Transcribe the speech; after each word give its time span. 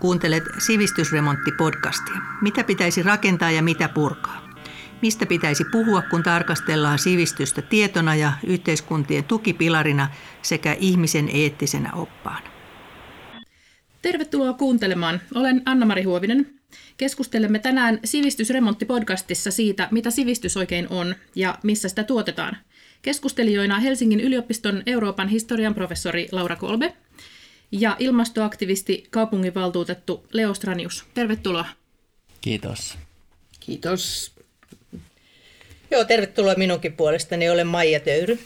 Kuuntelet 0.00 0.44
Sivistysremontti-podcastia. 0.58 2.22
Mitä 2.40 2.64
pitäisi 2.64 3.02
rakentaa 3.02 3.50
ja 3.50 3.62
mitä 3.62 3.88
purkaa? 3.88 4.50
Mistä 5.02 5.26
pitäisi 5.26 5.64
puhua, 5.64 6.02
kun 6.02 6.22
tarkastellaan 6.22 6.98
sivistystä 6.98 7.62
tietona 7.62 8.14
ja 8.14 8.32
yhteiskuntien 8.46 9.24
tukipilarina 9.24 10.08
sekä 10.42 10.76
ihmisen 10.80 11.28
eettisenä 11.32 11.92
oppaana? 11.92 12.50
Tervetuloa 14.02 14.52
kuuntelemaan. 14.52 15.20
Olen 15.34 15.62
Anna-Mari 15.64 16.02
Huovinen. 16.02 16.46
Keskustelemme 16.96 17.58
tänään 17.58 18.00
Sivistysremontti-podcastissa 18.04 19.50
siitä, 19.50 19.88
mitä 19.90 20.10
sivistys 20.10 20.56
oikein 20.56 20.86
on 20.90 21.14
ja 21.34 21.58
missä 21.62 21.88
sitä 21.88 22.04
tuotetaan. 22.04 22.56
Keskustelijoina 23.02 23.78
Helsingin 23.78 24.20
yliopiston 24.20 24.82
Euroopan 24.86 25.28
historian 25.28 25.74
professori 25.74 26.28
Laura 26.32 26.56
Kolbe 26.56 26.94
ja 27.72 27.96
ilmastoaktivisti 27.98 29.06
kaupunginvaltuutettu 29.10 30.26
Leo 30.32 30.54
Stranius. 30.54 31.04
Tervetuloa. 31.14 31.66
Kiitos. 32.40 32.98
Kiitos. 33.60 34.32
Joo, 35.90 36.04
tervetuloa 36.04 36.54
minunkin 36.54 36.92
puolestani. 36.92 37.50
Olen 37.50 37.66
Maija 37.66 38.00
Töyry. 38.00 38.38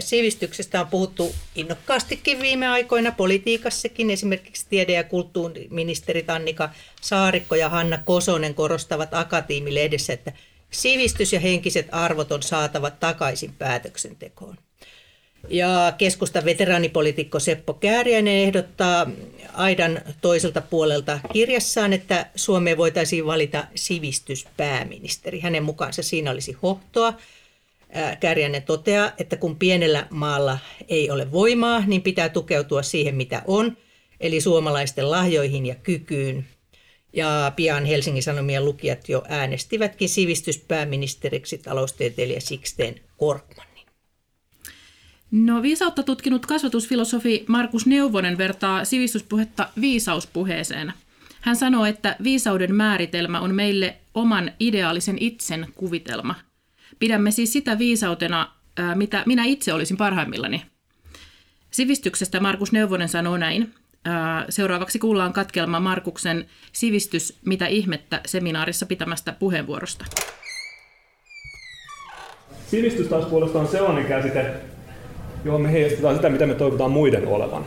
Sivistyksestä 0.00 0.80
on 0.80 0.86
puhuttu 0.86 1.34
innokkaastikin 1.54 2.40
viime 2.40 2.68
aikoina 2.68 3.12
politiikassakin. 3.12 4.10
Esimerkiksi 4.10 4.66
tiede- 4.70 4.92
ja 4.92 5.04
kulttuuriministerit 5.04 6.30
Annika 6.30 6.70
Saarikko 7.00 7.54
ja 7.54 7.68
Hanna 7.68 7.98
Kosonen 7.98 8.54
korostavat 8.54 9.14
Akatiimilehdessä, 9.14 10.12
että 10.12 10.32
sivistys 10.70 11.32
ja 11.32 11.40
henkiset 11.40 11.88
arvot 11.92 12.32
on 12.32 12.42
saatava 12.42 12.90
takaisin 12.90 13.52
päätöksentekoon. 13.52 14.56
Ja 15.48 15.94
keskustan 15.98 16.44
veteraanipolitiikko 16.44 17.40
Seppo 17.40 17.74
Kääriäinen 17.74 18.36
ehdottaa 18.36 19.10
aidan 19.52 20.00
toiselta 20.20 20.60
puolelta 20.60 21.20
kirjassaan, 21.32 21.92
että 21.92 22.26
Suomeen 22.34 22.76
voitaisiin 22.76 23.26
valita 23.26 23.66
sivistyspääministeri. 23.74 25.40
Hänen 25.40 25.62
mukaansa 25.62 26.02
siinä 26.02 26.30
olisi 26.30 26.56
hohtoa. 26.62 27.14
Kääriäinen 28.20 28.62
toteaa, 28.62 29.12
että 29.18 29.36
kun 29.36 29.56
pienellä 29.56 30.06
maalla 30.10 30.58
ei 30.88 31.10
ole 31.10 31.32
voimaa, 31.32 31.84
niin 31.86 32.02
pitää 32.02 32.28
tukeutua 32.28 32.82
siihen, 32.82 33.14
mitä 33.14 33.42
on, 33.46 33.76
eli 34.20 34.40
suomalaisten 34.40 35.10
lahjoihin 35.10 35.66
ja 35.66 35.74
kykyyn. 35.74 36.46
Ja 37.12 37.52
pian 37.56 37.84
Helsingin 37.84 38.22
Sanomien 38.22 38.64
lukijat 38.64 39.08
jo 39.08 39.22
äänestivätkin 39.28 40.08
sivistyspääministeriksi 40.08 41.58
taloustieteilijä 41.58 42.40
Sixten 42.40 43.00
Korkman. 43.16 43.65
No 45.30 45.62
viisautta 45.62 46.02
tutkinut 46.02 46.46
kasvatusfilosofi 46.46 47.44
Markus 47.48 47.86
Neuvonen 47.86 48.38
vertaa 48.38 48.84
sivistyspuhetta 48.84 49.68
viisauspuheeseen. 49.80 50.92
Hän 51.40 51.56
sanoo, 51.56 51.84
että 51.84 52.16
viisauden 52.22 52.74
määritelmä 52.74 53.40
on 53.40 53.54
meille 53.54 53.96
oman 54.14 54.52
ideaalisen 54.60 55.16
itsen 55.20 55.66
kuvitelma. 55.74 56.34
Pidämme 56.98 57.30
siis 57.30 57.52
sitä 57.52 57.78
viisautena, 57.78 58.52
mitä 58.94 59.22
minä 59.26 59.44
itse 59.44 59.72
olisin 59.72 59.96
parhaimmillani. 59.96 60.62
Sivistyksestä 61.70 62.40
Markus 62.40 62.72
Neuvonen 62.72 63.08
sanoo 63.08 63.36
näin. 63.36 63.74
Seuraavaksi 64.48 64.98
kuullaan 64.98 65.32
katkelma 65.32 65.80
Markuksen 65.80 66.46
Sivistys, 66.72 67.38
mitä 67.44 67.66
ihmettä 67.66 68.20
seminaarissa 68.26 68.86
pitämästä 68.86 69.32
puheenvuorosta. 69.32 70.04
Sivistys 72.66 73.06
taas 73.06 73.24
puolestaan 73.24 73.68
sellainen 73.68 74.06
käsite, 74.06 74.54
johon 75.46 75.60
me 75.60 75.72
heijastetaan 75.72 76.16
sitä, 76.16 76.28
mitä 76.28 76.46
me 76.46 76.54
toivotaan 76.54 76.90
muiden 76.90 77.26
olevan. 77.26 77.66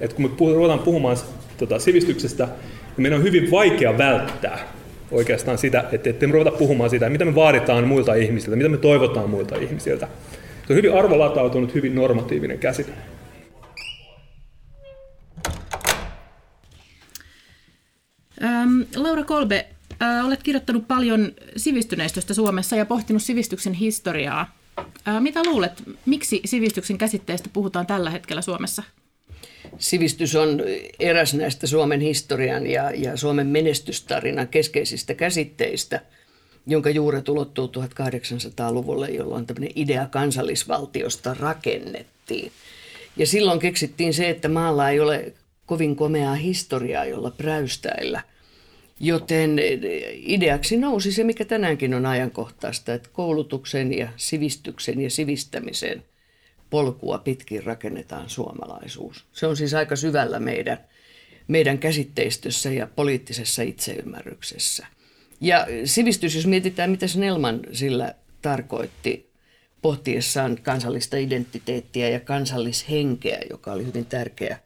Et 0.00 0.12
kun 0.12 0.24
me 0.24 0.54
ruvetaan 0.54 0.78
puhumaan 0.78 1.16
tota, 1.58 1.78
sivistyksestä, 1.78 2.44
niin 2.44 3.02
meidän 3.02 3.18
on 3.18 3.24
hyvin 3.24 3.50
vaikea 3.50 3.98
välttää 3.98 4.58
oikeastaan 5.10 5.58
sitä, 5.58 5.84
että, 5.92 6.10
että 6.10 6.26
me 6.26 6.32
ruveta 6.32 6.50
puhumaan 6.50 6.90
sitä, 6.90 7.10
mitä 7.10 7.24
me 7.24 7.34
vaaditaan 7.34 7.88
muilta 7.88 8.14
ihmisiltä, 8.14 8.56
mitä 8.56 8.68
me 8.68 8.76
toivotaan 8.76 9.30
muilta 9.30 9.56
ihmisiltä. 9.56 10.08
Se 10.66 10.72
on 10.72 10.76
hyvin 10.76 10.94
arvolatautunut, 10.94 11.74
hyvin 11.74 11.94
normatiivinen 11.94 12.58
käsite. 12.58 12.92
Ähm, 18.42 18.80
Laura 18.96 19.24
Kolbe, 19.24 19.66
äh, 20.02 20.26
olet 20.26 20.42
kirjoittanut 20.42 20.88
paljon 20.88 21.32
sivistyneistöstä 21.56 22.34
Suomessa 22.34 22.76
ja 22.76 22.86
pohtinut 22.86 23.22
sivistyksen 23.22 23.72
historiaa. 23.72 24.63
Mitä 25.20 25.44
luulet, 25.46 25.82
miksi 26.06 26.40
sivistyksen 26.44 26.98
käsitteestä 26.98 27.48
puhutaan 27.52 27.86
tällä 27.86 28.10
hetkellä 28.10 28.42
Suomessa? 28.42 28.82
Sivistys 29.78 30.36
on 30.36 30.62
eräs 31.00 31.34
näistä 31.34 31.66
Suomen 31.66 32.00
historian 32.00 32.66
ja, 32.66 32.90
ja 32.90 33.16
Suomen 33.16 33.46
menestystarinan 33.46 34.48
keskeisistä 34.48 35.14
käsitteistä, 35.14 36.00
jonka 36.66 36.90
juuret 36.90 37.28
ulottuu 37.28 37.66
1800-luvulle, 37.66 39.08
jolloin 39.08 39.46
tämmöinen 39.46 39.72
idea 39.74 40.06
kansallisvaltiosta 40.06 41.34
rakennettiin. 41.34 42.52
Ja 43.16 43.26
silloin 43.26 43.58
keksittiin 43.58 44.14
se, 44.14 44.28
että 44.28 44.48
maalla 44.48 44.90
ei 44.90 45.00
ole 45.00 45.32
kovin 45.66 45.96
komeaa 45.96 46.34
historiaa, 46.34 47.04
jolla 47.04 47.30
präystäillä– 47.30 48.22
Joten 49.04 49.60
ideaksi 50.14 50.76
nousi 50.76 51.12
se, 51.12 51.24
mikä 51.24 51.44
tänäänkin 51.44 51.94
on 51.94 52.06
ajankohtaista, 52.06 52.94
että 52.94 53.08
koulutuksen 53.12 53.98
ja 53.98 54.08
sivistyksen 54.16 55.00
ja 55.00 55.10
sivistämisen 55.10 56.04
polkua 56.70 57.18
pitkin 57.18 57.64
rakennetaan 57.64 58.30
suomalaisuus. 58.30 59.24
Se 59.32 59.46
on 59.46 59.56
siis 59.56 59.74
aika 59.74 59.96
syvällä 59.96 60.40
meidän, 60.40 60.78
meidän 61.48 61.78
käsitteistössä 61.78 62.70
ja 62.70 62.86
poliittisessa 62.86 63.62
itseymmärryksessä. 63.62 64.86
Ja 65.40 65.66
sivistys, 65.84 66.34
jos 66.34 66.46
mietitään, 66.46 66.90
mitä 66.90 67.06
Snellman 67.06 67.60
sillä 67.72 68.14
tarkoitti 68.42 69.30
pohtiessaan 69.82 70.58
kansallista 70.62 71.16
identiteettiä 71.16 72.08
ja 72.08 72.20
kansallishenkeä, 72.20 73.40
joka 73.50 73.72
oli 73.72 73.86
hyvin 73.86 74.06
tärkeä– 74.06 74.58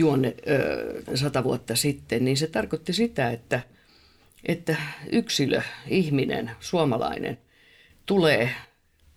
juonne 0.00 0.34
ö, 0.48 1.16
sata 1.16 1.44
vuotta 1.44 1.76
sitten, 1.76 2.24
niin 2.24 2.36
se 2.36 2.46
tarkoitti 2.46 2.92
sitä, 2.92 3.30
että, 3.30 3.60
että 4.48 4.76
yksilö, 5.12 5.62
ihminen, 5.88 6.50
suomalainen 6.60 7.38
tulee 8.06 8.50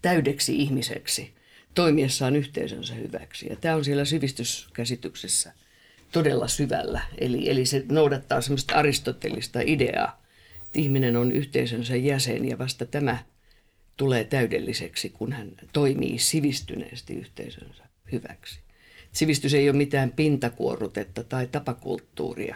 täydeksi 0.02 0.56
ihmiseksi 0.56 1.34
toimiessaan 1.74 2.36
yhteisönsä 2.36 2.94
hyväksi. 2.94 3.48
Ja 3.50 3.56
tämä 3.56 3.76
on 3.76 3.86
siellä 3.86 4.06
sivistyskäsityksessä 4.06 5.54
todella 6.12 6.48
syvällä. 6.48 7.02
Eli, 7.18 7.50
eli 7.50 7.66
se 7.66 7.84
noudattaa 7.92 8.42
semmoista 8.42 8.76
aristotelista 8.76 9.60
ideaa, 9.64 10.24
että 10.56 10.80
ihminen 10.80 11.16
on 11.16 11.32
yhteisönsä 11.32 11.96
jäsen 11.96 12.50
ja 12.50 12.58
vasta 12.58 12.86
tämä 12.86 13.18
tulee 13.98 14.24
täydelliseksi, 14.24 15.10
kun 15.10 15.34
hän 15.34 15.52
toimii 15.74 16.20
sivistyneesti 16.20 17.14
yhteisönsä 17.14 17.84
hyväksi. 18.12 18.63
Sivistys 19.14 19.54
ei 19.54 19.70
ole 19.70 19.78
mitään 19.78 20.12
pintakuorrutetta 20.12 21.24
tai 21.24 21.48
tapakulttuuria, 21.48 22.56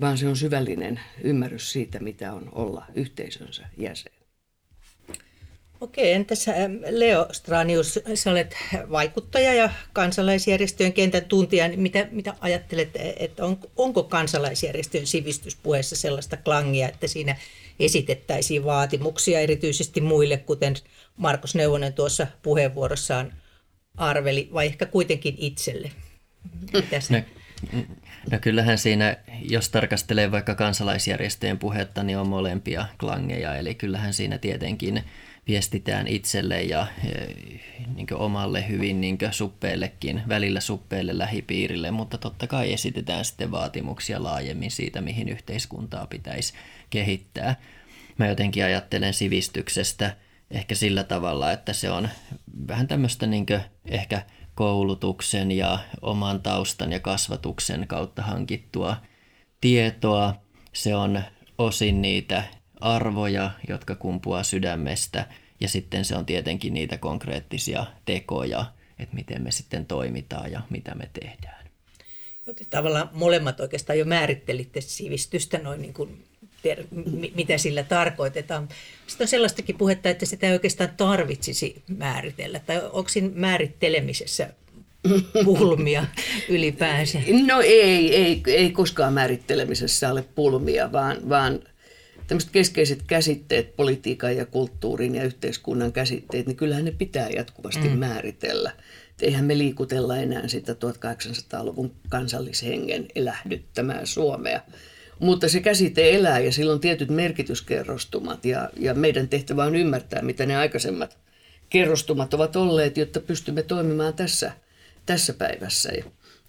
vaan 0.00 0.18
se 0.18 0.28
on 0.28 0.36
syvällinen 0.36 1.00
ymmärrys 1.22 1.72
siitä, 1.72 2.00
mitä 2.00 2.32
on 2.32 2.48
olla 2.52 2.86
yhteisönsä 2.94 3.66
jäsen. 3.78 4.12
Okei, 5.80 6.12
entäs 6.12 6.46
Leo 6.90 7.26
Stranius, 7.32 8.00
sä 8.14 8.30
olet 8.30 8.56
vaikuttaja 8.90 9.54
ja 9.54 9.70
kansalaisjärjestöjen 9.92 10.92
kentän 10.92 11.24
tuntija. 11.24 11.68
Niin 11.68 11.80
mitä, 11.80 12.08
mitä 12.10 12.34
ajattelet, 12.40 12.90
että 13.16 13.44
on, 13.44 13.58
onko 13.76 14.02
kansalaisjärjestöjen 14.02 15.06
sivistyspuheessa 15.06 15.96
sellaista 15.96 16.36
klangia, 16.36 16.88
että 16.88 17.06
siinä 17.06 17.36
esitettäisiin 17.80 18.64
vaatimuksia 18.64 19.40
erityisesti 19.40 20.00
muille, 20.00 20.36
kuten 20.36 20.74
Markus 21.16 21.54
Neuvonen 21.54 21.92
tuossa 21.92 22.26
puheenvuorossaan 22.42 23.32
arveli, 23.96 24.48
vai 24.52 24.66
ehkä 24.66 24.86
kuitenkin 24.86 25.34
itselle? 25.38 25.90
No, 27.10 27.18
no 28.30 28.38
kyllähän 28.40 28.78
siinä, 28.78 29.16
jos 29.42 29.68
tarkastelee 29.68 30.30
vaikka 30.30 30.54
kansalaisjärjestöjen 30.54 31.58
puhetta, 31.58 32.02
niin 32.02 32.18
on 32.18 32.28
molempia 32.28 32.86
klangeja, 32.98 33.56
eli 33.56 33.74
kyllähän 33.74 34.14
siinä 34.14 34.38
tietenkin 34.38 35.02
viestitään 35.48 36.06
itselle 36.06 36.62
ja 36.62 36.86
niin 37.94 38.14
omalle 38.14 38.68
hyvin 38.68 39.00
niin 39.00 39.18
suppeellekin, 39.30 40.22
välillä 40.28 40.60
suppeelle 40.60 41.18
lähipiirille, 41.18 41.90
mutta 41.90 42.18
totta 42.18 42.46
kai 42.46 42.72
esitetään 42.72 43.24
sitten 43.24 43.50
vaatimuksia 43.50 44.22
laajemmin 44.22 44.70
siitä, 44.70 45.00
mihin 45.00 45.28
yhteiskuntaa 45.28 46.06
pitäisi 46.06 46.54
kehittää. 46.90 47.56
Mä 48.18 48.26
jotenkin 48.26 48.64
ajattelen 48.64 49.14
sivistyksestä 49.14 50.16
ehkä 50.50 50.74
sillä 50.74 51.04
tavalla, 51.04 51.52
että 51.52 51.72
se 51.72 51.90
on 51.90 52.08
vähän 52.68 52.88
tämmöistä 52.88 53.26
niin 53.26 53.46
ehkä 53.86 54.22
koulutuksen 54.54 55.52
ja 55.52 55.78
oman 56.02 56.42
taustan 56.42 56.92
ja 56.92 57.00
kasvatuksen 57.00 57.86
kautta 57.86 58.22
hankittua 58.22 58.96
tietoa. 59.60 60.34
Se 60.72 60.94
on 60.94 61.22
osin 61.58 62.02
niitä 62.02 62.44
arvoja, 62.80 63.50
jotka 63.68 63.94
kumpuaa 63.94 64.42
sydämestä 64.42 65.26
ja 65.60 65.68
sitten 65.68 66.04
se 66.04 66.16
on 66.16 66.26
tietenkin 66.26 66.74
niitä 66.74 66.98
konkreettisia 66.98 67.86
tekoja, 68.04 68.66
että 68.98 69.14
miten 69.14 69.42
me 69.42 69.50
sitten 69.50 69.86
toimitaan 69.86 70.52
ja 70.52 70.62
mitä 70.70 70.94
me 70.94 71.10
tehdään. 71.20 71.66
tavallaan 72.70 73.10
molemmat 73.12 73.60
oikeastaan 73.60 73.98
jo 73.98 74.04
määrittelitte 74.04 74.80
sivistystä 74.80 75.58
noin 75.58 75.82
niin 75.82 75.94
kuin 75.94 76.24
ter, 76.62 76.84
mitä 77.34 77.58
sillä 77.58 77.82
tarkoitetaan. 77.82 78.68
Sitten 79.06 79.24
on 79.24 79.28
sellaistakin 79.28 79.78
puhetta, 79.78 80.08
että 80.08 80.26
sitä 80.26 80.46
ei 80.46 80.52
oikeastaan 80.52 80.90
tarvitsisi 80.96 81.82
määritellä, 81.96 82.60
tai 82.66 82.80
onko 82.92 83.08
siinä 83.08 83.30
määrittelemisessä 83.34 84.50
pulmia 85.44 86.06
ylipäänsä? 86.48 87.18
No 87.46 87.60
ei, 87.60 88.16
ei, 88.16 88.42
ei 88.46 88.70
koskaan 88.70 89.12
määrittelemisessä 89.12 90.12
ole 90.12 90.24
pulmia, 90.34 90.92
vaan, 90.92 91.28
vaan 91.28 91.60
tämmöiset 92.26 92.50
keskeiset 92.50 93.02
käsitteet, 93.06 93.76
politiikan 93.76 94.36
ja 94.36 94.46
kulttuurin 94.46 95.14
ja 95.14 95.24
yhteiskunnan 95.24 95.92
käsitteet, 95.92 96.46
niin 96.46 96.56
kyllähän 96.56 96.84
ne 96.84 96.90
pitää 96.90 97.28
jatkuvasti 97.28 97.88
mm. 97.88 97.98
määritellä. 97.98 98.72
Et 99.10 99.22
eihän 99.22 99.44
me 99.44 99.58
liikutella 99.58 100.16
enää 100.16 100.48
sitä 100.48 100.72
1800-luvun 100.72 101.92
kansallishengen 102.08 103.06
elähdyttämää 103.14 104.06
Suomea. 104.06 104.60
Mutta 105.18 105.48
se 105.48 105.60
käsite 105.60 106.14
elää 106.14 106.38
ja 106.38 106.52
sillä 106.52 106.72
on 106.72 106.80
tietyt 106.80 107.08
merkityskerrostumat 107.08 108.44
ja, 108.44 108.70
ja 108.76 108.94
meidän 108.94 109.28
tehtävä 109.28 109.64
on 109.64 109.76
ymmärtää, 109.76 110.22
mitä 110.22 110.46
ne 110.46 110.56
aikaisemmat 110.56 111.18
kerrostumat 111.70 112.34
ovat 112.34 112.56
olleet, 112.56 112.96
jotta 112.96 113.20
pystymme 113.20 113.62
toimimaan 113.62 114.14
tässä, 114.14 114.52
tässä 115.06 115.34
päivässä. 115.34 115.92
Ja 115.92 116.04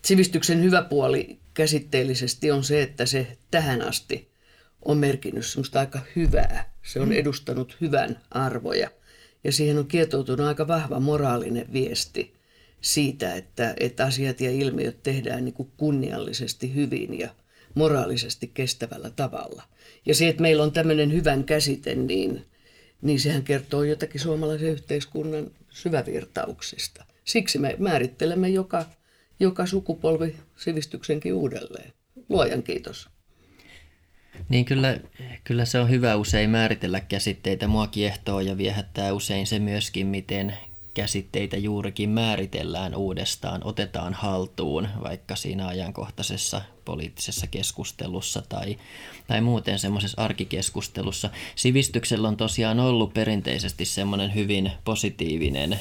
sivistyksen 0.05 0.63
hyvä 0.63 0.81
puoli 0.81 1.39
käsitteellisesti 1.53 2.51
on 2.51 2.63
se, 2.63 2.81
että 2.81 3.05
se 3.05 3.37
tähän 3.51 3.81
asti 3.81 4.27
on 4.85 4.97
merkinnyt 4.97 5.45
semmoista 5.45 5.79
aika 5.79 5.99
hyvää. 6.15 6.73
Se 6.83 6.99
on 6.99 7.11
edustanut 7.11 7.77
hyvän 7.81 8.19
arvoja 8.31 8.89
ja 9.43 9.51
siihen 9.51 9.77
on 9.77 9.87
kietoutunut 9.87 10.47
aika 10.47 10.67
vahva 10.67 10.99
moraalinen 10.99 11.73
viesti 11.73 12.33
siitä, 12.81 13.33
että, 13.33 13.73
että 13.79 14.05
asiat 14.05 14.41
ja 14.41 14.51
ilmiöt 14.51 15.03
tehdään 15.03 15.45
niin 15.45 15.53
kuin 15.53 15.71
kunniallisesti 15.77 16.75
hyvin 16.75 17.19
ja 17.19 17.29
moraalisesti 17.77 18.51
kestävällä 18.53 19.09
tavalla. 19.09 19.63
Ja 20.05 20.15
se, 20.15 20.27
että 20.27 20.41
meillä 20.41 20.63
on 20.63 20.71
tämmöinen 20.71 21.13
hyvän 21.13 21.43
käsite, 21.43 21.95
niin, 21.95 22.45
niin 23.01 23.19
sehän 23.19 23.43
kertoo 23.43 23.83
jotakin 23.83 24.21
suomalaisen 24.21 24.69
yhteiskunnan 24.69 25.51
syvävirtauksista. 25.69 27.05
Siksi 27.23 27.59
me 27.59 27.75
määrittelemme 27.79 28.49
joka, 28.49 28.85
joka 29.39 29.65
sukupolvi 29.65 30.35
sivistyksenkin 30.55 31.33
uudelleen. 31.33 31.93
Luojan 32.29 32.63
kiitos. 32.63 33.09
Niin 34.49 34.65
kyllä, 34.65 34.99
kyllä 35.43 35.65
se 35.65 35.79
on 35.79 35.89
hyvä 35.89 36.15
usein 36.15 36.49
määritellä 36.49 36.99
käsitteitä. 36.99 37.67
Mua 37.67 37.87
kiehtoo 37.87 38.39
ja 38.39 38.57
viehättää 38.57 39.13
usein 39.13 39.47
se 39.47 39.59
myöskin, 39.59 40.07
miten 40.07 40.57
käsitteitä 40.97 41.57
juurikin 41.57 42.09
määritellään 42.09 42.95
uudestaan, 42.95 43.61
otetaan 43.63 44.13
haltuun 44.13 44.87
vaikka 45.03 45.35
siinä 45.35 45.67
ajankohtaisessa 45.67 46.61
poliittisessa 46.85 47.47
keskustelussa 47.47 48.41
tai, 48.49 48.77
tai 49.27 49.41
muuten 49.41 49.79
semmoisessa 49.79 50.21
arkikeskustelussa. 50.21 51.29
Sivistyksellä 51.55 52.27
on 52.27 52.37
tosiaan 52.37 52.79
ollut 52.79 53.13
perinteisesti 53.13 53.85
semmoinen 53.85 54.35
hyvin 54.35 54.71
positiivinen 54.83 55.79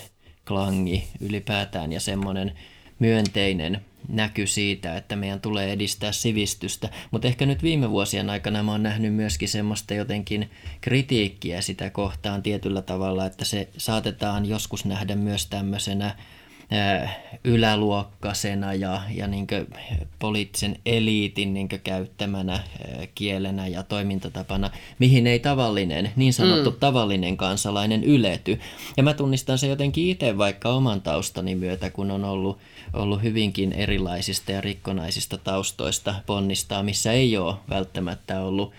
klangi 0.48 1.08
ylipäätään 1.20 1.92
ja 1.92 2.00
semmoinen 2.00 2.52
myönteinen 2.98 3.80
näky 4.08 4.46
siitä, 4.46 4.96
että 4.96 5.16
meidän 5.16 5.40
tulee 5.40 5.72
edistää 5.72 6.12
sivistystä. 6.12 6.88
Mutta 7.10 7.28
ehkä 7.28 7.46
nyt 7.46 7.62
viime 7.62 7.90
vuosien 7.90 8.30
aikana 8.30 8.62
mä 8.62 8.72
oon 8.72 8.82
nähnyt 8.82 9.14
myöskin 9.14 9.48
semmoista 9.48 9.94
jotenkin 9.94 10.50
kritiikkiä 10.80 11.60
sitä 11.60 11.90
kohtaan 11.90 12.42
tietyllä 12.42 12.82
tavalla, 12.82 13.26
että 13.26 13.44
se 13.44 13.68
saatetaan 13.76 14.46
joskus 14.46 14.84
nähdä 14.84 15.16
myös 15.16 15.46
tämmöisenä 15.46 16.14
yläluokkaisena 17.44 18.74
ja, 18.74 19.02
ja 19.10 19.26
niin 19.26 19.46
poliittisen 20.18 20.76
eliitin 20.86 21.54
niin 21.54 21.68
käyttämänä 21.68 22.60
kielenä 23.14 23.66
ja 23.66 23.82
toimintatapana, 23.82 24.70
mihin 24.98 25.26
ei 25.26 25.38
tavallinen, 25.38 26.12
niin 26.16 26.32
sanottu 26.32 26.70
mm. 26.70 26.76
tavallinen 26.80 27.36
kansalainen 27.36 28.04
ylety. 28.04 28.60
Ja 28.96 29.02
mä 29.02 29.14
tunnistan 29.14 29.58
se 29.58 29.66
jotenkin 29.66 30.06
itse 30.06 30.38
vaikka 30.38 30.68
oman 30.68 31.02
taustani 31.02 31.54
myötä, 31.54 31.90
kun 31.90 32.10
on 32.10 32.24
ollut, 32.24 32.58
ollut 32.92 33.22
hyvinkin 33.22 33.72
erilaisista 33.72 34.52
ja 34.52 34.60
rikkonaisista 34.60 35.38
taustoista 35.38 36.14
ponnistaa, 36.26 36.82
missä 36.82 37.12
ei 37.12 37.36
ole 37.36 37.56
välttämättä 37.68 38.40
ollut 38.40 38.72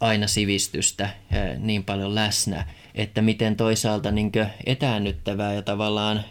aina 0.00 0.26
sivistystä 0.26 1.10
niin 1.58 1.84
paljon 1.84 2.14
läsnä, 2.14 2.66
että 2.96 3.22
miten 3.22 3.56
toisaalta 3.56 4.10
niin 4.10 4.32
etäännyttävää 4.66 5.54
ja 5.54 5.62
tavallaan 5.62 6.24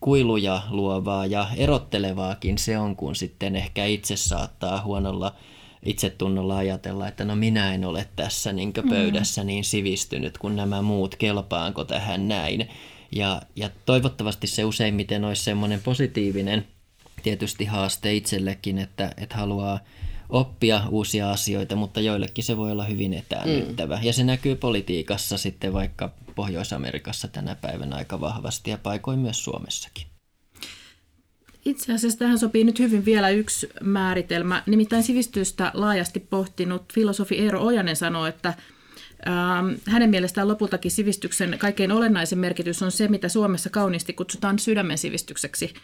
kuiluja 0.00 0.62
luovaa 0.70 1.26
ja 1.26 1.48
erottelevaakin 1.56 2.58
se 2.58 2.78
on, 2.78 2.96
kun 2.96 3.16
sitten 3.16 3.56
ehkä 3.56 3.84
itse 3.84 4.16
saattaa 4.16 4.82
huonolla 4.82 5.34
itsetunnolla 5.82 6.56
ajatella, 6.56 7.08
että 7.08 7.24
no 7.24 7.36
minä 7.36 7.74
en 7.74 7.84
ole 7.84 8.08
tässä 8.16 8.52
niin 8.52 8.72
pöydässä 8.88 9.44
niin 9.44 9.64
sivistynyt 9.64 10.38
kuin 10.38 10.56
nämä 10.56 10.82
muut, 10.82 11.16
kelpaanko 11.16 11.84
tähän 11.84 12.28
näin. 12.28 12.68
Ja, 13.12 13.42
ja 13.56 13.70
toivottavasti 13.86 14.46
se 14.46 14.64
useimmiten 14.64 15.24
olisi 15.24 15.44
semmoinen 15.44 15.82
positiivinen 15.82 16.66
tietysti 17.22 17.64
haaste 17.64 18.14
itsellekin, 18.14 18.78
että, 18.78 19.12
että 19.16 19.36
haluaa 19.36 19.78
oppia 20.28 20.82
uusia 20.90 21.30
asioita, 21.30 21.76
mutta 21.76 22.00
joillekin 22.00 22.44
se 22.44 22.56
voi 22.56 22.72
olla 22.72 22.84
hyvin 22.84 23.14
etäännyttävä. 23.14 23.96
Mm. 23.96 24.02
Ja 24.02 24.12
se 24.12 24.24
näkyy 24.24 24.56
politiikassa 24.56 25.38
sitten 25.38 25.72
vaikka 25.72 26.10
Pohjois-Amerikassa 26.34 27.28
tänä 27.28 27.54
päivänä 27.54 27.96
aika 27.96 28.20
vahvasti 28.20 28.70
ja 28.70 28.78
paikoin 28.78 29.18
myös 29.18 29.44
Suomessakin. 29.44 30.06
Itse 31.64 31.94
asiassa 31.94 32.18
tähän 32.18 32.38
sopii 32.38 32.64
nyt 32.64 32.78
hyvin 32.78 33.04
vielä 33.04 33.30
yksi 33.30 33.68
määritelmä. 33.80 34.62
Nimittäin 34.66 35.02
sivistystä 35.02 35.70
laajasti 35.74 36.20
pohtinut 36.20 36.92
filosofi 36.92 37.38
Eero 37.38 37.62
Ojanen 37.62 37.96
sanoo, 37.96 38.26
että 38.26 38.48
ähm, 39.28 39.74
hänen 39.86 40.10
mielestään 40.10 40.48
lopultakin 40.48 40.90
sivistyksen 40.90 41.58
kaikkein 41.58 41.92
olennaisin 41.92 42.38
merkitys 42.38 42.82
on 42.82 42.92
se, 42.92 43.08
mitä 43.08 43.28
Suomessa 43.28 43.70
kauniisti 43.70 44.12
kutsutaan 44.12 44.58
sydämen 44.58 44.98
sivistykseksi– 44.98 45.74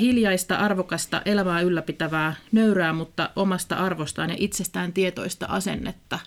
hiljaista, 0.00 0.56
arvokasta, 0.56 1.22
elämää 1.24 1.60
ylläpitävää, 1.60 2.34
nöyrää, 2.52 2.92
mutta 2.92 3.30
omasta 3.36 3.76
arvostaan 3.76 4.30
ja 4.30 4.36
itsestään 4.38 4.92
tietoista 4.92 5.46
asennetta. 5.46 6.18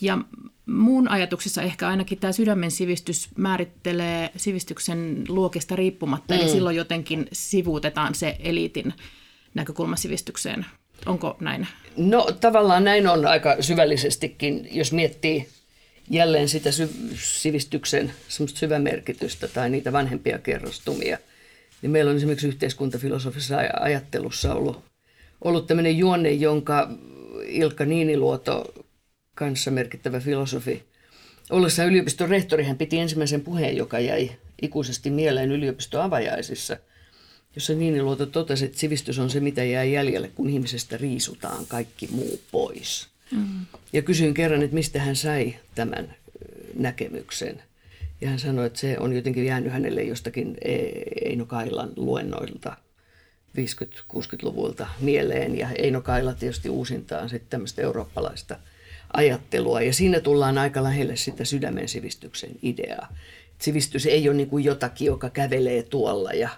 Ja 0.00 0.18
mun 0.66 1.08
ajatuksessa 1.08 1.62
ehkä 1.62 1.88
ainakin 1.88 2.18
tämä 2.18 2.32
sydämen 2.32 2.70
sivistys 2.70 3.28
määrittelee 3.36 4.30
sivistyksen 4.36 5.24
luokista 5.28 5.76
riippumatta, 5.76 6.34
mm. 6.34 6.40
eli 6.40 6.48
silloin 6.48 6.76
jotenkin 6.76 7.28
sivuutetaan 7.32 8.14
se 8.14 8.36
eliitin 8.40 8.94
näkökulma 9.54 9.96
sivistykseen. 9.96 10.66
Onko 11.06 11.36
näin? 11.40 11.66
No 11.96 12.26
tavallaan 12.40 12.84
näin 12.84 13.08
on 13.08 13.26
aika 13.26 13.56
syvällisestikin, 13.60 14.68
jos 14.70 14.92
miettii 14.92 15.48
jälleen 16.10 16.48
sitä 16.48 16.72
sy- 16.72 16.94
sivistyksen 17.14 18.12
syvämerkitystä 18.54 19.48
tai 19.48 19.70
niitä 19.70 19.92
vanhempia 19.92 20.38
kerrostumia– 20.38 21.18
niin 21.82 21.90
meillä 21.90 22.10
on 22.10 22.16
esimerkiksi 22.16 22.48
yhteiskuntafilosofisessa 22.48 23.56
ajattelussa 23.80 24.54
ollut, 24.54 24.84
ollut 25.44 25.66
tämmöinen 25.66 25.98
juonne, 25.98 26.30
jonka 26.30 26.90
Ilkka 27.46 27.84
Niiniluoto, 27.84 28.74
kanssa 29.34 29.70
merkittävä 29.70 30.20
filosofi, 30.20 30.82
ollessa 31.50 31.84
yliopiston 31.84 32.28
rehtori, 32.28 32.64
hän 32.64 32.78
piti 32.78 32.98
ensimmäisen 32.98 33.40
puheen, 33.40 33.76
joka 33.76 34.00
jäi 34.00 34.30
ikuisesti 34.62 35.10
mieleen 35.10 35.52
yliopiston 35.52 36.02
avajaisissa, 36.02 36.76
jossa 37.54 37.74
Niiniluoto 37.74 38.26
totesi, 38.26 38.64
että 38.64 38.78
sivistys 38.78 39.18
on 39.18 39.30
se, 39.30 39.40
mitä 39.40 39.64
jää 39.64 39.84
jäljelle, 39.84 40.28
kun 40.28 40.50
ihmisestä 40.50 40.96
riisutaan 40.96 41.66
kaikki 41.66 42.08
muu 42.10 42.40
pois. 42.50 43.08
Mm. 43.30 43.66
Ja 43.92 44.02
kysyin 44.02 44.34
kerran, 44.34 44.62
että 44.62 44.74
mistä 44.74 45.00
hän 45.00 45.16
sai 45.16 45.56
tämän 45.74 46.14
näkemyksen. 46.74 47.62
Ja 48.20 48.28
hän 48.28 48.38
sanoi, 48.38 48.66
että 48.66 48.78
se 48.78 48.96
on 48.98 49.12
jotenkin 49.12 49.44
jäänyt 49.44 49.72
hänelle 49.72 50.02
jostakin 50.02 50.56
e- 50.64 51.02
Eino 51.24 51.46
Kailan 51.46 51.92
luennoilta 51.96 52.76
50-60-luvulta 53.58 54.86
mieleen. 55.00 55.58
Ja 55.58 55.68
Eino 55.78 56.00
Kaila 56.00 56.34
tietysti 56.34 56.68
uusintaan 56.68 57.28
sitten 57.28 57.50
tämmöistä 57.50 57.82
eurooppalaista 57.82 58.58
ajattelua. 59.12 59.80
Ja 59.80 59.92
siinä 59.92 60.20
tullaan 60.20 60.58
aika 60.58 60.82
lähelle 60.82 61.16
sitä 61.16 61.44
sydämen 61.44 61.88
sivistyksen 61.88 62.50
ideaa. 62.62 63.08
Sivistys 63.58 64.06
ei 64.06 64.28
ole 64.28 64.36
niin 64.36 64.48
kuin 64.48 64.64
jotakin, 64.64 65.06
joka 65.06 65.30
kävelee 65.30 65.82
tuolla 65.82 66.32
ja 66.32 66.48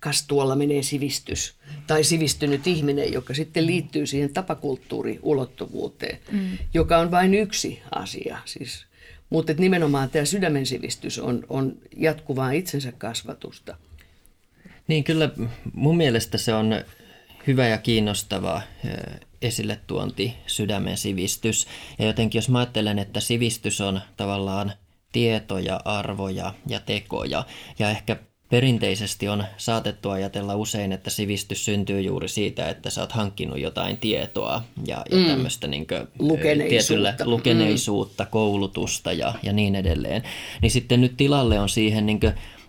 kas 0.00 0.26
tuolla 0.26 0.56
menee 0.56 0.82
sivistys. 0.82 1.54
Tai 1.86 2.04
sivistynyt 2.04 2.66
ihminen, 2.66 3.12
joka 3.12 3.34
sitten 3.34 3.66
liittyy 3.66 4.06
siihen 4.06 4.32
tapakulttuuriulottuvuuteen, 4.32 6.18
mm. 6.32 6.58
joka 6.74 6.98
on 6.98 7.10
vain 7.10 7.34
yksi 7.34 7.82
asia. 7.90 8.38
Siis 8.44 8.86
mutta 9.30 9.52
nimenomaan 9.58 10.10
tämä 10.10 10.24
sydämen 10.24 10.66
sivistys 10.66 11.18
on, 11.18 11.44
on 11.48 11.76
jatkuvaa 11.96 12.50
itsensä 12.50 12.92
kasvatusta. 12.92 13.76
Niin 14.88 15.04
kyllä 15.04 15.30
mun 15.74 15.96
mielestä 15.96 16.38
se 16.38 16.54
on 16.54 16.74
hyvä 17.46 17.68
ja 17.68 17.78
kiinnostava 17.78 18.62
esille 19.42 19.80
tuonti 19.86 20.34
sydämen 20.46 20.96
sivistys. 20.96 21.66
Ja 21.98 22.06
jotenkin 22.06 22.38
jos 22.38 22.48
mä 22.48 22.58
ajattelen, 22.58 22.98
että 22.98 23.20
sivistys 23.20 23.80
on 23.80 24.00
tavallaan 24.16 24.72
tietoja, 25.12 25.80
arvoja 25.84 26.54
ja 26.66 26.80
tekoja 26.80 27.44
ja 27.78 27.90
ehkä 27.90 28.16
perinteisesti 28.50 29.28
on 29.28 29.44
saatettu 29.56 30.10
ajatella 30.10 30.56
usein, 30.56 30.92
että 30.92 31.10
sivistys 31.10 31.64
syntyy 31.64 32.00
juuri 32.00 32.28
siitä, 32.28 32.68
että 32.68 32.90
sä 32.90 33.00
oot 33.00 33.12
hankkinut 33.12 33.58
jotain 33.58 33.96
tietoa 33.96 34.62
ja, 34.86 35.04
ja 35.10 35.16
mm. 35.18 35.26
tämmöistä 35.26 35.66
niin 35.66 35.86
lukeneisuutta. 36.18 36.68
Tietyllä, 36.68 37.14
lukeneisuutta, 37.24 38.24
mm. 38.24 38.30
koulutusta 38.30 39.12
ja, 39.12 39.34
ja 39.42 39.52
niin 39.52 39.74
edelleen. 39.74 40.22
Niin 40.62 40.70
sitten 40.70 41.00
nyt 41.00 41.16
tilalle 41.16 41.60
on 41.60 41.68
siihen 41.68 42.06
niin 42.06 42.20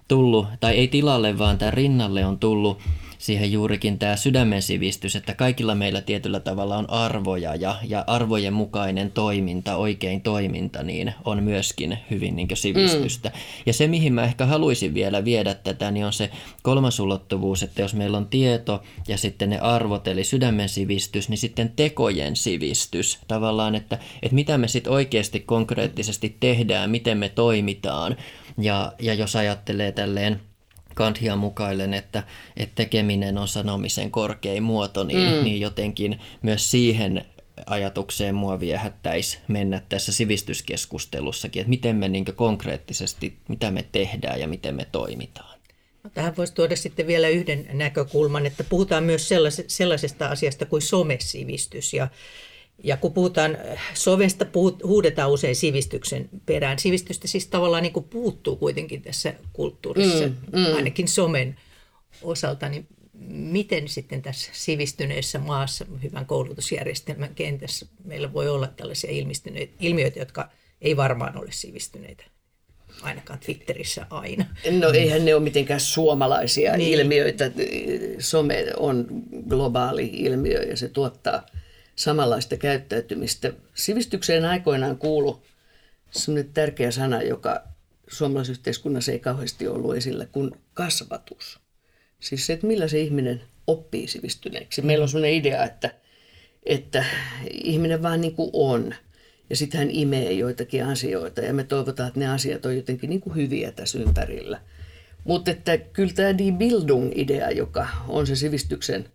tullut, 0.07 0.47
tai 0.59 0.75
ei 0.75 0.87
tilalle, 0.87 1.37
vaan 1.37 1.57
tämän 1.57 1.73
rinnalle 1.73 2.25
on 2.25 2.39
tullut 2.39 2.79
siihen 3.27 3.51
juurikin 3.51 3.99
tämä 3.99 4.15
sydämen 4.15 4.61
sivistys, 4.61 5.15
että 5.15 5.33
kaikilla 5.33 5.75
meillä 5.75 6.01
tietyllä 6.01 6.39
tavalla 6.39 6.77
on 6.77 6.89
arvoja 6.89 7.55
ja, 7.55 7.75
ja 7.87 8.03
arvojen 8.07 8.53
mukainen 8.53 9.11
toiminta, 9.11 9.75
oikein 9.75 10.21
toiminta, 10.21 10.83
niin 10.83 11.13
on 11.25 11.43
myöskin 11.43 11.99
hyvin 12.11 12.35
niin 12.35 12.47
sivistystä. 12.53 13.29
Mm. 13.29 13.35
Ja 13.65 13.73
se, 13.73 13.87
mihin 13.87 14.13
mä 14.13 14.23
ehkä 14.23 14.45
haluaisin 14.45 14.93
vielä 14.93 15.25
viedä 15.25 15.53
tätä, 15.53 15.91
niin 15.91 16.05
on 16.05 16.13
se 16.13 16.29
kolmas 16.63 16.99
ulottuvuus, 16.99 17.63
että 17.63 17.81
jos 17.81 17.93
meillä 17.93 18.17
on 18.17 18.27
tieto 18.27 18.83
ja 19.07 19.17
sitten 19.17 19.49
ne 19.49 19.59
arvot, 19.59 20.07
eli 20.07 20.23
sydämen 20.23 20.69
sivistys, 20.69 21.29
niin 21.29 21.37
sitten 21.37 21.73
tekojen 21.75 22.35
sivistys. 22.35 23.19
Tavallaan, 23.27 23.75
että, 23.75 23.99
että 24.21 24.35
mitä 24.35 24.57
me 24.57 24.67
sitten 24.67 24.93
oikeasti 24.93 25.39
konkreettisesti 25.39 26.37
tehdään, 26.39 26.89
miten 26.89 27.17
me 27.17 27.29
toimitaan. 27.29 28.15
Ja, 28.57 28.93
ja 28.99 29.13
jos 29.13 29.35
ajattelee 29.35 29.91
tälleen 29.91 30.39
Kanthia 30.97 31.35
mukaillen, 31.35 31.93
että, 31.93 32.23
että 32.57 32.75
tekeminen 32.75 33.37
on 33.37 33.47
sanomisen 33.47 34.11
korkein 34.11 34.63
muoto, 34.63 35.03
niin, 35.03 35.33
mm. 35.33 35.43
niin 35.43 35.61
jotenkin 35.61 36.19
myös 36.41 36.71
siihen 36.71 37.25
ajatukseen 37.65 38.35
mua 38.35 38.59
viehättäisi 38.59 39.37
mennä 39.47 39.81
tässä 39.89 40.11
sivistyskeskustelussakin, 40.11 41.59
että 41.59 41.69
miten 41.69 41.95
me 41.95 42.07
niin 42.07 42.25
konkreettisesti, 42.35 43.37
mitä 43.47 43.71
me 43.71 43.85
tehdään 43.91 44.39
ja 44.39 44.47
miten 44.47 44.75
me 44.75 44.87
toimitaan. 44.91 45.59
No, 46.03 46.09
tähän 46.13 46.37
voisi 46.37 46.53
tuoda 46.53 46.75
sitten 46.75 47.07
vielä 47.07 47.27
yhden 47.27 47.67
näkökulman, 47.73 48.45
että 48.45 48.63
puhutaan 48.63 49.03
myös 49.03 49.29
sellaisesta 49.67 50.27
asiasta 50.27 50.65
kuin 50.65 50.81
somesivistys. 50.81 51.93
Ja 51.93 52.07
ja 52.83 52.97
kun 52.97 53.13
puhutaan 53.13 53.57
sovesta, 53.93 54.45
puhut, 54.45 54.83
huudetaan 54.83 55.31
usein 55.31 55.55
sivistyksen 55.55 56.29
perään. 56.45 56.79
Sivistystä 56.79 57.27
siis 57.27 57.47
tavallaan 57.47 57.83
niin 57.83 57.93
kuin 57.93 58.05
puuttuu 58.09 58.55
kuitenkin 58.55 59.01
tässä 59.01 59.33
kulttuurissa, 59.53 60.27
mm, 60.27 60.59
mm. 60.59 60.75
ainakin 60.75 61.07
somen 61.07 61.57
osalta. 62.21 62.69
Niin 62.69 62.87
miten 63.29 63.87
sitten 63.87 64.21
tässä 64.21 64.51
sivistyneessä 64.53 65.39
maassa, 65.39 65.85
hyvän 66.03 66.25
koulutusjärjestelmän 66.25 67.35
kentässä, 67.35 67.85
meillä 68.03 68.33
voi 68.33 68.49
olla 68.49 68.67
tällaisia 68.67 69.11
ilmiöitä, 69.79 70.19
jotka 70.19 70.49
ei 70.81 70.97
varmaan 70.97 71.37
ole 71.37 71.51
sivistyneitä? 71.51 72.23
ainakaan 73.01 73.39
Twitterissä 73.39 74.05
aina. 74.09 74.45
No 74.79 74.89
eihän 74.89 75.25
ne 75.25 75.35
ole 75.35 75.43
mitenkään 75.43 75.79
suomalaisia 75.79 76.77
niin. 76.77 76.99
ilmiöitä. 76.99 77.51
Some 78.19 78.65
on 78.77 79.07
globaali 79.49 80.09
ilmiö 80.13 80.63
ja 80.63 80.77
se 80.77 80.89
tuottaa– 80.89 81.45
samanlaista 81.97 82.57
käyttäytymistä. 82.57 83.53
Sivistykseen 83.75 84.45
aikoinaan 84.45 84.97
kuulu 84.97 85.43
sellainen 86.11 86.53
tärkeä 86.53 86.91
sana, 86.91 87.21
joka 87.21 87.63
suomalaisessa 88.07 88.59
yhteiskunnassa 88.59 89.11
ei 89.11 89.19
kauheasti 89.19 89.67
ollut 89.67 89.95
esillä, 89.95 90.25
kuin 90.25 90.51
kasvatus. 90.73 91.59
Siis 92.19 92.45
se, 92.45 92.53
että 92.53 92.67
millä 92.67 92.87
se 92.87 92.99
ihminen 92.99 93.41
oppii 93.67 94.07
sivistyneeksi. 94.07 94.81
Meillä 94.81 95.03
on 95.03 95.09
sellainen 95.09 95.37
idea, 95.37 95.63
että, 95.63 95.91
että 96.65 97.05
ihminen 97.51 98.03
vaan 98.03 98.21
niin 98.21 98.35
kuin 98.35 98.49
on. 98.53 98.95
Ja 99.49 99.55
sitten 99.55 99.79
hän 99.79 99.91
imee 99.91 100.31
joitakin 100.31 100.85
asioita 100.85 101.41
ja 101.41 101.53
me 101.53 101.63
toivotaan, 101.63 102.07
että 102.07 102.19
ne 102.19 102.27
asiat 102.27 102.65
on 102.65 102.75
jotenkin 102.75 103.09
niin 103.09 103.21
kuin 103.21 103.35
hyviä 103.35 103.71
tässä 103.71 103.99
ympärillä. 103.99 104.61
Mutta 105.23 105.51
että 105.51 105.77
kyllä 105.77 106.13
tämä 106.13 106.37
Die 106.37 106.51
Bildung-idea, 106.51 107.51
joka 107.51 107.87
on 108.07 108.27
se 108.27 108.35
sivistyksen 108.35 109.05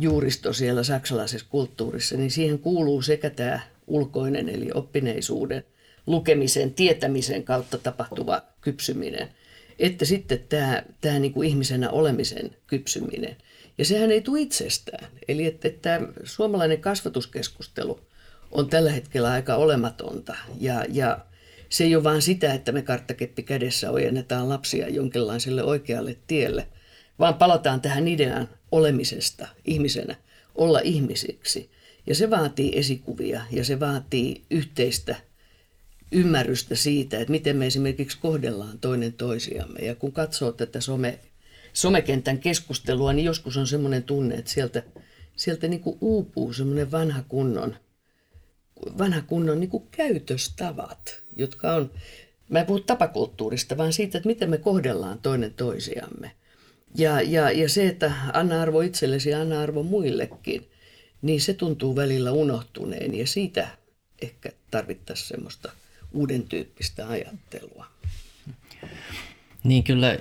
juuristo 0.00 0.52
siellä 0.52 0.82
saksalaisessa 0.82 1.46
kulttuurissa, 1.50 2.16
niin 2.16 2.30
siihen 2.30 2.58
kuuluu 2.58 3.02
sekä 3.02 3.30
tämä 3.30 3.60
ulkoinen 3.86 4.48
eli 4.48 4.70
oppineisuuden, 4.74 5.64
lukemisen, 6.06 6.74
tietämisen 6.74 7.42
kautta 7.42 7.78
tapahtuva 7.78 8.42
kypsyminen, 8.60 9.28
että 9.78 10.04
sitten 10.04 10.44
tämä, 10.48 10.82
tämä 11.00 11.18
niin 11.18 11.32
kuin 11.32 11.48
ihmisenä 11.48 11.90
olemisen 11.90 12.50
kypsyminen. 12.66 13.36
Ja 13.78 13.84
sehän 13.84 14.10
ei 14.10 14.20
tule 14.20 14.40
itsestään. 14.40 15.08
Eli 15.28 15.46
että, 15.46 15.68
että 15.68 16.00
suomalainen 16.24 16.80
kasvatuskeskustelu 16.80 18.00
on 18.52 18.68
tällä 18.68 18.92
hetkellä 18.92 19.30
aika 19.30 19.54
olematonta. 19.54 20.36
Ja, 20.60 20.84
ja 20.88 21.18
se 21.68 21.84
ei 21.84 21.96
ole 21.96 22.04
vain 22.04 22.22
sitä, 22.22 22.54
että 22.54 22.72
me 22.72 22.82
karttakeppi 22.82 23.42
kädessä 23.42 23.90
ojennetaan 23.90 24.48
lapsia 24.48 24.88
jonkinlaiselle 24.88 25.62
oikealle 25.62 26.16
tielle, 26.26 26.66
vaan 27.18 27.34
palataan 27.34 27.80
tähän 27.80 28.08
ideaan 28.08 28.48
olemisesta 28.76 29.48
ihmisenä, 29.64 30.16
olla 30.54 30.80
ihmisiksi. 30.84 31.70
Ja 32.06 32.14
se 32.14 32.30
vaatii 32.30 32.78
esikuvia 32.78 33.42
ja 33.50 33.64
se 33.64 33.80
vaatii 33.80 34.42
yhteistä 34.50 35.16
ymmärrystä 36.12 36.74
siitä, 36.74 37.18
että 37.18 37.30
miten 37.30 37.56
me 37.56 37.66
esimerkiksi 37.66 38.18
kohdellaan 38.20 38.78
toinen 38.78 39.12
toisiamme. 39.12 39.80
Ja 39.80 39.94
kun 39.94 40.12
katsoo 40.12 40.52
tätä 40.52 40.80
some, 40.80 41.18
somekentän 41.72 42.38
keskustelua, 42.38 43.12
niin 43.12 43.24
joskus 43.24 43.56
on 43.56 43.66
semmoinen 43.66 44.02
tunne, 44.02 44.34
että 44.34 44.50
sieltä, 44.50 44.82
sieltä 45.36 45.68
niin 45.68 45.80
kuin 45.80 45.98
uupuu 46.00 46.52
semmoinen 46.52 46.90
vanha 46.90 47.22
kunnon, 47.28 47.76
vanha 48.98 49.22
kunnon 49.22 49.60
niin 49.60 49.70
kuin 49.70 49.84
käytöstavat, 49.90 51.22
jotka 51.36 51.72
on, 51.72 51.90
mä 52.48 52.60
en 52.60 52.66
puhu 52.66 52.80
tapakulttuurista, 52.80 53.76
vaan 53.76 53.92
siitä, 53.92 54.18
että 54.18 54.28
miten 54.28 54.50
me 54.50 54.58
kohdellaan 54.58 55.18
toinen 55.18 55.54
toisiamme– 55.54 56.32
ja, 56.94 57.20
ja, 57.20 57.50
ja 57.50 57.68
se, 57.68 57.88
että 57.88 58.12
anna 58.32 58.62
arvo 58.62 58.80
itsellesi 58.80 59.30
ja 59.30 59.40
anna 59.40 59.60
arvo 59.60 59.82
muillekin, 59.82 60.70
niin 61.22 61.40
se 61.40 61.54
tuntuu 61.54 61.96
välillä 61.96 62.32
unohtuneen 62.32 63.14
ja 63.14 63.26
siitä 63.26 63.68
ehkä 64.22 64.52
tarvittaisiin 64.70 65.28
semmoista 65.28 65.72
uuden 66.12 66.42
tyyppistä 66.42 67.08
ajattelua. 67.08 67.86
Niin 69.64 69.84
kyllä, 69.84 70.18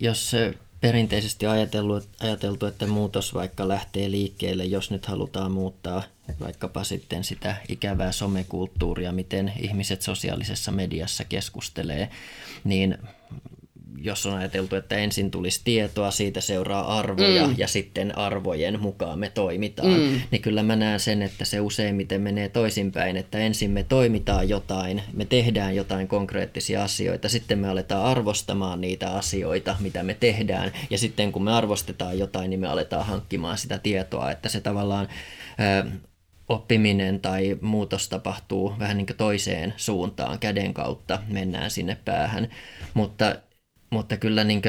jos 0.00 0.32
perinteisesti 0.80 1.46
ajateltu, 1.46 2.08
ajateltu, 2.20 2.66
että 2.66 2.86
muutos 2.86 3.34
vaikka 3.34 3.68
lähtee 3.68 4.10
liikkeelle, 4.10 4.64
jos 4.64 4.90
nyt 4.90 5.06
halutaan 5.06 5.52
muuttaa 5.52 6.02
vaikkapa 6.40 6.84
sitten 6.84 7.24
sitä 7.24 7.56
ikävää 7.68 8.12
somekulttuuria, 8.12 9.12
miten 9.12 9.52
ihmiset 9.60 10.02
sosiaalisessa 10.02 10.72
mediassa 10.72 11.24
keskustelee, 11.24 12.10
niin 12.64 12.98
jos 14.02 14.26
on 14.26 14.34
ajateltu, 14.34 14.76
että 14.76 14.96
ensin 14.96 15.30
tulisi 15.30 15.60
tietoa, 15.64 16.10
siitä 16.10 16.40
seuraa 16.40 16.98
arvoja 16.98 17.46
mm. 17.46 17.54
ja 17.58 17.68
sitten 17.68 18.18
arvojen 18.18 18.80
mukaan 18.80 19.18
me 19.18 19.30
toimitaan, 19.34 20.00
mm. 20.00 20.20
niin 20.30 20.42
kyllä 20.42 20.62
mä 20.62 20.76
näen 20.76 21.00
sen, 21.00 21.22
että 21.22 21.44
se 21.44 21.60
useimmiten 21.60 22.20
menee 22.20 22.48
toisinpäin, 22.48 23.16
että 23.16 23.38
ensin 23.38 23.70
me 23.70 23.82
toimitaan 23.82 24.48
jotain, 24.48 25.02
me 25.12 25.24
tehdään 25.24 25.76
jotain 25.76 26.08
konkreettisia 26.08 26.84
asioita, 26.84 27.28
sitten 27.28 27.58
me 27.58 27.68
aletaan 27.68 28.04
arvostamaan 28.04 28.80
niitä 28.80 29.10
asioita, 29.10 29.76
mitä 29.80 30.02
me 30.02 30.14
tehdään, 30.14 30.72
ja 30.90 30.98
sitten 30.98 31.32
kun 31.32 31.44
me 31.44 31.52
arvostetaan 31.52 32.18
jotain, 32.18 32.50
niin 32.50 32.60
me 32.60 32.66
aletaan 32.66 33.06
hankkimaan 33.06 33.58
sitä 33.58 33.78
tietoa, 33.78 34.30
että 34.30 34.48
se 34.48 34.60
tavallaan 34.60 35.08
oppiminen 36.48 37.20
tai 37.20 37.58
muutos 37.60 38.08
tapahtuu 38.08 38.74
vähän 38.78 38.96
niin 38.96 39.06
kuin 39.06 39.16
toiseen 39.16 39.74
suuntaan, 39.76 40.38
käden 40.38 40.74
kautta 40.74 41.18
mennään 41.28 41.70
sinne 41.70 41.96
päähän, 42.04 42.48
mutta 42.94 43.36
mutta 43.90 44.16
kyllä 44.16 44.44
niin 44.44 44.62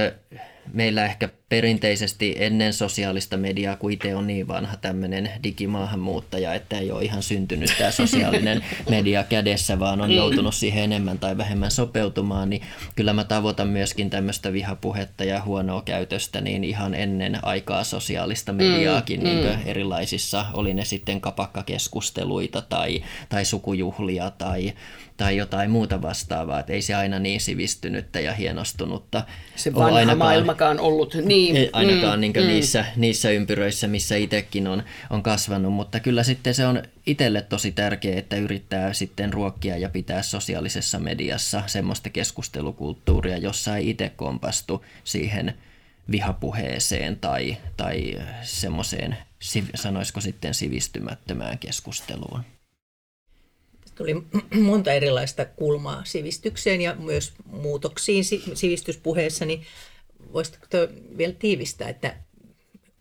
meillä 0.73 1.05
ehkä 1.05 1.29
perinteisesti 1.49 2.35
ennen 2.37 2.73
sosiaalista 2.73 3.37
mediaa, 3.37 3.75
kun 3.75 3.91
itse 3.91 4.15
on 4.15 4.27
niin 4.27 4.47
vanha 4.47 4.77
tämmöinen 4.77 5.31
digimaahanmuuttaja, 5.43 6.53
että 6.53 6.79
ei 6.79 6.91
ole 6.91 7.03
ihan 7.03 7.23
syntynyt 7.23 7.73
tämä 7.77 7.91
sosiaalinen 7.91 8.63
media 8.89 9.23
kädessä, 9.23 9.79
vaan 9.79 10.01
on 10.01 10.09
mm. 10.09 10.15
joutunut 10.15 10.55
siihen 10.55 10.83
enemmän 10.83 11.19
tai 11.19 11.37
vähemmän 11.37 11.71
sopeutumaan, 11.71 12.49
niin 12.49 12.61
kyllä 12.95 13.13
mä 13.13 13.23
tavoitan 13.23 13.67
myöskin 13.67 14.09
tämmöistä 14.09 14.53
vihapuhetta 14.53 15.23
ja 15.23 15.41
huonoa 15.41 15.81
käytöstä 15.81 16.41
niin 16.41 16.63
ihan 16.63 16.95
ennen 16.95 17.39
aikaa 17.45 17.83
sosiaalista 17.83 18.53
mediaakin 18.53 19.19
mm, 19.19 19.23
niin 19.23 19.45
mm. 19.45 19.61
erilaisissa, 19.65 20.45
oli 20.53 20.73
ne 20.73 20.85
sitten 20.85 21.21
kapakkakeskusteluita 21.21 22.61
tai, 22.61 23.03
tai 23.29 23.45
sukujuhlia 23.45 24.31
tai 24.31 24.73
tai 25.17 25.37
jotain 25.37 25.71
muuta 25.71 26.01
vastaavaa, 26.01 26.59
että 26.59 26.73
ei 26.73 26.81
se 26.81 26.95
aina 26.95 27.19
niin 27.19 27.41
sivistynyttä 27.41 28.19
ja 28.19 28.33
hienostunutta 28.33 29.23
Se 29.55 29.73
vanha 29.73 29.95
ainakaan, 29.95 30.17
maailmakaan 30.17 30.79
ollut 30.79 31.13
niin. 31.13 31.36
Ei 31.37 31.69
ainakaan 31.73 32.19
mm, 32.19 32.21
niin 32.21 32.33
mm. 32.35 32.47
Niissä, 32.47 32.85
niissä 32.95 33.29
ympyröissä, 33.29 33.87
missä 33.87 34.15
itsekin 34.15 34.67
on, 34.67 34.83
on 35.09 35.23
kasvanut, 35.23 35.73
mutta 35.73 35.99
kyllä 35.99 36.23
sitten 36.23 36.53
se 36.53 36.65
on 36.65 36.83
itselle 37.05 37.41
tosi 37.41 37.71
tärkeää, 37.71 38.19
että 38.19 38.35
yrittää 38.35 38.93
sitten 38.93 39.33
ruokkia 39.33 39.77
ja 39.77 39.89
pitää 39.89 40.21
sosiaalisessa 40.21 40.99
mediassa 40.99 41.63
semmoista 41.65 42.09
keskustelukulttuuria, 42.09 43.37
jossa 43.37 43.77
ei 43.77 43.89
itse 43.89 44.11
kompastu 44.15 44.85
siihen 45.03 45.53
vihapuheeseen 46.11 47.17
tai, 47.19 47.57
tai 47.77 48.15
semmoiseen, 48.41 49.17
sanoisiko 49.75 50.21
sitten 50.21 50.53
sivistymättömään 50.53 51.59
keskusteluun. 51.59 52.41
Tuli 53.95 54.15
monta 54.61 54.91
erilaista 54.91 55.45
kulmaa 55.45 56.01
sivistykseen 56.05 56.81
ja 56.81 56.95
myös 56.95 57.33
muutoksiin 57.45 58.23
sivistyspuheessa, 58.53 59.45
niin 59.45 59.65
voisitko 60.33 60.67
vielä 61.17 61.33
tiivistää, 61.33 61.89
että 61.89 62.17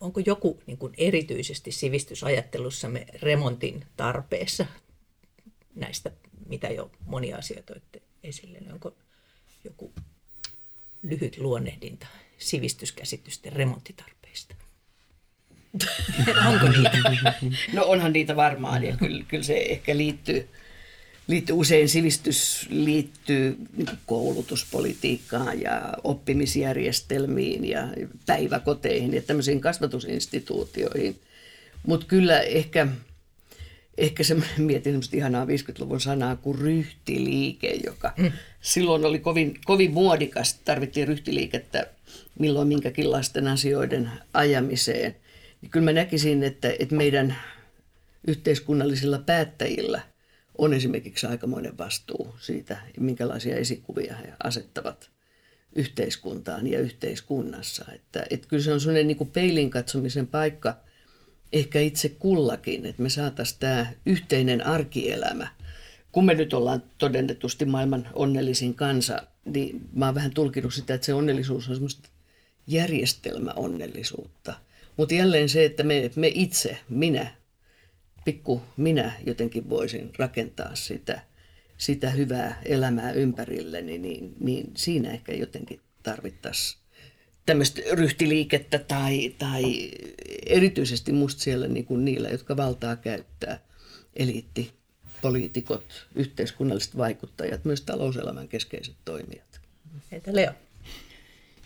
onko 0.00 0.20
joku 0.26 0.62
niin 0.66 0.78
kuin 0.78 0.94
erityisesti 0.98 1.72
sivistysajattelussamme 1.72 3.06
remontin 3.22 3.84
tarpeessa 3.96 4.66
näistä, 5.74 6.10
mitä 6.48 6.68
jo 6.68 6.90
monia 7.06 7.36
asioita 7.36 7.72
olette 7.72 8.02
esille, 8.22 8.60
niin 8.60 8.72
onko 8.72 8.96
joku 9.64 9.92
lyhyt 11.02 11.38
luonnehdinta 11.38 12.06
sivistyskäsitysten 12.38 13.52
remonttitarpeista? 13.52 14.54
onko 16.48 16.68
niitä? 16.68 17.34
No 17.72 17.84
onhan 17.84 18.12
niitä 18.12 18.36
varmaan 18.36 18.84
ja 18.84 18.96
kyllä, 18.96 19.24
kyllä 19.28 19.42
se 19.42 19.56
ehkä 19.56 19.96
liittyy, 19.96 20.48
liittyy 21.26 21.56
usein 21.56 21.88
sivistys 21.88 22.66
liittyy 22.70 23.56
niin 23.76 23.88
koulutuspolitiikkaan 24.06 25.60
ja 25.60 25.92
oppimisjärjestelmiin 26.04 27.64
ja 27.64 27.88
päiväkoteihin 28.26 29.14
ja 29.14 29.22
tämmöisiin 29.22 29.60
kasvatusinstituutioihin. 29.60 31.20
Mutta 31.86 32.06
kyllä 32.06 32.40
ehkä, 32.40 32.88
ehkä 33.98 34.24
semmoinen, 34.24 34.62
mietin 34.66 34.92
semmoista 34.92 35.16
ihanaa 35.16 35.44
50-luvun 35.44 36.00
sanaa 36.00 36.36
kuin 36.36 36.58
ryhtiliike, 36.58 37.80
joka 37.84 38.12
mm. 38.16 38.32
silloin 38.60 39.04
oli 39.04 39.18
kovin, 39.18 39.58
kovin 39.64 39.92
muodikas. 39.92 40.54
Tarvittiin 40.54 41.08
ryhtiliikettä 41.08 41.86
milloin 42.38 42.68
minkäkin 42.68 43.10
lasten 43.10 43.48
asioiden 43.48 44.10
ajamiseen. 44.34 45.16
Niin 45.62 45.70
kyllä 45.70 45.84
mä 45.84 45.92
näkisin, 45.92 46.42
että, 46.42 46.72
että 46.78 46.94
meidän 46.94 47.36
yhteiskunnallisilla 48.26 49.18
päättäjillä– 49.18 50.00
on 50.58 50.74
esimerkiksi 50.74 51.26
aikamoinen 51.26 51.78
vastuu 51.78 52.34
siitä, 52.40 52.78
minkälaisia 53.00 53.56
esikuvia 53.56 54.16
he 54.16 54.32
asettavat 54.44 55.10
yhteiskuntaan 55.76 56.66
ja 56.66 56.80
yhteiskunnassa. 56.80 57.84
Että, 57.94 58.26
että 58.30 58.48
kyllä 58.48 58.62
se 58.62 58.72
on 58.72 58.80
sellainen 58.80 59.06
niin 59.06 59.30
peilin 59.32 59.70
katsomisen 59.70 60.26
paikka 60.26 60.76
ehkä 61.52 61.80
itse 61.80 62.08
kullakin, 62.08 62.86
että 62.86 63.02
me 63.02 63.08
saataisiin 63.08 63.60
tämä 63.60 63.86
yhteinen 64.06 64.66
arkielämä. 64.66 65.48
Kun 66.12 66.24
me 66.24 66.34
nyt 66.34 66.54
ollaan 66.54 66.82
todennetusti 66.98 67.64
maailman 67.64 68.08
onnellisin 68.12 68.74
kansa, 68.74 69.22
niin 69.44 69.80
mä 69.92 70.06
oon 70.06 70.14
vähän 70.14 70.34
tulkinut 70.34 70.74
sitä, 70.74 70.94
että 70.94 71.04
se 71.04 71.14
onnellisuus 71.14 71.68
on 71.68 71.74
semmoista 71.74 72.08
järjestelmäonnellisuutta. 72.66 74.54
Mutta 74.96 75.14
jälleen 75.14 75.48
se, 75.48 75.64
että 75.64 75.82
me, 75.82 76.10
me 76.16 76.30
itse, 76.34 76.78
minä, 76.88 77.34
pikku 78.26 78.62
minä 78.76 79.12
jotenkin 79.26 79.70
voisin 79.70 80.10
rakentaa 80.18 80.74
sitä, 80.74 81.22
sitä 81.78 82.10
hyvää 82.10 82.60
elämää 82.64 83.12
ympärilleni, 83.12 83.98
niin, 83.98 84.34
niin 84.40 84.72
siinä 84.76 85.10
ehkä 85.10 85.32
jotenkin 85.32 85.80
tarvittaisiin 86.02 86.80
tämmöistä 87.46 87.80
ryhtiliikettä 87.92 88.78
tai, 88.78 89.34
tai 89.38 89.90
erityisesti 90.46 91.12
musta 91.12 91.42
siellä 91.42 91.68
niin 91.68 91.84
kuin 91.84 92.04
niillä, 92.04 92.28
jotka 92.28 92.56
valtaa 92.56 92.96
käyttää, 92.96 93.58
eliitti, 94.16 94.72
poliitikot, 95.22 96.06
yhteiskunnalliset 96.14 96.96
vaikuttajat, 96.96 97.64
myös 97.64 97.80
talouselämän 97.80 98.48
keskeiset 98.48 98.94
toimijat. 99.04 99.60
Entä 100.12 100.34
Leo? 100.34 100.52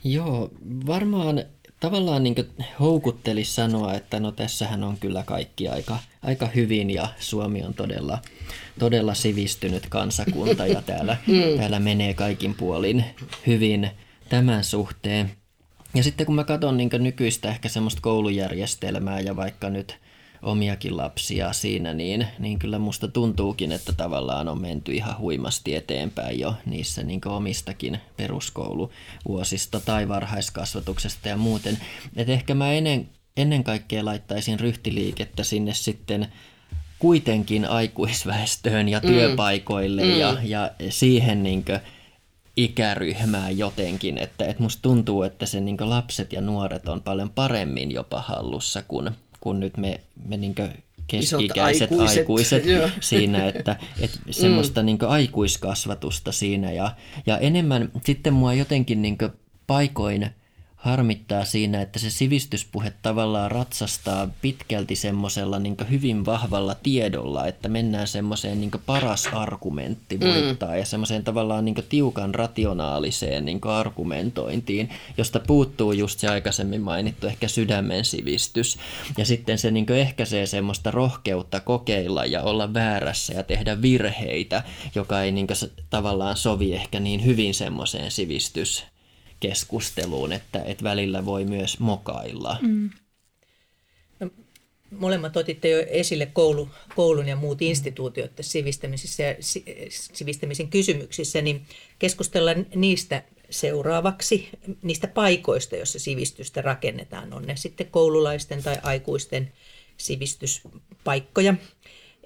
Joo, 0.05 0.51
varmaan 0.87 1.45
tavallaan 1.81 2.23
niin 2.23 2.35
houkutteli 2.81 3.45
sanoa, 3.45 3.95
että 3.95 4.21
no 4.21 4.33
tässähän 4.33 4.85
on 4.85 4.97
kyllä 4.97 5.23
kaikki 5.23 5.69
aika, 5.69 5.99
aika 6.23 6.47
hyvin 6.47 6.91
ja 6.91 7.09
Suomi 7.19 7.63
on 7.63 7.75
todella, 7.75 8.19
todella 8.79 9.15
sivistynyt 9.15 9.87
kansakunta 9.89 10.67
ja 10.67 10.83
täällä, 10.83 11.17
mm. 11.27 11.59
täällä 11.59 11.81
menee 11.81 12.15
kaikin 12.15 12.55
puolin 12.55 13.05
hyvin 13.47 13.91
tämän 14.29 14.65
suhteen. 14.65 15.31
Ja 15.95 16.03
sitten 16.03 16.27
kun 16.27 16.35
mä 16.35 16.45
katson 16.45 16.77
niin 16.77 16.91
nykyistä 16.99 17.49
ehkä 17.49 17.69
semmoista 17.69 18.01
koulujärjestelmää 18.01 19.21
ja 19.21 19.37
vaikka 19.37 19.71
nyt– 19.71 19.97
omiakin 20.43 20.97
lapsia 20.97 21.53
siinä, 21.53 21.95
niin, 21.95 22.27
niin 22.39 22.59
kyllä 22.59 22.79
musta 22.79 23.09
tuntuukin, 23.09 23.73
että 23.73 23.93
tavallaan 23.93 24.49
on 24.49 24.61
menty 24.61 24.93
ihan 24.93 25.19
huimasti 25.19 25.75
eteenpäin 25.75 26.41
jo 26.41 26.55
niissä 26.67 27.03
niin 27.03 27.21
omistakin 27.27 27.99
peruskouluvuosista 28.17 29.81
tai 29.81 30.09
varhaiskasvatuksesta 30.09 31.29
ja 31.29 31.37
muuten. 31.37 31.79
Et 32.17 32.29
ehkä 32.29 32.55
mä 32.55 32.73
ennen, 32.73 33.09
ennen 33.37 33.65
kaikkea 33.65 34.05
laittaisin 34.05 34.61
ryhtiliikettä 34.61 35.45
sinne 35.45 35.75
sitten 35.75 36.29
kuitenkin 36.99 37.65
aikuisväestöön 37.65 38.89
ja 38.89 39.01
mm. 39.01 39.09
työpaikoille 39.09 40.03
mm. 40.03 40.11
Ja, 40.11 40.37
ja 40.43 40.71
siihen 40.89 41.43
niin 41.43 41.65
ikäryhmää 42.57 43.51
jotenkin, 43.51 44.19
että, 44.19 44.45
että 44.45 44.63
musta 44.63 44.83
tuntuu, 44.83 45.23
että 45.23 45.47
se 45.47 45.61
niin 45.61 45.77
lapset 45.81 46.33
ja 46.33 46.41
nuoret 46.41 46.89
on 46.89 47.03
paljon 47.03 47.31
paremmin 47.31 47.91
jopa 47.91 48.21
hallussa 48.21 48.83
kuin 48.83 49.11
kun 49.41 49.61
nyt 49.61 49.77
me, 49.77 50.01
me 50.29 50.37
niin 50.37 50.55
keski-ikäiset 51.07 51.91
aikuiset, 51.93 52.19
aikuiset 52.19 52.65
siinä, 53.01 53.47
että, 53.47 53.77
että 54.01 54.19
semmoista 54.31 54.83
mm. 54.83 54.87
niin 54.87 54.99
aikuiskasvatusta 55.09 56.33
siinä. 56.33 56.73
Ja, 56.73 56.95
ja 57.27 57.39
enemmän 57.39 57.91
sitten 58.05 58.33
mua 58.33 58.55
jotenkin 58.55 59.03
niin 59.03 59.19
paikoin 59.67 60.31
harmittaa 60.81 61.45
siinä, 61.45 61.83
että 61.83 61.99
se 61.99 62.11
sivistyspuhe 62.11 62.93
tavallaan 63.03 63.51
ratsastaa 63.51 64.29
pitkälti 64.43 64.97
semmoisella 64.97 65.59
niin 65.59 65.77
hyvin 65.91 66.27
vahvalla 66.27 66.75
tiedolla, 66.75 67.47
että 67.47 67.69
mennään 67.69 68.09
semmoiseen 68.09 68.61
niin 68.61 68.71
paras 68.87 69.27
argumentti 69.27 70.19
mm. 70.19 70.27
voittaa 70.27 70.69
mm. 70.69 70.79
ja 70.79 70.85
semmoiseen 70.85 71.25
tavallaan 71.25 71.65
niin 71.65 71.75
tiukan 71.89 72.35
rationaaliseen 72.35 73.45
niin 73.45 73.61
argumentointiin, 73.65 74.91
josta 75.19 75.41
puuttuu 75.41 75.93
just 75.93 76.21
se 76.21 76.29
aikaisemmin 76.29 76.81
mainittu 76.81 77.27
ehkä 77.27 77.49
sydämen 77.49 78.05
sivistys. 78.05 78.79
Ja 79.19 79.25
sitten 79.25 79.59
se 79.59 79.71
niin 79.71 79.93
ehkäisee 79.93 80.47
semmoista 80.47 80.91
rohkeutta 80.91 81.61
kokeilla 81.61 82.25
ja 82.25 82.43
olla 82.43 82.75
väärässä 82.75 83.33
ja 83.33 83.43
tehdä 83.43 83.83
virheitä, 83.83 84.63
joka 84.95 85.23
ei 85.23 85.33
niin 85.33 85.47
tavallaan 85.91 86.37
sovi 86.37 86.75
ehkä 86.75 87.01
niin 87.01 87.25
hyvin 87.25 87.55
semmoiseen 87.55 88.11
sivistys 88.11 88.90
keskusteluun, 89.41 90.33
että, 90.33 90.63
että 90.65 90.85
välillä 90.85 91.25
voi 91.25 91.45
myös 91.45 91.79
mokailla. 91.79 92.59
Mm. 92.63 92.91
No, 94.21 94.31
molemmat 94.91 95.37
otitte 95.37 95.69
jo 95.69 95.85
esille 95.89 96.27
koulu, 96.27 96.69
koulun 96.97 97.29
ja 97.29 97.37
muut 97.37 97.63
instituutiot 97.63 98.31
sivistämisissä 98.41 99.23
ja 99.23 99.35
sivistämisen 99.91 100.69
kysymyksissä, 100.69 101.43
niin 101.43 101.67
keskustellaan 101.99 102.67
niistä 102.75 103.23
seuraavaksi, 103.51 104.49
niistä 104.83 105.07
paikoista, 105.09 105.77
joissa 105.77 105.99
sivistystä 105.99 106.63
rakennetaan. 106.63 107.33
On 107.33 107.43
ne 107.43 107.57
sitten 107.57 107.87
koululaisten 107.91 108.63
tai 108.63 108.77
aikuisten 108.83 109.53
sivistyspaikkoja 109.97 111.55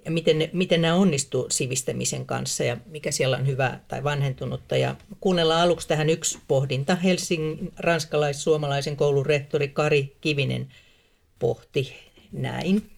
ja 0.04 0.10
miten, 0.10 0.38
ne, 0.38 0.50
miten 0.52 0.82
nämä 0.82 0.94
onnistuu 0.94 1.46
sivistämisen 1.50 2.26
kanssa 2.26 2.64
ja 2.64 2.76
mikä 2.86 3.10
siellä 3.10 3.36
on 3.36 3.46
hyvää 3.46 3.84
tai 3.88 4.04
vanhentunutta. 4.04 4.76
Ja 4.76 4.96
kuunnellaan 5.20 5.62
aluksi 5.62 5.88
tähän 5.88 6.10
yksi 6.10 6.38
pohdinta. 6.48 6.94
Helsingin 6.94 7.72
ranskalais-suomalaisen 7.78 8.96
koulun 8.96 9.26
rehtori 9.26 9.68
Kari 9.68 10.16
Kivinen 10.20 10.68
pohti 11.38 11.94
näin. 12.32 12.90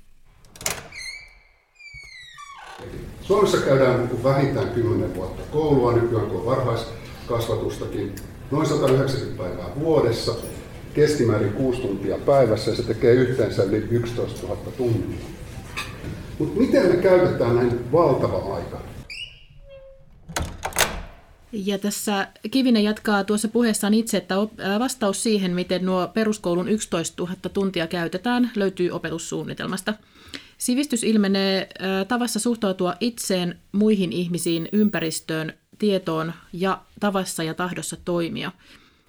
Suomessa 3.23 3.57
käydään 3.57 4.25
vähintään 4.25 4.69
10 4.69 5.15
vuotta 5.15 5.43
koulua, 5.43 5.93
nykyään 5.93 6.27
kuin 6.27 6.47
varhaiskasvatustakin, 6.47 8.15
noin 8.51 8.67
190 8.67 9.43
päivää 9.43 9.81
vuodessa, 9.81 10.35
keskimäärin 10.95 11.53
6 11.53 11.81
tuntia 11.81 12.19
päivässä 12.27 12.71
ja 12.71 12.77
se 12.77 12.83
tekee 12.83 13.13
yhteensä 13.13 13.63
yli 13.63 13.77
11 13.91 14.47
000 14.47 14.57
tuntia. 14.77 15.27
Mutta 16.39 16.61
miten 16.61 16.87
me 16.87 16.97
käytetään 16.97 17.57
näin 17.57 17.93
valtava 17.93 18.55
aika? 18.57 18.81
Ja 21.53 21.79
tässä 21.79 22.29
Kivinen 22.51 22.85
jatkaa 22.85 23.25
tuossa 23.25 23.49
puheessaan 23.49 23.95
itse, 23.95 24.17
että 24.17 24.35
vastaus 24.79 25.23
siihen, 25.23 25.53
miten 25.55 25.85
nuo 25.85 26.09
peruskoulun 26.09 26.69
11 26.69 27.23
000 27.23 27.37
tuntia 27.53 27.87
käytetään, 27.87 28.51
löytyy 28.57 28.91
opetussuunnitelmasta. 28.91 29.95
Sivistys 30.59 31.05
ilmenee 31.05 31.69
tavassa 32.09 32.41
suhtautua 32.41 32.95
itseen, 33.01 33.59
muihin 33.73 34.13
ihmisiin, 34.13 34.69
ympäristöön, 34.73 35.53
tietoon 35.79 36.33
ja 36.53 36.83
tavassa 37.01 37.43
ja 37.43 37.55
tahdossa 37.55 37.97
toimia. 38.05 38.53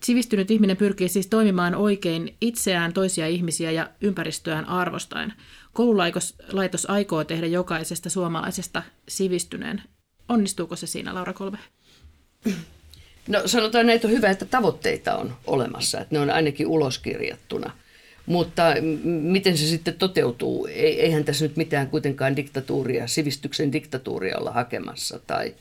Sivistynyt 0.03 0.51
ihminen 0.51 0.77
pyrkii 0.77 1.09
siis 1.09 1.27
toimimaan 1.27 1.75
oikein 1.75 2.35
itseään, 2.41 2.93
toisia 2.93 3.27
ihmisiä 3.27 3.71
ja 3.71 3.89
ympäristöään 4.01 4.65
arvostaen. 4.65 5.33
Koululaitos 5.77 6.85
aikoo 6.87 7.23
tehdä 7.23 7.47
jokaisesta 7.47 8.09
suomalaisesta 8.09 8.83
sivistyneen. 9.07 9.81
Onnistuuko 10.29 10.75
se 10.75 10.87
siinä, 10.87 11.13
Laura 11.13 11.33
Kolbe? 11.33 11.57
No 13.27 13.41
sanotaan 13.45 13.85
näin, 13.85 13.95
että 13.95 14.07
on 14.07 14.13
hyvä, 14.13 14.29
että 14.29 14.45
tavoitteita 14.45 15.15
on 15.15 15.37
olemassa, 15.47 16.01
että 16.01 16.15
ne 16.15 16.19
on 16.19 16.29
ainakin 16.29 16.67
uloskirjattuna. 16.67 17.71
Mutta 18.25 18.63
miten 19.03 19.57
se 19.57 19.65
sitten 19.65 19.93
toteutuu? 19.93 20.67
Eihän 20.71 21.23
tässä 21.23 21.45
nyt 21.45 21.57
mitään 21.57 21.89
kuitenkaan 21.89 22.35
diktatuuria, 22.35 23.07
sivistyksen 23.07 23.71
diktatuuria 23.73 24.37
olla 24.37 24.51
hakemassa 24.51 25.19
tai– 25.27 25.55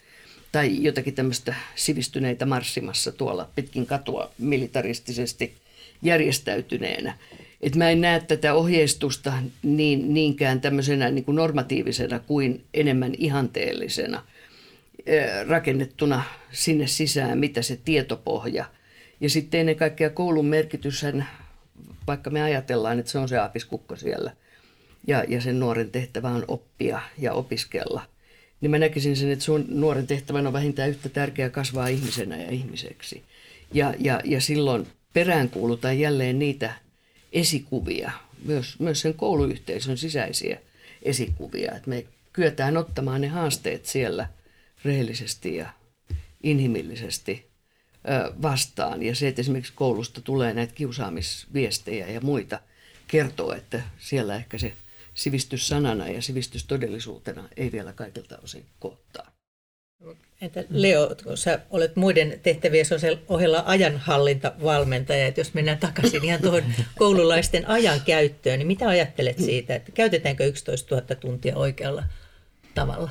tai 0.52 0.82
jotakin 0.82 1.14
tämmöistä 1.14 1.54
sivistyneitä 1.74 2.46
marssimassa 2.46 3.12
tuolla 3.12 3.48
pitkin 3.54 3.86
katua 3.86 4.30
militaristisesti 4.38 5.54
järjestäytyneenä. 6.02 7.18
Et 7.66 7.76
mä 7.76 7.90
en 7.90 8.00
näe 8.00 8.20
tätä 8.20 8.54
ohjeistusta 8.54 9.32
niin, 9.62 10.14
niinkään 10.14 10.60
tämmöisenä 10.60 11.10
niin 11.10 11.24
kuin 11.24 11.36
normatiivisena 11.36 12.18
kuin 12.18 12.64
enemmän 12.74 13.12
ihanteellisena 13.18 14.22
rakennettuna 15.48 16.22
sinne 16.52 16.86
sisään, 16.86 17.38
mitä 17.38 17.62
se 17.62 17.78
tietopohja. 17.84 18.64
Ja 19.20 19.30
sitten 19.30 19.60
ennen 19.60 19.76
kaikkea 19.76 20.10
koulun 20.10 20.46
merkityshän, 20.46 21.28
vaikka 22.06 22.30
me 22.30 22.42
ajatellaan, 22.42 22.98
että 22.98 23.12
se 23.12 23.18
on 23.18 23.28
se 23.28 23.38
aapiskukko 23.38 23.96
siellä, 23.96 24.32
ja, 25.06 25.24
ja 25.28 25.40
sen 25.40 25.60
nuoren 25.60 25.90
tehtävä 25.90 26.28
on 26.28 26.44
oppia 26.48 27.00
ja 27.18 27.32
opiskella, 27.32 28.02
niin 28.60 28.70
mä 28.70 28.78
näkisin 28.78 29.16
sen, 29.16 29.30
että 29.30 29.44
sun 29.44 29.64
nuoren 29.68 30.06
tehtävän 30.06 30.46
on 30.46 30.52
vähintään 30.52 30.90
yhtä 30.90 31.08
tärkeää 31.08 31.50
kasvaa 31.50 31.88
ihmisenä 31.88 32.36
ja 32.36 32.50
ihmiseksi. 32.50 33.22
Ja, 33.74 33.94
ja, 33.98 34.20
ja 34.24 34.40
silloin 34.40 34.86
peräänkuulutaan 35.12 35.98
jälleen 35.98 36.38
niitä 36.38 36.85
esikuvia, 37.36 38.10
myös, 38.44 38.78
myös 38.78 39.00
sen 39.00 39.14
kouluyhteisön 39.14 39.98
sisäisiä 39.98 40.60
esikuvia, 41.02 41.72
että 41.72 41.90
me 41.90 42.06
kyetään 42.32 42.76
ottamaan 42.76 43.20
ne 43.20 43.28
haasteet 43.28 43.86
siellä 43.86 44.28
rehellisesti 44.84 45.56
ja 45.56 45.72
inhimillisesti 46.42 47.46
vastaan. 48.42 49.02
Ja 49.02 49.14
se, 49.14 49.28
että 49.28 49.40
esimerkiksi 49.40 49.72
koulusta 49.76 50.20
tulee 50.20 50.54
näitä 50.54 50.74
kiusaamisviestejä 50.74 52.06
ja 52.06 52.20
muita, 52.20 52.60
kertoo, 53.08 53.52
että 53.52 53.82
siellä 53.98 54.36
ehkä 54.36 54.58
se 54.58 54.72
sivistys 55.14 55.68
sanana 55.68 56.08
ja 56.08 56.22
sivistys 56.22 56.64
todellisuutena 56.64 57.48
ei 57.56 57.72
vielä 57.72 57.92
kaikilta 57.92 58.38
osin 58.42 58.66
kohtaa. 58.80 59.35
Entä 60.40 60.64
Leo, 60.70 61.16
kun 61.24 61.36
sä 61.36 61.60
olet 61.70 61.96
muiden 61.96 62.40
tehtävien 62.42 62.86
ohella 63.28 63.62
ajanhallintavalmentaja, 63.66 65.26
että 65.26 65.40
jos 65.40 65.54
mennään 65.54 65.78
takaisin 65.78 66.24
ihan 66.24 66.40
tuohon 66.42 66.62
koululaisten 66.98 67.68
ajan 67.68 68.00
käyttöön, 68.00 68.58
niin 68.58 68.66
mitä 68.66 68.88
ajattelet 68.88 69.38
siitä, 69.38 69.74
että 69.74 69.92
käytetäänkö 69.92 70.46
11 70.46 70.94
000 70.94 71.14
tuntia 71.14 71.56
oikealla 71.56 72.04
tavalla? 72.74 73.10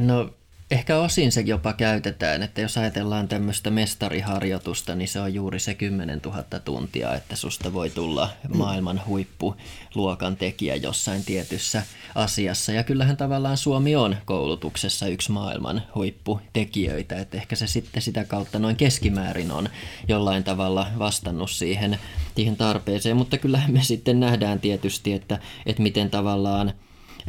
No 0.00 0.34
Ehkä 0.70 0.98
osin 0.98 1.32
se 1.32 1.40
jopa 1.40 1.72
käytetään, 1.72 2.42
että 2.42 2.60
jos 2.60 2.78
ajatellaan 2.78 3.28
tämmöistä 3.28 3.70
mestariharjoitusta, 3.70 4.94
niin 4.94 5.08
se 5.08 5.20
on 5.20 5.34
juuri 5.34 5.58
se 5.58 5.74
10 5.74 6.20
000 6.24 6.42
tuntia, 6.64 7.14
että 7.14 7.36
susta 7.36 7.72
voi 7.72 7.90
tulla 7.90 8.28
maailman 8.54 9.02
huippuluokan 9.06 10.36
tekijä 10.36 10.76
jossain 10.76 11.24
tietyssä 11.24 11.82
asiassa. 12.14 12.72
Ja 12.72 12.84
kyllähän 12.84 13.16
tavallaan 13.16 13.56
Suomi 13.56 13.96
on 13.96 14.16
koulutuksessa 14.24 15.06
yksi 15.06 15.32
maailman 15.32 15.82
huipputekijöitä, 15.94 17.18
että 17.18 17.36
ehkä 17.36 17.56
se 17.56 17.66
sitten 17.66 18.02
sitä 18.02 18.24
kautta 18.24 18.58
noin 18.58 18.76
keskimäärin 18.76 19.52
on 19.52 19.68
jollain 20.08 20.44
tavalla 20.44 20.86
vastannut 20.98 21.50
siihen, 21.50 21.98
siihen 22.36 22.56
tarpeeseen, 22.56 23.16
mutta 23.16 23.38
kyllähän 23.38 23.72
me 23.72 23.82
sitten 23.82 24.20
nähdään 24.20 24.60
tietysti, 24.60 25.12
että, 25.12 25.38
että 25.66 25.82
miten 25.82 26.10
tavallaan 26.10 26.72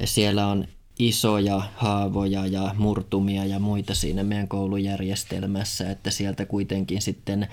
siellä 0.06 0.47
on 0.47 0.67
isoja 0.99 1.62
haavoja 1.75 2.45
ja 2.45 2.75
murtumia 2.77 3.45
ja 3.45 3.60
muita 3.60 3.95
siinä 3.95 4.23
meidän 4.23 4.47
koulujärjestelmässä, 4.47 5.91
että 5.91 6.12
sieltä 6.12 6.45
kuitenkin 6.45 7.01
sitten 7.01 7.47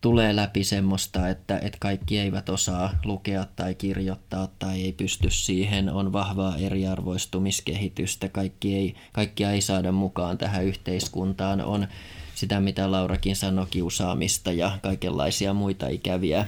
tulee 0.00 0.36
läpi 0.36 0.64
semmoista, 0.64 1.28
että, 1.28 1.58
että 1.58 1.78
kaikki 1.80 2.18
eivät 2.18 2.48
osaa 2.48 2.98
lukea 3.04 3.46
tai 3.56 3.74
kirjoittaa 3.74 4.48
tai 4.58 4.82
ei 4.82 4.92
pysty 4.92 5.30
siihen, 5.30 5.88
on 5.88 6.12
vahvaa 6.12 6.56
eriarvoistumiskehitystä, 6.56 8.28
kaikki 8.28 8.74
ei, 8.74 8.94
kaikkia 9.12 9.52
ei 9.52 9.60
saada 9.60 9.92
mukaan 9.92 10.38
tähän 10.38 10.64
yhteiskuntaan, 10.64 11.60
on 11.60 11.86
sitä 12.34 12.60
mitä 12.60 12.90
Laurakin 12.90 13.36
sanoi, 13.36 13.66
kiusaamista 13.70 14.52
ja 14.52 14.78
kaikenlaisia 14.82 15.54
muita 15.54 15.88
ikäviä 15.88 16.46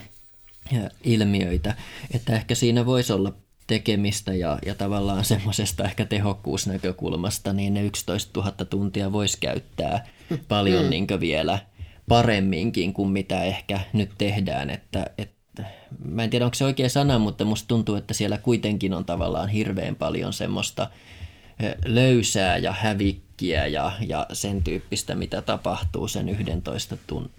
ilmiöitä, 1.04 1.74
että 2.10 2.36
ehkä 2.36 2.54
siinä 2.54 2.86
voisi 2.86 3.12
olla 3.12 3.32
tekemistä 3.68 4.34
ja, 4.34 4.58
ja 4.66 4.74
tavallaan 4.74 5.24
semmoisesta 5.24 5.84
ehkä 5.84 6.04
tehokkuusnäkökulmasta, 6.04 7.52
niin 7.52 7.74
ne 7.74 7.82
11 7.82 8.40
000 8.40 8.52
tuntia 8.52 9.12
voisi 9.12 9.38
käyttää 9.40 10.06
paljon 10.48 10.84
mm. 10.84 10.90
niin 10.90 11.06
vielä 11.20 11.58
paremminkin 12.08 12.94
kuin 12.94 13.10
mitä 13.10 13.42
ehkä 13.42 13.80
nyt 13.92 14.10
tehdään. 14.18 14.70
Että, 14.70 15.06
että, 15.18 15.64
mä 16.04 16.24
en 16.24 16.30
tiedä, 16.30 16.44
onko 16.44 16.54
se 16.54 16.64
oikea 16.64 16.88
sana, 16.88 17.18
mutta 17.18 17.44
musta 17.44 17.68
tuntuu, 17.68 17.94
että 17.94 18.14
siellä 18.14 18.38
kuitenkin 18.38 18.94
on 18.94 19.04
tavallaan 19.04 19.48
hirveän 19.48 19.96
paljon 19.96 20.32
semmoista 20.32 20.90
löysää 21.84 22.56
ja 22.56 22.72
hävikkiä 22.72 23.66
ja, 23.66 23.92
ja 24.06 24.26
sen 24.32 24.64
tyyppistä, 24.64 25.14
mitä 25.14 25.42
tapahtuu 25.42 26.08
sen 26.08 26.28
11 26.28 26.96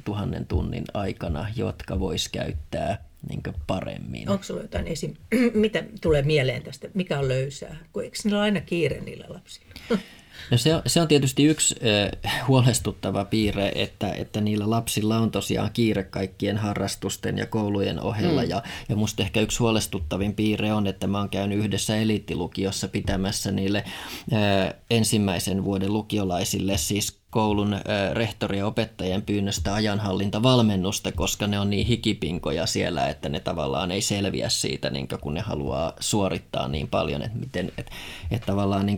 000 0.07 0.27
tunnin 0.47 0.83
aikana, 0.93 1.47
jotka 1.55 1.99
vois 1.99 2.29
käyttää 2.29 3.08
niin 3.29 3.41
paremmin. 3.67 4.29
Onko 4.29 4.43
sinulla 4.43 4.63
jotain 4.63 4.87
esim... 4.87 5.13
mitä 5.53 5.83
tulee 6.01 6.21
mieleen 6.21 6.63
tästä, 6.63 6.87
mikä 6.93 7.19
on 7.19 7.27
löysää? 7.27 7.77
Kun 7.93 8.03
eikö 8.03 8.17
niillä 8.23 8.37
ole 8.37 8.43
aina 8.43 8.61
kiire 8.61 9.01
niillä 9.01 9.25
lapsilla? 9.29 9.73
No 10.51 10.57
se, 10.57 10.75
on, 10.75 10.81
se 10.87 11.01
on 11.01 11.07
tietysti 11.07 11.45
yksi 11.45 11.75
äh, 12.25 12.47
huolestuttava 12.47 13.25
piirre, 13.25 13.71
että, 13.75 14.13
että 14.13 14.41
niillä 14.41 14.69
lapsilla 14.69 15.17
on 15.17 15.31
tosiaan 15.31 15.69
kiire 15.73 16.03
kaikkien 16.03 16.57
harrastusten 16.57 17.37
ja 17.37 17.45
koulujen 17.45 18.01
ohella. 18.01 18.41
Mm. 18.41 18.49
Ja, 18.49 18.63
ja 18.89 18.95
musta 18.95 19.23
ehkä 19.23 19.41
yksi 19.41 19.59
huolestuttavin 19.59 20.33
piirre 20.33 20.73
on, 20.73 20.87
että 20.87 21.07
mä 21.07 21.17
oon 21.17 21.29
käynyt 21.29 21.57
yhdessä 21.57 21.97
eliittilukiossa 21.97 22.87
pitämässä 22.87 23.51
niille 23.51 23.83
äh, 24.33 24.73
ensimmäisen 24.89 25.63
vuoden 25.63 25.93
lukiolaisille 25.93 26.77
siis 26.77 27.18
koulun 27.29 27.75
rehtori 28.13 28.57
ja 28.57 28.67
opettajien 28.67 29.21
pyynnöstä 29.21 29.73
ajanhallintavalmennusta, 29.73 31.11
koska 31.11 31.47
ne 31.47 31.59
on 31.59 31.69
niin 31.69 31.87
hikipinkoja 31.87 32.65
siellä, 32.65 33.07
että 33.07 33.29
ne 33.29 33.39
tavallaan 33.39 33.91
ei 33.91 34.01
selviä 34.01 34.49
siitä, 34.49 34.89
niin 34.89 35.07
kun 35.21 35.33
ne 35.33 35.41
haluaa 35.41 35.93
suorittaa 35.99 36.67
niin 36.67 36.87
paljon, 36.87 37.21
että, 37.21 37.37
miten, 37.37 37.71
että, 37.77 37.91
että 38.31 38.45
tavallaan 38.45 38.85
niin 38.85 38.97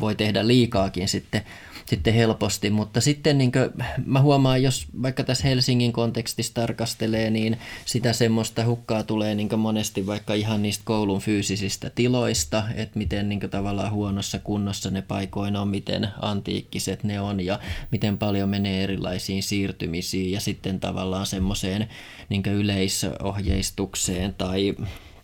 voi 0.00 0.14
tehdä 0.14 0.46
liikaakin 0.46 1.08
sitten 1.08 1.42
sitten 1.86 2.14
helposti, 2.14 2.70
mutta 2.70 3.00
sitten 3.00 3.38
niin 3.38 3.52
kuin, 3.52 3.70
mä 4.06 4.20
huomaan, 4.20 4.62
jos 4.62 4.86
vaikka 5.02 5.24
tässä 5.24 5.48
Helsingin 5.48 5.92
kontekstissa 5.92 6.54
tarkastelee, 6.54 7.30
niin 7.30 7.58
sitä 7.84 8.12
semmoista 8.12 8.64
hukkaa 8.64 9.02
tulee 9.02 9.34
niin 9.34 9.58
monesti 9.58 10.06
vaikka 10.06 10.34
ihan 10.34 10.62
niistä 10.62 10.82
koulun 10.84 11.20
fyysisistä 11.20 11.90
tiloista, 11.90 12.62
että 12.74 12.98
miten 12.98 13.28
niin 13.28 13.40
tavallaan 13.40 13.92
huonossa 13.92 14.38
kunnossa 14.38 14.90
ne 14.90 15.02
paikoin 15.02 15.56
on, 15.56 15.68
miten 15.68 16.08
antiikkiset 16.22 17.04
ne 17.04 17.20
on 17.20 17.40
ja 17.40 17.58
miten 17.90 18.18
paljon 18.18 18.48
menee 18.48 18.82
erilaisiin 18.82 19.42
siirtymisiin 19.42 20.32
ja 20.32 20.40
sitten 20.40 20.80
tavallaan 20.80 21.26
semmoiseen 21.26 21.88
niin 22.28 22.42
yleisohjeistukseen 22.46 24.34
tai, 24.34 24.74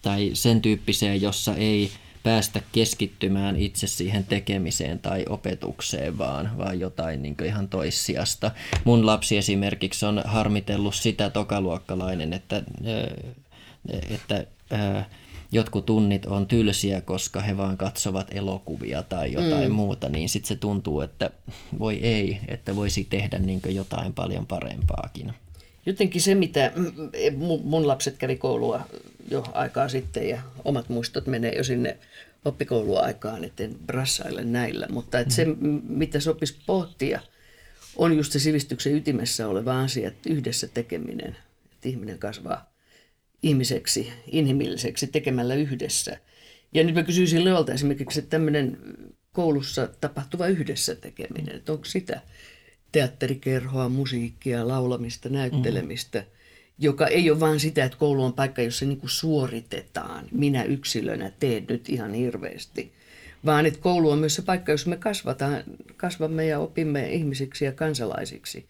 tai 0.02 0.30
sen 0.34 0.62
tyyppiseen, 0.62 1.22
jossa 1.22 1.54
ei 1.54 1.90
päästä 2.22 2.60
keskittymään 2.72 3.56
itse 3.56 3.86
siihen 3.86 4.24
tekemiseen 4.24 4.98
tai 4.98 5.24
opetukseen, 5.28 6.18
vaan, 6.18 6.58
vaan 6.58 6.80
jotain 6.80 7.22
niin 7.22 7.36
ihan 7.44 7.68
toissijasta. 7.68 8.50
Mun 8.84 9.06
lapsi 9.06 9.36
esimerkiksi 9.36 10.06
on 10.06 10.22
harmitellut 10.24 10.94
sitä 10.94 11.30
tokaluokkalainen, 11.30 12.32
että, 12.32 12.62
että 14.10 14.46
jotkut 15.52 15.86
tunnit 15.86 16.26
on 16.26 16.46
tylsiä, 16.46 17.00
koska 17.00 17.40
he 17.40 17.56
vaan 17.56 17.76
katsovat 17.76 18.26
elokuvia 18.30 19.02
tai 19.02 19.32
jotain 19.32 19.68
mm. 19.68 19.74
muuta, 19.74 20.08
niin 20.08 20.28
sitten 20.28 20.48
se 20.48 20.56
tuntuu, 20.56 21.00
että 21.00 21.30
voi 21.78 21.96
ei, 21.96 22.40
että 22.48 22.76
voisi 22.76 23.04
tehdä 23.04 23.38
niin 23.38 23.60
jotain 23.68 24.12
paljon 24.12 24.46
parempaakin. 24.46 25.32
Jotenkin 25.88 26.22
se, 26.22 26.34
mitä 26.34 26.72
mun 27.64 27.86
lapset 27.86 28.16
kävi 28.18 28.36
koulua 28.36 28.88
jo 29.30 29.44
aikaa 29.52 29.88
sitten 29.88 30.28
ja 30.28 30.42
omat 30.64 30.88
muistot 30.88 31.26
menee 31.26 31.52
jo 31.56 31.64
sinne 31.64 31.98
oppikouluaikaan, 32.44 33.44
etten 33.44 33.76
brassaile 33.86 34.44
näillä, 34.44 34.86
mutta 34.90 35.20
että 35.20 35.34
se, 35.34 35.46
mitä 35.88 36.20
sopisi 36.20 36.56
pohtia, 36.66 37.20
on 37.96 38.16
just 38.16 38.32
se 38.32 38.38
sivistyksen 38.38 38.94
ytimessä 38.94 39.48
oleva 39.48 39.80
asia, 39.80 40.08
että 40.08 40.30
yhdessä 40.30 40.68
tekeminen, 40.68 41.36
että 41.72 41.88
ihminen 41.88 42.18
kasvaa 42.18 42.72
ihmiseksi, 43.42 44.12
inhimilliseksi 44.26 45.06
tekemällä 45.06 45.54
yhdessä. 45.54 46.18
Ja 46.74 46.84
nyt 46.84 46.94
mä 46.94 47.02
kysyisin 47.02 47.44
Leolta 47.44 47.72
esimerkiksi, 47.72 48.18
että 48.18 48.30
tämmöinen 48.30 48.78
koulussa 49.32 49.88
tapahtuva 50.00 50.46
yhdessä 50.46 50.94
tekeminen, 50.94 51.56
että 51.56 51.72
onko 51.72 51.84
sitä 51.84 52.20
teatterikerhoa, 52.92 53.88
musiikkia, 53.88 54.68
laulamista, 54.68 55.28
näyttelemistä, 55.28 56.18
mm. 56.18 56.26
joka 56.78 57.06
ei 57.06 57.30
ole 57.30 57.40
vain 57.40 57.60
sitä, 57.60 57.84
että 57.84 57.98
koulu 57.98 58.24
on 58.24 58.32
paikka, 58.32 58.62
jossa 58.62 58.84
niin 58.84 59.00
kuin 59.00 59.10
suoritetaan. 59.10 60.24
Minä 60.32 60.62
yksilönä 60.62 61.32
teen 61.40 61.64
nyt 61.68 61.88
ihan 61.88 62.14
hirveästi. 62.14 62.92
Vaan 63.44 63.66
että 63.66 63.80
koulu 63.80 64.10
on 64.10 64.18
myös 64.18 64.34
se 64.34 64.42
paikka, 64.42 64.72
jossa 64.72 64.90
me 64.90 64.96
kasvataan, 64.96 65.64
kasvamme 65.96 66.46
ja 66.46 66.58
opimme 66.58 67.12
ihmisiksi 67.12 67.64
ja 67.64 67.72
kansalaisiksi. 67.72 68.66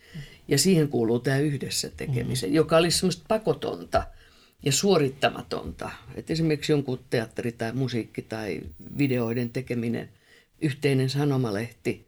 Ja 0.48 0.58
siihen 0.58 0.88
kuuluu 0.88 1.18
tämä 1.18 1.38
yhdessä 1.38 1.90
tekemisen, 1.96 2.50
mm. 2.50 2.54
joka 2.54 2.76
olisi 2.76 2.98
semmoista 2.98 3.24
pakotonta 3.28 4.06
ja 4.64 4.72
suorittamatonta. 4.72 5.90
Että 6.14 6.32
esimerkiksi 6.32 6.72
jonkun 6.72 7.00
teatteri 7.10 7.52
tai 7.52 7.72
musiikki 7.72 8.22
tai 8.22 8.60
videoiden 8.98 9.50
tekeminen, 9.50 10.08
yhteinen 10.60 11.10
sanomalehti 11.10 12.07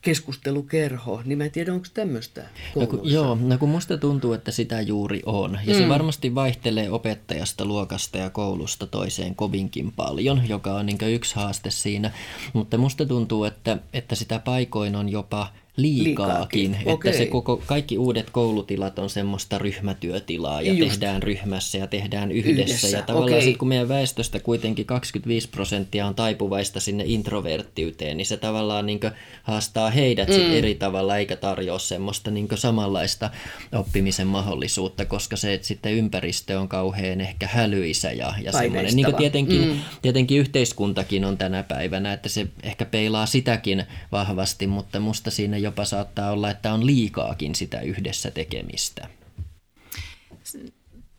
keskustelukerho, 0.00 1.22
niin 1.24 1.38
mä 1.38 1.44
en 1.44 1.50
tiedä, 1.50 1.72
onko 1.72 1.86
tämmöistä 1.94 2.44
no, 2.76 2.86
kun, 2.86 3.00
Joo, 3.02 3.38
no 3.40 3.58
kun 3.58 3.68
musta 3.68 3.98
tuntuu, 3.98 4.32
että 4.32 4.50
sitä 4.50 4.80
juuri 4.80 5.22
on. 5.26 5.58
Ja 5.64 5.74
mm. 5.74 5.80
se 5.80 5.88
varmasti 5.88 6.34
vaihtelee 6.34 6.90
opettajasta, 6.90 7.64
luokasta 7.64 8.18
ja 8.18 8.30
koulusta 8.30 8.86
toiseen 8.86 9.34
kovinkin 9.34 9.92
paljon, 9.92 10.48
joka 10.48 10.74
on 10.74 10.86
niin 10.86 10.98
yksi 11.02 11.36
haaste 11.36 11.70
siinä. 11.70 12.12
Mutta 12.52 12.78
musta 12.78 13.06
tuntuu, 13.06 13.44
että, 13.44 13.78
että 13.92 14.14
sitä 14.14 14.38
paikoin 14.38 14.96
on 14.96 15.08
jopa 15.08 15.52
liikaakin. 15.78 16.72
liikaakin. 16.72 17.08
Että 17.08 17.18
se 17.18 17.26
koko, 17.26 17.62
kaikki 17.66 17.98
uudet 17.98 18.30
koulutilat 18.30 18.98
on 18.98 19.10
semmoista 19.10 19.58
ryhmätyötilaa 19.58 20.62
ja 20.62 20.72
Just. 20.72 20.90
tehdään 20.90 21.22
ryhmässä 21.22 21.78
ja 21.78 21.86
tehdään 21.86 22.32
yhdessä. 22.32 22.62
yhdessä. 22.62 22.88
Ja 22.96 23.02
tavallaan 23.02 23.32
okay. 23.32 23.42
sit, 23.42 23.56
kun 23.56 23.68
meidän 23.68 23.88
väestöstä 23.88 24.40
kuitenkin 24.40 24.86
25 24.86 25.48
prosenttia 25.48 26.06
on 26.06 26.14
taipuvaista 26.14 26.80
sinne 26.80 27.04
introverttiyteen, 27.06 28.16
niin 28.16 28.26
se 28.26 28.36
tavallaan 28.36 28.86
niin 28.86 29.00
haastaa 29.42 29.90
heidät 29.90 30.28
mm. 30.28 30.34
sit 30.34 30.52
eri 30.52 30.74
tavalla 30.74 31.16
eikä 31.16 31.36
tarjoa 31.36 31.78
semmoista 31.78 32.30
niin 32.30 32.48
samanlaista 32.54 33.30
oppimisen 33.72 34.26
mahdollisuutta, 34.26 35.04
koska 35.04 35.36
se 35.36 35.54
että 35.54 35.66
sitten 35.66 35.92
ympäristö 35.92 36.60
on 36.60 36.68
kauhean 36.68 37.20
ehkä 37.20 37.48
hälyisä 37.52 38.12
ja, 38.12 38.34
ja 38.42 38.52
semmoinen. 38.52 38.96
Niin 38.96 39.16
tietenkin, 39.16 39.68
mm. 39.68 39.80
tietenkin 40.02 40.38
yhteiskuntakin 40.38 41.24
on 41.24 41.38
tänä 41.38 41.62
päivänä, 41.62 42.12
että 42.12 42.28
se 42.28 42.46
ehkä 42.62 42.84
peilaa 42.84 43.26
sitäkin 43.26 43.84
vahvasti, 44.12 44.66
mutta 44.66 45.00
musta 45.00 45.30
siinä 45.30 45.56
jo 45.58 45.67
jopa 45.68 45.84
saattaa 45.84 46.30
olla, 46.30 46.50
että 46.50 46.72
on 46.72 46.86
liikaakin 46.86 47.54
sitä 47.54 47.80
yhdessä 47.80 48.30
tekemistä. 48.30 49.08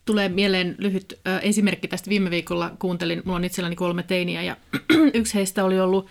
Tulee 0.05 0.29
mieleen 0.29 0.75
lyhyt 0.77 1.19
esimerkki 1.41 1.87
tästä. 1.87 2.09
Viime 2.09 2.31
viikolla 2.31 2.71
kuuntelin, 2.79 3.21
mulla 3.25 3.35
on 3.35 3.45
itselläni 3.45 3.75
kolme 3.75 4.03
teiniä 4.03 4.41
ja 4.41 4.57
yksi 5.13 5.33
heistä 5.33 5.63
oli 5.63 5.79
ollut 5.79 6.07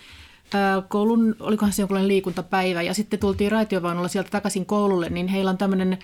koulun, 0.89 1.37
olikohan 1.41 1.73
se 1.73 1.83
jonkunlainen 1.83 2.09
liikuntapäivä 2.09 2.83
ja 2.83 2.95
sitten 2.95 3.19
tultiin 3.19 3.53
raitiovaunulla 3.53 4.09
sieltä 4.09 4.31
takaisin 4.31 4.67
koululle, 4.67 5.09
niin 5.09 5.29
heillä 5.29 5.51
on 5.51 5.59
tämmöinen 5.59 5.99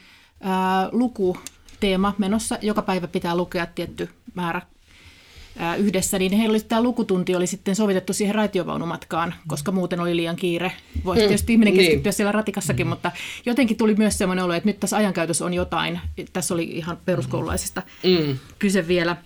luku 0.92 1.36
teema 1.80 2.14
menossa. 2.18 2.58
Joka 2.62 2.82
päivä 2.82 3.08
pitää 3.08 3.36
lukea 3.36 3.66
tietty 3.66 4.08
määrä 4.34 4.62
yhdessä, 5.78 6.18
niin 6.18 6.32
heillä 6.32 6.52
oli, 6.52 6.60
tämä 6.60 6.82
lukutunti 6.82 7.36
oli 7.36 7.46
sitten 7.46 7.76
sovitettu 7.76 8.12
siihen 8.12 8.34
raitiovaunumatkaan, 8.34 9.34
koska 9.46 9.72
muuten 9.72 10.00
oli 10.00 10.16
liian 10.16 10.36
kiire. 10.36 10.72
Voisi 11.04 11.22
mm. 11.22 11.28
tietysti 11.28 11.52
ihminen 11.52 11.74
niin. 11.74 11.84
keskittyä 11.86 12.10
niin. 12.10 12.16
siellä 12.16 12.32
ratikassakin, 12.32 12.86
mm. 12.86 12.90
mutta 12.90 13.12
jotenkin 13.46 13.76
tuli 13.76 13.94
myös 13.94 14.18
sellainen 14.18 14.44
olo, 14.44 14.52
että 14.52 14.68
nyt 14.68 14.80
tässä 14.80 14.96
ajankäytössä 14.96 15.44
on 15.44 15.54
jotain. 15.54 16.00
Tässä 16.32 16.54
oli 16.54 16.64
ihan 16.64 16.98
peruskoululaisista 17.04 17.82
mm. 18.04 18.38
kyse 18.58 18.88
vielä. 18.88 19.16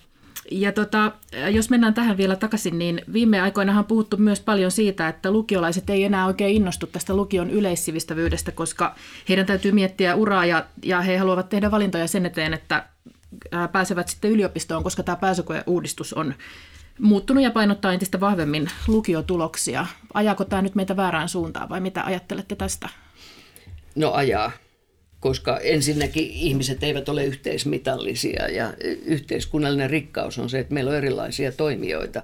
Ja 0.51 0.73
tota, 0.73 1.13
jos 1.51 1.71
mennään 1.71 1.95
tähän 1.95 2.17
vielä 2.17 2.37
takaisin, 2.37 2.79
niin 2.79 3.03
viime 3.13 3.41
aikoina 3.41 3.79
on 3.79 3.85
puhuttu 3.85 4.17
myös 4.17 4.41
paljon 4.41 4.71
siitä, 4.71 5.09
että 5.09 5.31
lukiolaiset 5.31 5.91
ei 5.91 6.05
enää 6.05 6.27
oikein 6.27 6.57
innostu 6.57 6.87
tästä 6.87 7.17
lukion 7.17 7.51
yleissivistävyydestä, 7.51 8.53
koska 8.53 8.95
heidän 9.29 9.47
täytyy 9.47 9.73
miettiä 9.73 10.15
uraa 10.15 10.47
ja, 10.47 10.67
ja 10.83 11.01
he 11.01 11.17
haluavat 11.17 11.49
tehdä 11.49 11.71
valintoja 11.71 12.09
sen 12.09 12.27
eteen, 12.27 12.55
että 12.55 12.85
pääsevät 13.73 14.09
sitten 14.09 14.31
yliopistoon, 14.31 14.85
koska 14.85 15.03
tämä 15.03 15.17
pääsykoeuudistus 15.17 16.13
on 16.13 16.35
muuttunut 16.99 17.45
ja 17.45 17.51
painottaa 17.51 17.93
entistä 17.93 18.21
vahvemmin 18.21 18.71
lukiotuloksia. 18.87 19.87
Ajaako 20.15 20.45
tämä 20.45 20.63
nyt 20.63 20.75
meitä 20.75 20.97
väärään 20.97 21.29
suuntaan 21.29 21.69
vai 21.69 21.81
mitä 21.81 22.05
ajattelette 22.05 22.57
tästä? 22.57 22.89
No 23.95 24.13
ajaa, 24.13 24.53
koska 25.21 25.59
ensinnäkin 25.59 26.31
ihmiset 26.31 26.83
eivät 26.83 27.09
ole 27.09 27.25
yhteismitallisia 27.25 28.49
ja 28.49 28.75
yhteiskunnallinen 29.05 29.91
rikkaus 29.91 30.39
on 30.39 30.51
se, 30.51 30.59
että 30.59 30.75
meillä 30.75 30.91
on 30.91 30.97
erilaisia 30.97 31.53
toimijoita, 31.53 32.23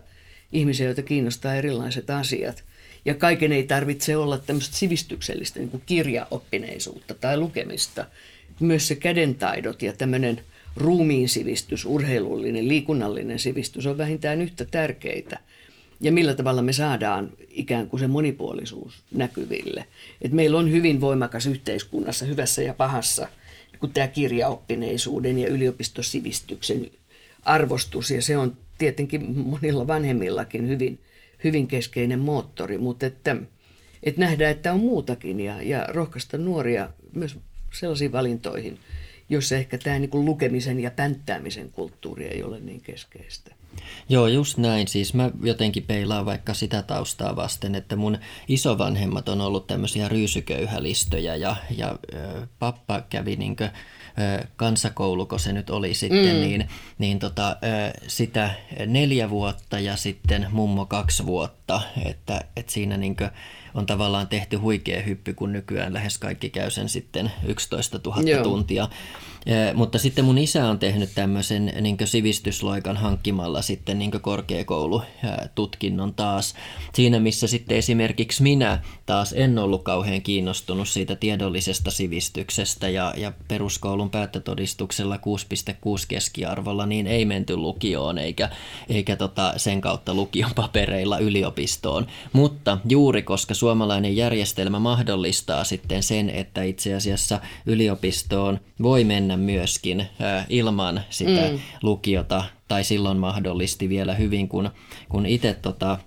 ihmisiä, 0.52 0.86
joita 0.86 1.02
kiinnostaa 1.02 1.54
erilaiset 1.54 2.10
asiat. 2.10 2.64
Ja 3.04 3.14
kaiken 3.14 3.52
ei 3.52 3.62
tarvitse 3.62 4.16
olla 4.16 4.38
tämmöistä 4.38 4.76
sivistyksellistä 4.76 5.58
niin 5.58 5.70
kuin 5.70 5.82
kirjaoppineisuutta 5.86 7.14
tai 7.14 7.36
lukemista. 7.36 8.04
Myös 8.60 8.88
se 8.88 8.94
kädentaidot 8.94 9.82
ja 9.82 9.92
tämmöinen– 9.92 10.40
ruumiin 10.76 11.28
sivistys, 11.28 11.84
urheilullinen, 11.84 12.68
liikunnallinen 12.68 13.38
sivistys 13.38 13.86
on 13.86 13.98
vähintään 13.98 14.40
yhtä 14.40 14.64
tärkeitä. 14.64 15.38
Ja 16.00 16.12
millä 16.12 16.34
tavalla 16.34 16.62
me 16.62 16.72
saadaan 16.72 17.30
ikään 17.48 17.88
kuin 17.88 18.00
se 18.00 18.06
monipuolisuus 18.06 19.02
näkyville. 19.14 19.84
Et 20.22 20.32
meillä 20.32 20.58
on 20.58 20.70
hyvin 20.70 21.00
voimakas 21.00 21.46
yhteiskunnassa, 21.46 22.26
hyvässä 22.26 22.62
ja 22.62 22.74
pahassa, 22.74 23.28
kun 23.80 23.90
tämä 23.90 24.08
kirjaoppineisuuden 24.08 25.38
ja 25.38 25.48
yliopistosivistyksen 25.48 26.90
arvostus, 27.42 28.10
ja 28.10 28.22
se 28.22 28.36
on 28.36 28.56
tietenkin 28.78 29.38
monilla 29.38 29.86
vanhemmillakin 29.86 30.68
hyvin, 30.68 30.98
hyvin 31.44 31.66
keskeinen 31.66 32.18
moottori, 32.18 32.78
mutta 32.78 33.06
että, 33.06 33.36
että 34.02 34.20
nähdään, 34.20 34.52
että 34.52 34.72
on 34.72 34.80
muutakin 34.80 35.40
ja, 35.40 35.62
ja 35.62 35.86
rohkaista 35.88 36.38
nuoria 36.38 36.90
myös 37.12 37.36
sellaisiin 37.72 38.12
valintoihin– 38.12 38.78
jossa 39.28 39.56
ehkä 39.56 39.78
tämä 39.78 39.98
niin 39.98 40.10
lukemisen 40.12 40.80
ja 40.80 40.90
pänttäämisen 40.90 41.70
kulttuuri 41.70 42.24
ei 42.24 42.42
ole 42.42 42.60
niin 42.60 42.80
keskeistä. 42.80 43.53
Joo, 44.08 44.26
just 44.26 44.58
näin. 44.58 44.88
Siis 44.88 45.14
mä 45.14 45.30
jotenkin 45.42 45.82
peilaan 45.82 46.26
vaikka 46.26 46.54
sitä 46.54 46.82
taustaa 46.82 47.36
vasten, 47.36 47.74
että 47.74 47.96
mun 47.96 48.18
isovanhemmat 48.48 49.28
on 49.28 49.40
ollut 49.40 49.66
tämmöisiä 49.66 50.08
ryysyköyhälistöjä 50.08 51.36
ja, 51.36 51.56
ja 51.76 51.98
pappa 52.58 53.00
kävi 53.00 53.36
niinkö 53.36 53.68
kansakouluko 54.56 55.38
se 55.38 55.52
nyt 55.52 55.70
oli 55.70 55.94
sitten, 55.94 56.34
mm. 56.34 56.40
niin, 56.40 56.68
niin 56.98 57.18
tota, 57.18 57.56
sitä 58.06 58.50
neljä 58.86 59.30
vuotta 59.30 59.78
ja 59.78 59.96
sitten 59.96 60.46
mummo 60.50 60.86
kaksi 60.86 61.26
vuotta, 61.26 61.80
että, 62.04 62.44
että 62.56 62.72
siinä 62.72 62.96
niinkö 62.96 63.30
on 63.74 63.86
tavallaan 63.86 64.28
tehty 64.28 64.56
huikea 64.56 65.02
hyppy, 65.02 65.34
kun 65.34 65.52
nykyään 65.52 65.94
lähes 65.94 66.18
kaikki 66.18 66.50
käy 66.50 66.70
sen 66.70 66.88
sitten 66.88 67.32
11 67.46 68.00
000 68.04 68.22
Joo. 68.22 68.42
tuntia. 68.42 68.88
Mutta 69.74 69.98
sitten 69.98 70.24
mun 70.24 70.38
isä 70.38 70.68
on 70.68 70.78
tehnyt 70.78 71.10
tämmöisen 71.14 71.72
niin 71.80 71.96
sivistysloikan 72.04 72.96
hankkimalla 72.96 73.62
sitten 73.62 73.98
niin 73.98 74.10
korkeakoulututkinnon 74.10 76.14
taas. 76.14 76.54
Siinä 76.94 77.20
missä 77.20 77.46
sitten 77.46 77.78
esimerkiksi 77.78 78.42
minä 78.42 78.82
taas 79.06 79.34
en 79.36 79.58
ollut 79.58 79.82
kauhean 79.82 80.22
kiinnostunut 80.22 80.88
siitä 80.88 81.16
tiedollisesta 81.16 81.90
sivistyksestä 81.90 82.88
ja, 82.88 83.14
ja 83.16 83.32
peruskoulun 83.48 84.10
päättötodistuksella 84.10 85.16
6,6 85.16 85.22
keskiarvolla 86.08 86.86
niin 86.86 87.06
ei 87.06 87.24
menty 87.24 87.56
lukioon 87.56 88.18
eikä, 88.18 88.50
eikä 88.88 89.16
tota 89.16 89.52
sen 89.56 89.80
kautta 89.80 90.14
lukion 90.14 90.50
papereilla 90.54 91.18
yliopistoon. 91.18 92.06
Mutta 92.32 92.78
juuri 92.88 93.22
koska 93.22 93.54
suomalainen 93.54 94.16
järjestelmä 94.16 94.78
mahdollistaa 94.78 95.64
sitten 95.64 96.02
sen, 96.02 96.30
että 96.30 96.62
itse 96.62 96.94
asiassa 96.94 97.40
yliopistoon 97.66 98.60
voi 98.82 99.04
mennä 99.04 99.33
myöskin 99.40 100.06
ilman 100.48 101.00
sitä 101.10 101.50
mm. 101.50 101.58
lukiota, 101.82 102.44
tai 102.68 102.84
silloin 102.84 103.18
mahdollisti 103.18 103.88
vielä 103.88 104.14
hyvin, 104.14 104.48
kun, 104.48 104.70
kun 105.08 105.26
itse 105.26 105.54
tota, 105.54 105.98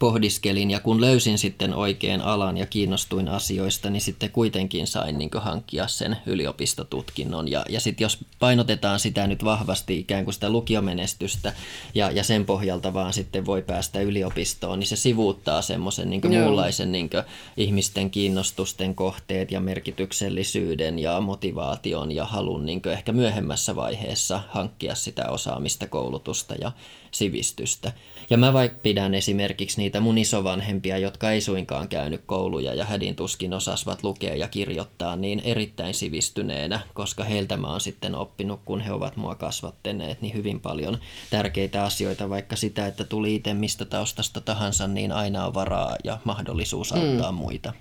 pohdiskelin 0.00 0.70
ja 0.70 0.80
kun 0.80 1.00
löysin 1.00 1.38
sitten 1.38 1.74
oikein 1.74 2.20
alan 2.20 2.56
ja 2.56 2.66
kiinnostuin 2.66 3.28
asioista, 3.28 3.90
niin 3.90 4.00
sitten 4.00 4.30
kuitenkin 4.30 4.86
sain 4.86 5.18
niin 5.18 5.30
hankkia 5.34 5.88
sen 5.88 6.16
yliopistotutkinnon. 6.26 7.50
Ja, 7.50 7.64
ja 7.68 7.80
sitten 7.80 8.04
jos 8.04 8.18
painotetaan 8.38 9.00
sitä 9.00 9.26
nyt 9.26 9.44
vahvasti 9.44 9.98
ikään 9.98 10.24
kuin 10.24 10.34
sitä 10.34 10.50
lukiomenestystä 10.50 11.52
ja, 11.94 12.10
ja 12.10 12.24
sen 12.24 12.44
pohjalta 12.44 12.94
vaan 12.94 13.12
sitten 13.12 13.46
voi 13.46 13.62
päästä 13.62 14.00
yliopistoon, 14.00 14.78
niin 14.78 14.88
se 14.88 14.96
sivuuttaa 14.96 15.62
semmoisen 15.62 16.10
niin 16.10 16.28
muunlaisen 16.28 16.92
niin 16.92 17.10
ihmisten 17.56 18.10
kiinnostusten 18.10 18.94
kohteet 18.94 19.50
ja 19.50 19.60
merkityksellisyyden 19.60 20.98
ja 20.98 21.20
motivaation 21.20 22.12
ja 22.12 22.24
halun 22.24 22.66
niin 22.66 22.82
ehkä 22.88 23.12
myöhemmässä 23.12 23.76
vaiheessa 23.76 24.40
hankkia 24.48 24.94
sitä 24.94 25.28
osaamista, 25.28 25.86
koulutusta 25.86 26.54
ja 26.54 26.72
sivistystä. 27.10 27.92
Ja 28.30 28.36
mä 28.36 28.52
vaikka 28.52 28.78
pidän 28.82 29.14
esimerkiksi 29.14 29.80
niitä 29.80 30.00
mun 30.00 30.18
isovanhempia, 30.18 30.98
jotka 30.98 31.30
ei 31.30 31.40
suinkaan 31.40 31.88
käynyt 31.88 32.20
kouluja 32.26 32.74
ja 32.74 32.84
hädin 32.84 33.16
tuskin 33.16 33.54
osasvat 33.54 34.02
lukea 34.02 34.34
ja 34.36 34.48
kirjoittaa, 34.48 35.16
niin 35.16 35.42
erittäin 35.44 35.94
sivistyneenä, 35.94 36.80
koska 36.94 37.24
heiltä 37.24 37.56
mä 37.56 37.66
oon 37.66 37.80
sitten 37.80 38.14
oppinut, 38.14 38.60
kun 38.64 38.80
he 38.80 38.92
ovat 38.92 39.16
mua 39.16 39.34
kasvattaneet, 39.34 40.22
niin 40.22 40.34
hyvin 40.34 40.60
paljon 40.60 40.98
tärkeitä 41.30 41.84
asioita, 41.84 42.30
vaikka 42.30 42.56
sitä, 42.56 42.86
että 42.86 43.04
tuli 43.04 43.34
itse 43.34 43.54
mistä 43.54 43.84
taustasta 43.84 44.40
tahansa, 44.40 44.86
niin 44.86 45.12
aina 45.12 45.46
on 45.46 45.54
varaa 45.54 45.96
ja 46.04 46.18
mahdollisuus 46.24 46.92
auttaa 46.92 47.32
mm. 47.32 47.38
muita. 47.38 47.72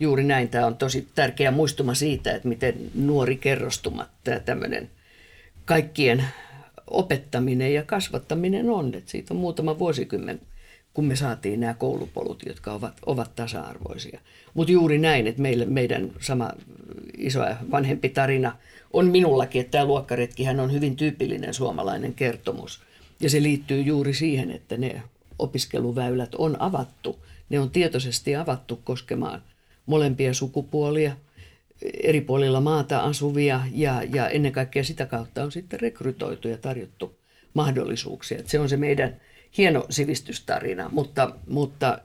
Juuri 0.00 0.24
näin. 0.24 0.48
Tämä 0.48 0.66
on 0.66 0.76
tosi 0.76 1.08
tärkeä 1.14 1.50
muistuma 1.50 1.94
siitä, 1.94 2.32
että 2.34 2.48
miten 2.48 2.74
nuori 2.94 3.36
kerrostuma, 3.36 4.06
tämä 4.24 4.40
tämmöinen 4.40 4.90
kaikkien 5.64 6.24
opettaminen 6.90 7.74
ja 7.74 7.82
kasvattaminen 7.82 8.70
on. 8.70 8.94
Että 8.94 9.10
siitä 9.10 9.34
on 9.34 9.40
muutama 9.40 9.78
vuosikymmen, 9.78 10.40
kun 10.94 11.04
me 11.04 11.16
saatiin 11.16 11.60
nämä 11.60 11.74
koulupolut, 11.74 12.42
jotka 12.46 12.72
ovat, 12.72 12.94
ovat 13.06 13.36
tasa-arvoisia. 13.36 14.20
Mutta 14.54 14.72
juuri 14.72 14.98
näin, 14.98 15.26
että 15.26 15.42
meillä, 15.42 15.64
meidän 15.64 16.10
sama 16.20 16.50
iso 17.18 17.40
ja 17.40 17.56
vanhempi 17.70 18.08
tarina 18.08 18.56
on 18.92 19.06
minullakin, 19.06 19.60
että 19.60 19.70
tämä 19.70 19.84
luokkaretkihän 19.84 20.60
on 20.60 20.72
hyvin 20.72 20.96
tyypillinen 20.96 21.54
suomalainen 21.54 22.14
kertomus. 22.14 22.80
Ja 23.20 23.30
se 23.30 23.42
liittyy 23.42 23.80
juuri 23.80 24.14
siihen, 24.14 24.50
että 24.50 24.76
ne 24.76 25.02
opiskeluväylät 25.38 26.34
on 26.34 26.62
avattu. 26.62 27.18
Ne 27.48 27.60
on 27.60 27.70
tietoisesti 27.70 28.36
avattu 28.36 28.80
koskemaan 28.84 29.42
molempia 29.86 30.34
sukupuolia, 30.34 31.16
eri 32.02 32.20
puolilla 32.20 32.60
maata 32.60 32.98
asuvia 32.98 33.60
ja, 33.72 34.02
ja 34.12 34.28
ennen 34.28 34.52
kaikkea 34.52 34.84
sitä 34.84 35.06
kautta 35.06 35.42
on 35.42 35.52
sitten 35.52 35.80
rekrytoitu 35.80 36.48
ja 36.48 36.56
tarjottu 36.56 37.18
mahdollisuuksia. 37.54 38.38
Että 38.38 38.50
se 38.50 38.60
on 38.60 38.68
se 38.68 38.76
meidän 38.76 39.20
hieno 39.58 39.86
sivistystarina, 39.90 40.88
mutta, 40.92 41.34
mutta 41.48 41.98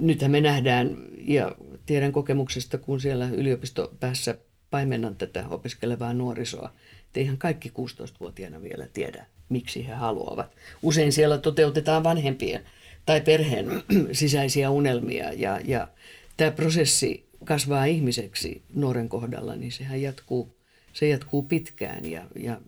nythän 0.00 0.30
me 0.30 0.40
nähdään 0.40 0.96
ja 1.18 1.52
tiedän 1.86 2.12
kokemuksesta, 2.12 2.78
kun 2.78 3.00
siellä 3.00 3.28
yliopistopäässä 3.32 4.38
paimennan 4.70 5.16
tätä 5.16 5.44
opiskelevaa 5.50 6.14
nuorisoa, 6.14 6.72
että 7.06 7.20
eihän 7.20 7.38
kaikki 7.38 7.68
16-vuotiaana 7.68 8.62
vielä 8.62 8.86
tiedä, 8.92 9.26
miksi 9.48 9.86
he 9.86 9.92
haluavat. 9.92 10.56
Usein 10.82 11.12
siellä 11.12 11.38
toteutetaan 11.38 12.04
vanhempien 12.04 12.64
tai 13.06 13.20
perheen 13.20 13.66
sisäisiä 14.12 14.70
unelmia 14.70 15.32
ja, 15.32 15.60
ja 15.64 15.88
tämä 16.36 16.50
prosessi 16.50 17.27
kasvaa 17.44 17.84
ihmiseksi 17.84 18.62
nuoren 18.74 19.08
kohdalla, 19.08 19.56
niin 19.56 19.72
sehän 19.72 20.02
jatkuu, 20.02 20.56
se 20.92 21.08
jatkuu 21.08 21.42
pitkään 21.42 22.04
ja, 22.04 22.24
ja 22.36 22.60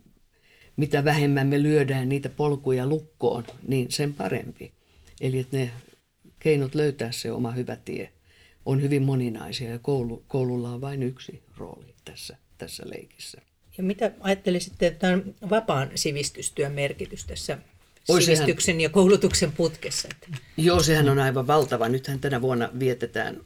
mitä 0.76 1.04
vähemmän 1.04 1.46
me 1.46 1.62
lyödään 1.62 2.08
niitä 2.08 2.28
polkuja 2.28 2.86
lukkoon, 2.86 3.44
niin 3.68 3.90
sen 3.90 4.14
parempi. 4.14 4.72
Eli 5.20 5.38
että 5.38 5.56
ne 5.56 5.70
keinot 6.38 6.74
löytää 6.74 7.12
se 7.12 7.32
oma 7.32 7.50
hyvä 7.50 7.76
tie 7.76 8.12
on 8.66 8.82
hyvin 8.82 9.02
moninaisia 9.02 9.70
ja 9.70 9.78
koulu, 9.78 10.24
koululla 10.28 10.70
on 10.70 10.80
vain 10.80 11.02
yksi 11.02 11.42
rooli 11.56 11.94
tässä, 12.04 12.36
tässä 12.58 12.82
leikissä. 12.86 13.38
Ja 13.78 13.84
mitä 13.84 14.12
ajattelisitte 14.20 14.90
tämän 14.90 15.34
vapaan 15.50 15.90
sivistystyön 15.94 16.72
merkitys 16.72 17.24
tässä 17.24 17.58
Oi, 18.08 18.22
sivistyksen 18.22 18.72
sehän, 18.72 18.80
ja 18.80 18.88
koulutuksen 18.88 19.52
putkessa? 19.52 20.08
Joo, 20.56 20.82
sehän 20.82 21.08
on 21.08 21.18
aivan 21.18 21.46
valtava. 21.46 21.88
Nythän 21.88 22.20
tänä 22.20 22.40
vuonna 22.40 22.70
vietetään 22.78 23.40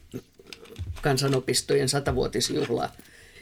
kansanopistojen 1.05 1.89
satavuotisjuhlaa 1.89 2.95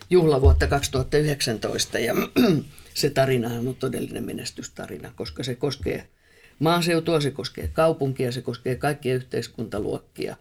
juhlavuotta 0.10 0.68
2019 0.68 2.00
ja 2.00 2.14
se 2.94 3.10
tarina 3.10 3.50
on 3.50 3.76
todellinen 3.76 4.24
menestystarina, 4.24 5.14
koska 5.16 5.44
se 5.44 5.56
koskee 5.56 6.08
maaseutua, 6.60 7.22
se 7.22 7.32
koskee 7.32 7.68
kaupunkia, 7.68 8.32
se 8.32 8.42
koskee 8.42 8.76
kaikkia 8.76 9.16
yhteiskuntaluokkia 9.16 10.36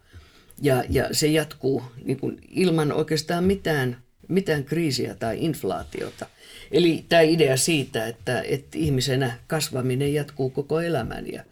ja, 0.62 0.84
ja 0.88 1.08
se 1.12 1.26
jatkuu 1.26 1.82
niin 2.04 2.20
kuin 2.20 2.38
ilman 2.50 2.92
oikeastaan 2.92 3.44
mitään, 3.44 3.96
mitään 4.28 4.64
kriisiä 4.64 5.14
tai 5.14 5.36
inflaatiota. 5.40 6.26
Eli 6.72 7.04
tämä 7.08 7.22
idea 7.22 7.56
siitä, 7.56 8.06
että, 8.06 8.42
että 8.42 8.78
ihmisenä 8.78 9.38
kasvaminen 9.46 10.14
jatkuu 10.14 10.50
koko 10.50 10.80
elämän 10.80 11.32
ja 11.32 11.44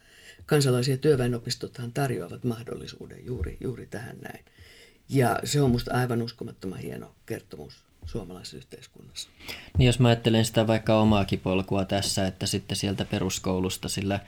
kansalaisia 0.46 0.96
työväenopistothan 0.96 1.92
tarjoavat 1.92 2.44
mahdollisuuden 2.44 3.26
juuri, 3.26 3.56
juuri 3.60 3.86
tähän 3.86 4.16
näin. 4.22 4.44
Ja 5.10 5.38
se 5.44 5.62
on 5.62 5.70
minusta 5.70 5.94
aivan 5.94 6.22
uskomattoman 6.22 6.78
hieno 6.78 7.10
kertomus 7.26 7.74
suomalaisessa 8.06 8.56
yhteiskunnassa. 8.56 9.28
Niin 9.78 9.86
jos 9.86 9.98
mä 9.98 10.08
ajattelen 10.08 10.44
sitä 10.44 10.66
vaikka 10.66 11.00
omaakin 11.00 11.40
polkua 11.40 11.84
tässä, 11.84 12.26
että 12.26 12.46
sitten 12.46 12.76
sieltä 12.76 13.04
peruskoulusta 13.04 13.88
sillä 13.88 14.20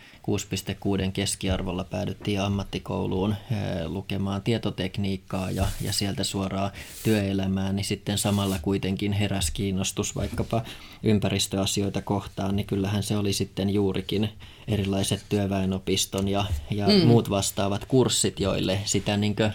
6,6 1.06 1.12
keskiarvolla 1.12 1.84
päädyttiin 1.84 2.40
ammattikouluun 2.40 3.30
eh, 3.50 3.86
lukemaan 3.86 4.42
tietotekniikkaa 4.42 5.50
ja, 5.50 5.66
ja 5.80 5.92
sieltä 5.92 6.24
suoraan 6.24 6.70
työelämään, 7.04 7.76
niin 7.76 7.84
sitten 7.84 8.18
samalla 8.18 8.58
kuitenkin 8.62 9.12
heräs 9.12 9.50
kiinnostus 9.50 10.16
vaikkapa 10.16 10.62
ympäristöasioita 11.02 12.02
kohtaan, 12.02 12.56
niin 12.56 12.66
kyllähän 12.66 13.02
se 13.02 13.16
oli 13.16 13.32
sitten 13.32 13.70
juurikin 13.70 14.28
erilaiset 14.68 15.24
työväenopiston 15.28 16.28
ja, 16.28 16.44
ja 16.70 16.86
mm. 16.86 17.06
muut 17.06 17.30
vastaavat 17.30 17.84
kurssit, 17.84 18.40
joille 18.40 18.80
sitä 18.84 19.16
niin 19.16 19.36
kuin, 19.36 19.52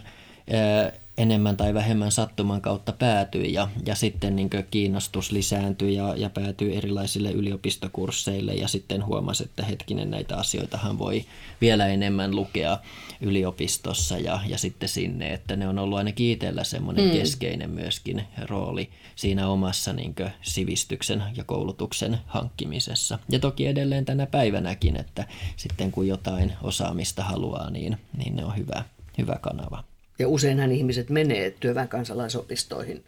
eh, 0.48 1.00
enemmän 1.18 1.58
tai 1.58 1.74
vähemmän 1.74 2.12
sattuman 2.12 2.62
kautta 2.62 2.92
päätyi 2.92 3.54
ja, 3.54 3.68
ja 3.86 3.96
sitten 3.96 4.36
niin 4.36 4.50
kiinnostus 4.72 5.32
lisääntyi 5.32 5.96
ja, 5.96 6.16
ja 6.18 6.30
päätyi 6.30 6.76
erilaisille 6.76 7.32
yliopistokursseille 7.32 8.54
ja 8.54 8.68
sitten 8.68 9.06
huomasi, 9.06 9.44
että 9.44 9.66
hetkinen 9.66 10.12
näitä 10.12 10.38
asioitahan 10.38 11.00
voi 11.00 11.26
vielä 11.62 11.88
enemmän 11.88 12.36
lukea 12.36 12.78
yliopistossa 13.22 14.18
ja, 14.18 14.40
ja 14.48 14.58
sitten 14.58 14.90
sinne, 14.90 15.34
että 15.34 15.56
ne 15.56 15.68
on 15.68 15.80
ollut 15.80 15.98
ainakin 15.98 16.32
itsellä 16.32 16.64
semmoinen 16.64 17.06
mm. 17.06 17.12
keskeinen 17.12 17.70
myöskin 17.70 18.24
rooli 18.46 18.90
siinä 19.16 19.48
omassa 19.48 19.94
niin 19.94 20.16
sivistyksen 20.42 21.24
ja 21.36 21.44
koulutuksen 21.44 22.18
hankkimisessa. 22.26 23.20
Ja 23.30 23.40
toki 23.40 23.68
edelleen 23.68 24.06
tänä 24.06 24.26
päivänäkin, 24.26 24.96
että 24.96 25.28
sitten 25.56 25.92
kun 25.92 26.08
jotain 26.08 26.54
osaamista 26.64 27.24
haluaa, 27.24 27.70
niin, 27.70 27.98
niin 28.18 28.36
ne 28.36 28.46
on 28.46 28.58
hyvä, 28.58 28.84
hyvä 29.18 29.36
kanava. 29.42 29.84
Ja 30.20 30.28
useinhan 30.28 30.72
ihmiset 30.72 31.10
menee 31.10 31.52
työväen 31.52 31.88
kansalaisopistoihin 31.88 33.04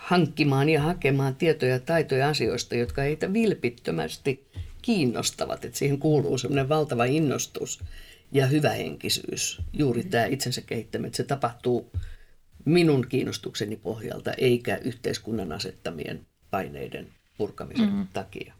hankkimaan 0.00 0.68
ja 0.68 0.82
hakemaan 0.82 1.34
tietoja 1.34 1.72
ja 1.72 1.80
taitoja 1.80 2.28
asioista, 2.28 2.74
jotka 2.74 3.02
heitä 3.02 3.32
vilpittömästi 3.32 4.46
kiinnostavat. 4.82 5.64
Että 5.64 5.78
siihen 5.78 5.98
kuuluu 5.98 6.38
semmoinen 6.38 6.68
valtava 6.68 7.04
innostus 7.04 7.84
ja 8.32 8.46
hyvähenkisyys. 8.46 9.62
Juuri 9.72 10.04
tämä 10.04 10.24
itsensä 10.24 10.60
kehittäminen, 10.60 11.06
että 11.06 11.16
se 11.16 11.24
tapahtuu 11.24 11.92
minun 12.64 13.06
kiinnostukseni 13.08 13.76
pohjalta, 13.76 14.32
eikä 14.32 14.76
yhteiskunnan 14.76 15.52
asettamien 15.52 16.26
paineiden 16.50 17.06
purkamisen 17.38 17.92
mm. 17.92 18.06
takia. 18.12 18.54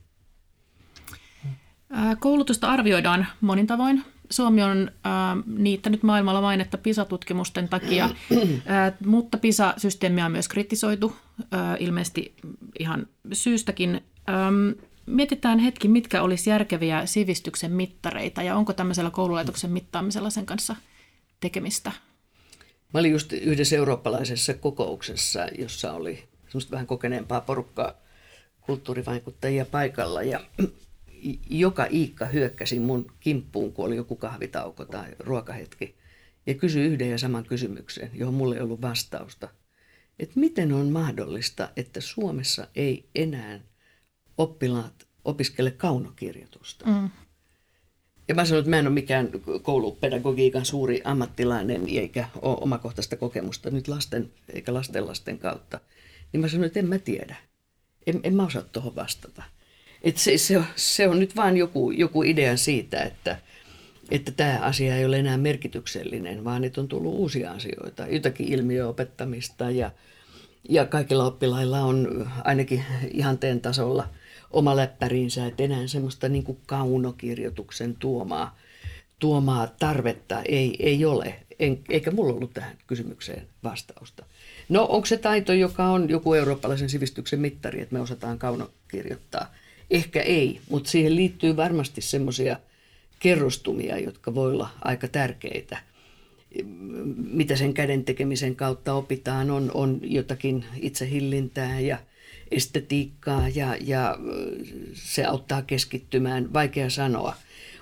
Koulutusta 2.21 2.71
arvioidaan 2.71 3.27
monin 3.41 3.67
tavoin. 3.67 4.05
Suomi 4.33 4.63
on 4.63 4.91
äh, 5.07 5.13
niittänyt 5.47 6.03
maailmalla 6.03 6.41
mainetta 6.41 6.79
PISA-tutkimusten 6.79 7.69
takia, 7.69 8.05
äh, 8.05 8.93
mutta 9.07 9.39
PISA-systeemiä 9.39 10.27
on 10.27 10.33
myös 10.33 10.49
kritisoitu 10.49 11.17
äh, 11.41 11.61
ilmeisesti 11.79 12.35
ihan 12.79 13.07
syystäkin. 13.33 14.01
Ähm, 14.29 14.81
mietitään 15.07 15.59
hetki, 15.59 15.89
mitkä 15.89 16.23
olisi 16.23 16.51
järkeviä 16.51 17.07
sivistyksen 17.07 17.73
mittareita 17.73 18.43
ja 18.43 18.57
onko 18.57 18.73
tämmöisellä 18.73 19.11
koululaitoksen 19.11 19.71
mittaamisella 19.71 20.31
sen 20.31 20.47
kanssa 20.47 20.77
tekemistä? 21.41 21.93
Mä 22.95 23.01
olin 23.01 23.13
just 23.13 23.33
yhdessä 23.33 23.77
eurooppalaisessa 23.77 24.55
kokouksessa, 24.55 25.47
jossa 25.59 25.93
oli 25.93 26.25
semmoista 26.49 26.71
vähän 26.71 26.87
kokeneempaa 26.87 27.41
porukkaa 27.41 27.93
kulttuurivaikuttajia 28.61 29.65
paikalla 29.65 30.23
ja 30.23 30.41
joka 31.51 31.87
Iikka 31.93 32.27
hyökkäsi 32.27 32.81
mun 32.81 33.13
kimppuun, 33.21 33.73
kun 33.73 33.85
oli 33.85 33.97
joku 33.97 34.17
kahvitauko 34.17 34.85
tai 34.85 35.09
ruokahetki, 35.19 35.95
ja 36.47 36.55
kysyi 36.55 36.87
yhden 36.87 37.11
ja 37.11 37.19
saman 37.19 37.45
kysymyksen, 37.45 38.11
johon 38.15 38.35
mulle 38.35 38.55
ei 38.57 38.63
ollut 38.63 38.83
vastausta. 38.83 39.49
Että 40.19 40.41
miten 40.41 40.73
on 40.73 40.89
mahdollista, 40.89 41.69
että 41.77 42.01
Suomessa 42.01 42.67
ei 42.75 43.09
enää 43.15 43.61
oppilaat 44.39 45.07
opiskele 45.25 45.71
kaunokirjoitusta? 45.71 46.87
Mm. 46.87 47.11
Ja 48.29 48.35
mä 48.35 48.45
sanoin, 48.45 48.61
että 48.61 48.71
mä 48.71 48.79
en 48.79 48.87
ole 48.87 48.95
mikään 48.95 49.29
koulupedagogiikan 49.63 50.65
suuri 50.65 51.01
ammattilainen 51.05 51.89
eikä 51.89 52.29
ole 52.43 52.59
omakohtaista 52.61 53.17
kokemusta 53.17 53.71
nyt 53.71 53.89
lasten 53.89 54.33
eikä 54.53 54.75
lastenlasten 54.75 55.39
kautta. 55.39 55.81
Niin 56.33 56.41
mä 56.41 56.49
sanoin, 56.49 56.67
että 56.67 56.79
en 56.79 56.89
mä 56.89 56.99
tiedä. 56.99 57.37
En, 58.07 58.21
en 58.23 58.35
mä 58.35 58.47
osaa 58.47 58.63
tuohon 58.63 58.97
vastata. 58.97 59.43
Et 60.03 60.17
se, 60.17 60.39
se, 60.39 60.59
on, 60.59 60.65
se 60.77 61.09
on 61.09 61.19
nyt 61.19 61.37
vain 61.37 61.57
joku, 61.57 61.91
joku 61.91 62.23
idea 62.23 62.57
siitä, 62.57 63.03
että, 63.03 63.39
että 64.11 64.33
tämä 64.33 64.59
asia 64.63 64.97
ei 64.97 65.05
ole 65.05 65.19
enää 65.19 65.37
merkityksellinen, 65.37 66.45
vaan 66.45 66.65
että 66.65 66.81
on 66.81 66.89
tullut 66.89 67.15
uusia 67.15 67.53
asioita, 67.53 68.07
jotakin 68.07 68.49
ilmiöopettamista 68.49 69.71
ja, 69.71 69.91
ja 70.69 70.87
kaikilla 70.87 71.25
oppilailla 71.25 71.81
on 71.81 72.31
ainakin 72.45 72.85
ihanteen 73.11 73.61
tasolla 73.61 74.09
oma 74.51 74.77
läppärinsä, 74.77 75.47
että 75.47 75.63
enää 75.63 75.87
semmoista 75.87 76.29
niin 76.29 76.45
kuin 76.45 76.59
kaunokirjoituksen 76.67 77.97
tuomaa, 77.97 78.59
tuomaa 79.19 79.67
tarvetta 79.67 80.43
ei, 80.43 80.77
ei 80.79 81.05
ole, 81.05 81.35
en, 81.59 81.81
eikä 81.89 82.11
mulla 82.11 82.35
ollut 82.35 82.55
tähän 82.55 82.77
kysymykseen 82.87 83.47
vastausta. 83.65 84.25
No 84.69 84.87
onko 84.91 85.07
se 85.07 85.17
taito, 85.17 85.53
joka 85.53 85.87
on 85.87 86.11
joku 86.11 86.35
eurooppalaisen 86.35 86.89
sivistyksen 86.89 87.41
mittari, 87.41 87.81
että 87.81 87.95
me 87.95 88.01
osataan 88.01 88.39
kaunokirjoittaa– 88.39 89.47
Ehkä 89.93 90.21
ei, 90.21 90.61
mutta 90.71 90.91
siihen 90.91 91.17
liittyy 91.17 91.57
varmasti 91.57 92.01
semmoisia 92.01 92.57
kerrostumia, 93.19 93.99
jotka 93.99 94.35
voi 94.35 94.53
olla 94.53 94.69
aika 94.81 95.09
tärkeitä. 95.09 95.79
Mitä 97.33 97.57
sen 97.57 97.75
käden 97.75 98.05
tekemisen 98.05 98.57
kautta 98.57 98.95
opitaan, 98.95 99.51
on, 99.51 99.71
on 99.75 100.01
jotakin 100.03 100.65
itsehillintää 100.81 101.81
ja 101.81 101.99
estetiikkaa 102.51 103.49
ja, 103.49 103.77
ja 103.81 104.19
se 104.95 105.25
auttaa 105.25 105.63
keskittymään, 105.63 106.53
vaikea 106.53 106.91
sanoa. 106.91 107.35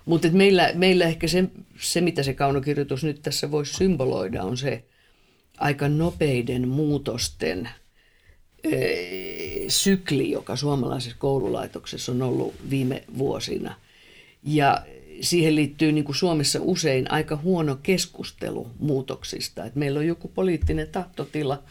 Mutta 0.04 0.28
meillä, 0.28 0.70
meillä 0.74 1.04
ehkä 1.04 1.28
se, 1.28 1.44
se, 1.80 2.00
mitä 2.00 2.22
se 2.22 2.34
kaunokirjoitus 2.34 3.04
nyt 3.04 3.22
tässä 3.22 3.50
voisi 3.50 3.74
symboloida, 3.74 4.42
on 4.42 4.56
se 4.56 4.84
aika 5.58 5.88
nopeiden 5.88 6.68
muutosten– 6.68 7.68
sykli, 9.70 10.30
joka 10.30 10.56
suomalaisessa 10.56 11.18
koululaitoksessa 11.18 12.12
on 12.12 12.22
ollut 12.22 12.54
viime 12.70 13.04
vuosina. 13.18 13.74
Ja 14.42 14.84
siihen 15.20 15.56
liittyy 15.56 15.92
niin 15.92 16.04
kuin 16.04 16.16
Suomessa 16.16 16.58
usein 16.62 17.10
aika 17.10 17.36
huono 17.36 17.78
keskustelu 17.82 18.70
muutoksista. 18.78 19.64
Et 19.64 19.76
meillä 19.76 19.98
on 19.98 20.06
joku 20.06 20.28
poliittinen 20.28 20.88
tahtotila 20.88 21.62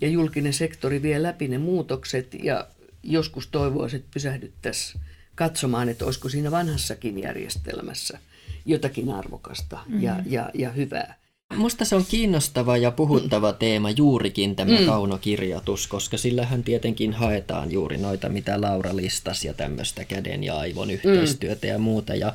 ja 0.00 0.08
julkinen 0.08 0.52
sektori 0.52 1.02
vie 1.02 1.22
läpi 1.22 1.48
ne 1.48 1.58
muutokset 1.58 2.34
ja 2.42 2.68
joskus 3.02 3.46
toivoisi, 3.46 3.96
että 3.96 4.08
pysähdyttäisiin 4.14 5.02
katsomaan, 5.34 5.88
että 5.88 6.04
olisiko 6.04 6.28
siinä 6.28 6.50
vanhassakin 6.50 7.18
järjestelmässä 7.18 8.18
jotakin 8.66 9.10
arvokasta 9.10 9.76
mm-hmm. 9.86 10.02
ja, 10.02 10.16
ja, 10.26 10.50
ja 10.54 10.70
hyvää. 10.70 11.14
Musta 11.56 11.84
se 11.84 11.96
on 11.96 12.04
kiinnostava 12.08 12.76
ja 12.76 12.90
puhuttava 12.90 13.52
teema 13.52 13.90
juurikin 13.90 14.56
tämä 14.56 14.78
mm. 14.78 14.86
kaunokirjoitus, 14.86 15.86
koska 15.86 16.18
sillähän 16.18 16.64
tietenkin 16.64 17.12
haetaan 17.12 17.72
juuri 17.72 17.96
noita, 17.98 18.28
mitä 18.28 18.60
Laura 18.60 18.96
listasi 18.96 19.46
ja 19.46 19.54
tämmöistä 19.54 20.04
käden 20.04 20.44
ja 20.44 20.58
aivon 20.58 20.90
yhteistyötä 20.90 21.66
mm. 21.66 21.72
ja 21.72 21.78
muuta. 21.78 22.14
Ja, 22.14 22.32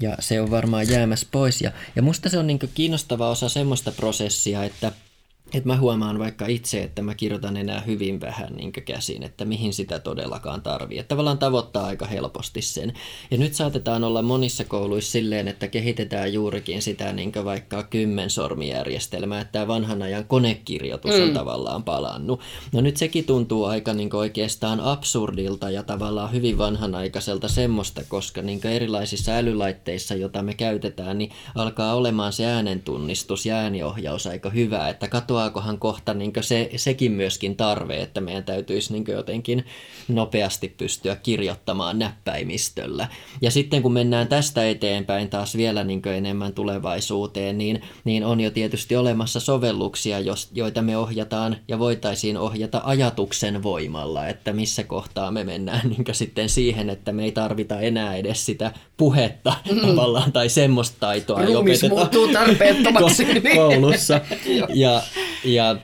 ja 0.00 0.16
se 0.20 0.40
on 0.40 0.50
varmaan 0.50 0.88
jäämässä 0.88 1.26
pois. 1.30 1.60
Ja, 1.60 1.72
ja 1.96 2.02
musta 2.02 2.28
se 2.28 2.38
on 2.38 2.46
niin 2.46 2.58
kiinnostava 2.74 3.30
osa 3.30 3.48
semmoista 3.48 3.92
prosessia, 3.92 4.64
että– 4.64 4.92
että 5.54 5.68
mä 5.68 5.76
huomaan 5.76 6.18
vaikka 6.18 6.46
itse, 6.46 6.82
että 6.82 7.02
mä 7.02 7.14
kirjoitan 7.14 7.56
enää 7.56 7.80
hyvin 7.80 8.20
vähän 8.20 8.52
niin 8.56 8.72
käsin, 8.72 9.22
että 9.22 9.44
mihin 9.44 9.72
sitä 9.72 9.98
todellakaan 9.98 10.62
tarvii. 10.62 10.98
Että 10.98 11.08
tavallaan 11.08 11.38
tavoittaa 11.38 11.86
aika 11.86 12.06
helposti 12.06 12.62
sen. 12.62 12.92
Ja 13.30 13.38
nyt 13.38 13.54
saatetaan 13.54 14.04
olla 14.04 14.22
monissa 14.22 14.64
kouluissa 14.64 15.12
silleen, 15.12 15.48
että 15.48 15.68
kehitetään 15.68 16.32
juurikin 16.32 16.82
sitä 16.82 17.12
niin 17.12 17.32
vaikka 17.44 17.82
kymmensormijärjestelmää, 17.82 19.40
että 19.40 19.52
tämä 19.52 19.68
vanhan 19.68 20.02
ajan 20.02 20.24
konekirjoitus 20.24 21.14
on 21.14 21.28
mm. 21.28 21.34
tavallaan 21.34 21.82
palannut. 21.82 22.40
No 22.72 22.80
nyt 22.80 22.96
sekin 22.96 23.24
tuntuu 23.24 23.64
aika 23.64 23.94
niin 23.94 24.16
oikeastaan 24.16 24.80
absurdilta 24.80 25.70
ja 25.70 25.82
tavallaan 25.82 26.32
hyvin 26.32 26.58
vanhanaikaiselta 26.58 27.48
semmoista, 27.48 28.02
koska 28.08 28.42
niin 28.42 28.66
erilaisissa 28.66 29.32
älylaitteissa, 29.32 30.14
joita 30.14 30.42
me 30.42 30.54
käytetään, 30.54 31.18
niin 31.18 31.30
alkaa 31.54 31.94
olemaan 31.94 32.32
se 32.32 32.46
äänentunnistus 32.46 33.46
ja 33.46 33.56
ääniohjaus 33.56 34.26
aika 34.26 34.50
hyvä, 34.50 34.88
että 34.88 35.08
katoaa 35.08 35.35
katoaakohan 35.36 35.78
kohta 35.78 36.14
niin 36.14 36.32
se, 36.40 36.70
sekin 36.76 37.12
myöskin 37.12 37.56
tarve, 37.56 37.96
että 37.96 38.20
meidän 38.20 38.44
täytyisi 38.44 38.92
niin 38.92 39.04
jotenkin 39.08 39.64
nopeasti 40.08 40.74
pystyä 40.76 41.16
kirjoittamaan 41.16 41.98
näppäimistöllä. 41.98 43.08
Ja 43.40 43.50
sitten 43.50 43.82
kun 43.82 43.92
mennään 43.92 44.28
tästä 44.28 44.68
eteenpäin 44.68 45.28
taas 45.28 45.56
vielä 45.56 45.84
niin 45.84 46.08
enemmän 46.16 46.52
tulevaisuuteen, 46.52 47.58
niin, 47.58 47.82
niin 48.04 48.24
on 48.24 48.40
jo 48.40 48.50
tietysti 48.50 48.96
olemassa 48.96 49.40
sovelluksia, 49.40 50.16
joita 50.52 50.82
me 50.82 50.96
ohjataan 50.96 51.56
ja 51.68 51.78
voitaisiin 51.78 52.36
ohjata 52.36 52.80
ajatuksen 52.84 53.62
voimalla, 53.62 54.26
että 54.26 54.52
missä 54.52 54.84
kohtaa 54.84 55.30
me 55.30 55.44
mennään 55.44 55.88
niin 55.88 56.04
sitten 56.14 56.48
siihen, 56.48 56.90
että 56.90 57.12
me 57.12 57.24
ei 57.24 57.32
tarvita 57.32 57.80
enää 57.80 58.16
edes 58.16 58.46
sitä 58.46 58.72
puhetta 58.96 59.54
mm. 59.70 59.80
tavallaan 59.80 60.32
tai 60.32 60.48
semmoista 60.48 60.96
taitoa 61.00 61.40
muuttuu 61.88 62.28
tarpeettomaksi. 62.28 63.26
koulussa. 63.56 64.20
ja, 64.74 65.02
ja 65.46 65.76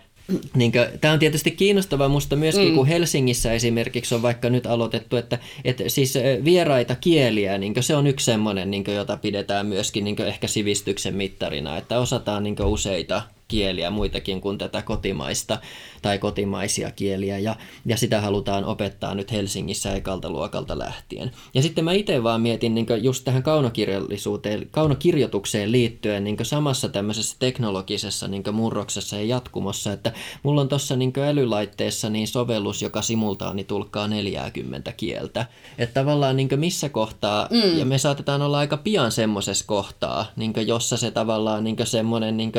niin 0.55 0.73
Tämä 1.01 1.15
on 1.15 1.19
tietysti 1.19 1.51
kiinnostavaa 1.51 2.09
musta 2.09 2.37
myöskin, 2.37 2.69
mm. 2.69 2.75
kun 2.75 2.87
Helsingissä 2.87 3.53
esimerkiksi 3.53 4.15
on 4.15 4.23
vaikka 4.23 4.51
nyt 4.51 4.67
aloitettu, 4.67 5.17
että, 5.17 5.39
että 5.65 5.89
siis 5.89 6.15
vieraita 6.45 6.95
kieliä, 6.95 7.59
niin 7.59 7.75
se 7.81 7.97
on 7.97 8.07
yksi 8.07 8.27
semmoinen, 8.27 8.71
niin 8.71 8.85
jota 8.95 9.17
pidetään 9.17 9.67
myöskin 9.67 10.05
niin 10.05 10.23
ehkä 10.23 10.47
sivistyksen 10.47 11.15
mittarina, 11.15 11.77
että 11.77 11.99
osataan 11.99 12.43
niin 12.43 12.63
useita 12.65 13.23
kieliä, 13.49 13.91
muitakin 13.91 14.41
kuin 14.41 14.59
tätä 14.59 14.83
kotimaista 14.83 15.59
tai 16.03 16.19
kotimaisia 16.19 16.91
kieliä, 16.91 17.39
ja, 17.39 17.57
ja 17.87 17.97
sitä 17.97 18.21
halutaan 18.21 18.65
opettaa 18.65 19.15
nyt 19.15 19.33
Helsingissä 19.33 19.95
ekalta 19.95 20.31
luokalta 20.31 20.79
lähtien. 20.79 21.31
Ja 21.55 21.63
sitten 21.63 21.85
mä 21.85 21.93
itse 21.93 22.23
vaan 22.23 22.41
mietin 22.41 22.75
niin 22.75 22.87
just 23.03 23.25
tähän 23.25 23.43
kaunokirjallisuuteen, 23.43 24.69
kaunokirjoitukseen 24.71 25.73
liittyen 25.73 26.25
niin 26.25 26.37
samassa 26.43 26.89
tämmöisessä 26.89 27.37
teknologisessa 27.39 28.29
niin 28.29 28.43
murroksessa 28.53 29.17
ja 29.17 29.25
jatkumossa, 29.25 29.93
että 29.93 30.13
mulla 30.43 30.61
on 30.61 30.69
tuossa 30.69 30.97
niin 30.97 31.13
älylaitteessa 31.27 32.11
niin 32.11 32.29
sovellus, 32.29 32.83
joka 32.83 33.03
simultaani 33.03 33.65
tulkkaa 33.65 34.09
40 34.09 34.93
kieltä. 34.93 35.47
Että 35.79 36.01
tavallaan 36.01 36.37
niin 36.37 36.49
missä 36.57 36.89
kohtaa, 36.89 37.49
mm. 37.51 37.79
ja 37.79 37.85
me 37.85 37.99
saatetaan 37.99 38.43
olla 38.43 38.59
aika 38.59 38.77
pian 38.77 39.13
semmoisessa 39.13 39.65
kohtaa, 39.67 40.27
niin 40.37 40.53
jossa 40.67 40.97
se 40.97 41.11
tavallaan 41.11 41.65
niin 41.65 41.77
semmoinen 41.85 42.37
niin 42.37 42.53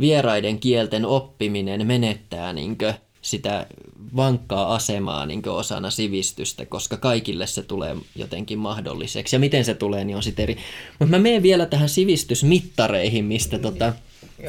vieraiden 0.00 0.58
kielten 0.60 1.06
oppiminen 1.06 1.86
menettää 1.86 2.52
niin 2.52 2.76
sitä 3.24 3.66
vankkaa 4.16 4.74
asemaa 4.74 5.26
niin 5.26 5.48
osana 5.48 5.90
sivistystä, 5.90 6.66
koska 6.66 6.96
kaikille 6.96 7.46
se 7.46 7.62
tulee 7.62 7.96
jotenkin 8.16 8.58
mahdolliseksi. 8.58 9.36
Ja 9.36 9.40
miten 9.40 9.64
se 9.64 9.74
tulee, 9.74 10.04
niin 10.04 10.16
on 10.16 10.22
sitten 10.22 10.42
eri. 10.42 10.56
Mutta 10.98 11.10
mä 11.10 11.18
menen 11.18 11.42
vielä 11.42 11.66
tähän 11.66 11.88
sivistysmittareihin, 11.88 13.24
mistä 13.24 13.58
tota, 13.58 13.92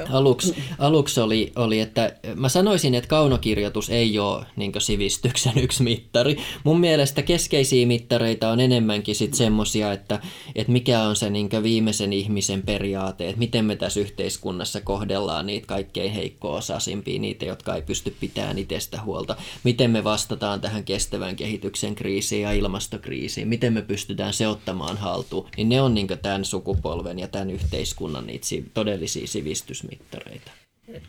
Aluksi, 0.10 0.56
aluksi 0.80 1.22
oli, 1.22 1.52
oli, 1.56 1.80
että 1.80 2.16
mä 2.36 2.50
sanoisin, 2.50 2.96
että 2.96 3.08
kaunokirjoitus 3.08 3.90
ei 3.90 4.20
ole 4.20 4.46
niin 4.56 4.72
sivistyksen 4.78 5.58
yksi 5.58 5.84
mittari. 5.84 6.38
Mun 6.64 6.80
mielestä 6.80 7.22
keskeisiä 7.22 7.88
mittareita 7.88 8.50
on 8.50 8.60
enemmänkin 8.60 9.16
sitten 9.16 9.38
semmosia, 9.38 9.92
että, 9.92 10.20
että 10.56 10.72
mikä 10.72 11.02
on 11.02 11.16
se 11.16 11.30
niin 11.30 11.50
viimeisen 11.64 12.14
ihmisen 12.14 12.62
periaate, 12.62 13.28
että 13.28 13.40
miten 13.40 13.66
me 13.66 13.76
tässä 13.76 14.00
yhteiskunnassa 14.00 14.82
kohdellaan 14.82 15.46
niitä 15.46 15.68
kaikkein 15.68 16.12
heikko-osaisimpia, 16.12 17.20
niitä, 17.20 17.46
jotka 17.46 17.76
ei 17.76 17.82
pysty 17.82 18.16
pitämään 18.20 18.58
itsestä 18.58 19.02
huolta. 19.02 19.36
Miten 19.64 19.92
me 19.92 20.04
vastataan 20.04 20.62
tähän 20.62 20.84
kestävän 20.84 21.36
kehityksen 21.36 21.96
kriisiin 21.96 22.42
ja 22.42 22.52
ilmastokriisiin, 22.52 23.48
miten 23.48 23.74
me 23.74 23.82
pystytään 23.82 24.34
se 24.34 24.48
ottamaan 24.48 24.98
haltuun. 24.98 25.50
Niin 25.58 25.70
ne 25.70 25.82
on 25.82 25.94
niin 25.94 26.08
tämän 26.22 26.46
sukupolven 26.46 27.20
ja 27.20 27.28
tämän 27.28 27.50
yhteiskunnan 27.50 28.28
niitä 28.28 28.46
todellisia 28.74 29.28
sivistys 29.28 29.85
kehitysmittareita. 29.90 30.52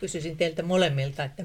Kysyisin 0.00 0.36
teiltä 0.36 0.62
molemmilta, 0.62 1.24
että 1.24 1.44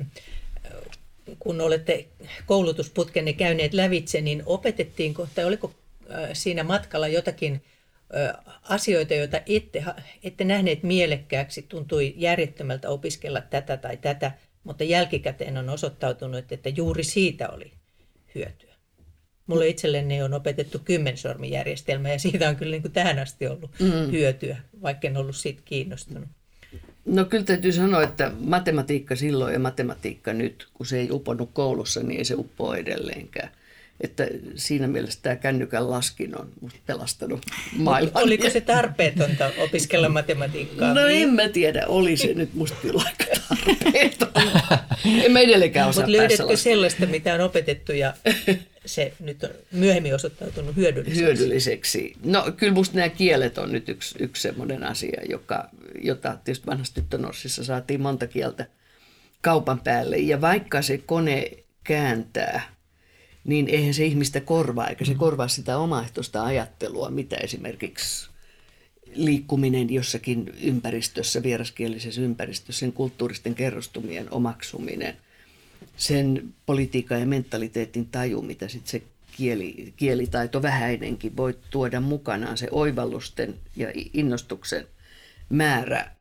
kun 1.40 1.62
olette 1.62 2.08
koulutusputkenne 2.46 3.34
käyneet 3.34 3.74
lävitse, 3.74 4.22
niin 4.22 4.44
opetettiinko 4.46 5.28
tai 5.36 5.46
oliko 5.46 5.74
siinä 6.34 6.64
matkalla 6.64 7.08
jotakin 7.08 7.62
asioita, 8.62 9.14
joita 9.14 9.42
ette, 9.48 9.84
ette 10.24 10.44
nähneet 10.44 10.84
mielekkääksi, 10.84 11.62
tuntui 11.62 12.14
järjettömältä 12.18 12.90
opiskella 12.90 13.42
tätä 13.42 13.78
tai 13.78 13.98
tätä, 13.98 14.32
mutta 14.64 14.84
jälkikäteen 14.84 15.58
on 15.58 15.70
osoittautunut, 15.70 16.52
että 16.52 16.70
juuri 16.70 17.04
siitä 17.04 17.50
oli 17.50 17.72
hyötyä. 18.36 18.72
Mulle 19.48 19.68
itselleni 19.68 20.22
on 20.22 20.34
opetettu 20.34 20.80
kymmensormijärjestelmä 20.80 22.10
ja 22.10 22.20
siitä 22.20 22.50
on 22.50 22.56
kyllä 22.56 22.72
niin 22.72 22.82
kuin 22.82 22.92
tähän 22.92 23.20
asti 23.20 23.48
ollut 23.48 23.72
mm. 23.80 24.12
hyötyä, 24.12 24.58
vaikka 24.82 25.08
en 25.08 25.18
ollut 25.18 25.36
siitä 25.36 25.62
kiinnostunut. 25.66 26.30
No 27.06 27.26
kyllä 27.26 27.44
täytyy 27.44 27.72
sanoa, 27.72 28.04
että 28.04 28.32
matematiikka 28.40 29.16
silloin 29.16 29.54
ja 29.54 29.60
matematiikka 29.60 30.34
nyt, 30.34 30.68
kun 30.74 30.86
se 30.86 31.00
ei 31.00 31.12
uponnut 31.12 31.50
koulussa, 31.54 32.04
niin 32.04 32.18
ei 32.18 32.26
se 32.26 32.36
uppoa 32.36 32.78
edelleenkään. 32.78 33.50
Että 34.02 34.28
siinä 34.56 34.88
mielessä 34.88 35.20
tämä 35.22 35.36
kännykän 35.36 35.90
laskin 35.90 36.40
on 36.40 36.52
pelastanut 36.86 37.42
maailman. 37.78 38.24
Oliko 38.24 38.50
se 38.50 38.62
tarpeetonta 38.62 39.52
opiskella 39.58 40.10
matematiikkaa? 40.10 40.94
No 40.94 41.08
en 41.08 41.30
mä 41.30 41.50
tiedä, 41.50 41.84
oli 41.88 42.18
se 42.18 42.34
nyt 42.34 42.54
musta 42.54 42.78
kyllä 42.82 43.04
aika 43.06 43.42
tarpeetonta. 43.50 44.42
En 45.24 45.32
mä 45.32 45.40
edelleenkään 45.40 45.90
osaa 45.90 46.04
Mutta 46.04 46.18
löydätkö 46.18 46.58
sellaista, 46.58 47.06
mitä 47.06 47.34
on 47.34 47.42
opetettu 47.42 47.92
ja 47.92 48.14
se 48.86 49.14
nyt 49.20 49.44
on 49.44 49.50
myöhemmin 49.72 50.16
osoittautunut 50.16 50.76
hyödylliseksi? 50.76 51.24
Hyödylliseksi. 51.24 52.14
No 52.24 52.52
kyllä 52.58 52.74
musta 52.74 52.96
nämä 52.96 53.10
kielet 53.10 53.58
on 53.58 53.72
nyt 53.72 53.90
yksi, 53.90 54.16
yksi 54.20 54.42
semmoinen 54.42 54.84
asia, 54.84 55.22
joka, 55.30 55.70
jota 56.02 56.38
tietysti 56.44 56.68
vanhassa 56.68 56.94
tyttönossissa 56.94 57.64
saatiin 57.64 58.02
monta 58.02 58.28
kieltä 58.28 58.66
kaupan 59.42 59.80
päälle. 59.80 60.18
Ja 60.18 60.42
vaikka 60.42 60.82
se 60.82 60.98
kone 60.98 61.52
kääntää, 61.84 62.62
niin 63.44 63.70
eihän 63.70 63.94
se 63.94 64.06
ihmistä 64.06 64.42
korvaa, 64.42 64.88
eikä 64.88 65.06
se 65.06 65.14
mm. 65.14 65.18
korvaa 65.18 65.48
sitä 65.48 65.78
omaehtoista 65.78 66.44
ajattelua, 66.44 67.10
mitä 67.10 67.36
esimerkiksi 67.36 68.30
liikkuminen 69.16 69.94
jossakin 69.94 70.54
ympäristössä, 70.62 71.44
vieraskielisessä 71.44 72.22
ympäristössä, 72.22 72.80
sen 72.80 72.94
kulttuuristen 72.94 73.56
kerrostumien 73.56 74.34
omaksuminen– 74.34 75.18
sen 75.98 76.54
politiikan 76.66 77.20
ja 77.20 77.26
mentaliteetin 77.26 78.06
taju, 78.06 78.42
mitä 78.42 78.68
sitten 78.68 78.92
se 78.92 79.02
kieli, 79.38 79.94
kielitaito 79.98 80.62
vähäinenkin 80.62 81.38
voi 81.38 81.58
tuoda 81.70 82.00
mukanaan, 82.00 82.58
se 82.58 82.68
oivallusten 82.72 83.56
ja 83.76 83.92
innostuksen 84.14 84.88
määrä 85.50 86.12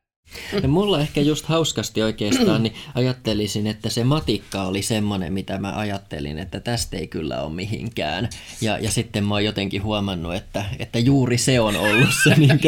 ja 0.63 0.69
mulla 0.69 1.01
ehkä 1.01 1.21
just 1.21 1.47
hauskasti 1.47 2.03
oikeastaan, 2.03 2.63
niin 2.63 2.75
ajattelisin, 2.95 3.67
että 3.67 3.91
se 3.91 4.05
matikka 4.05 4.63
oli 4.63 4.83
semmoinen, 4.83 5.33
mitä 5.33 5.59
mä 5.59 5.77
ajattelin, 5.77 6.39
että 6.39 6.61
tästä 6.61 6.97
ei 6.97 7.07
kyllä 7.07 7.43
ole 7.43 7.53
mihinkään. 7.53 8.29
Ja, 8.61 8.79
ja 8.79 8.91
sitten 8.91 9.25
mä 9.25 9.35
oon 9.35 9.45
jotenkin 9.45 9.83
huomannut, 9.83 10.35
että, 10.35 10.65
että 10.79 10.99
juuri 10.99 11.39
se 11.39 11.61
on 11.61 11.77
ollut 11.77 12.09
se 12.25 12.35
niin 12.35 12.61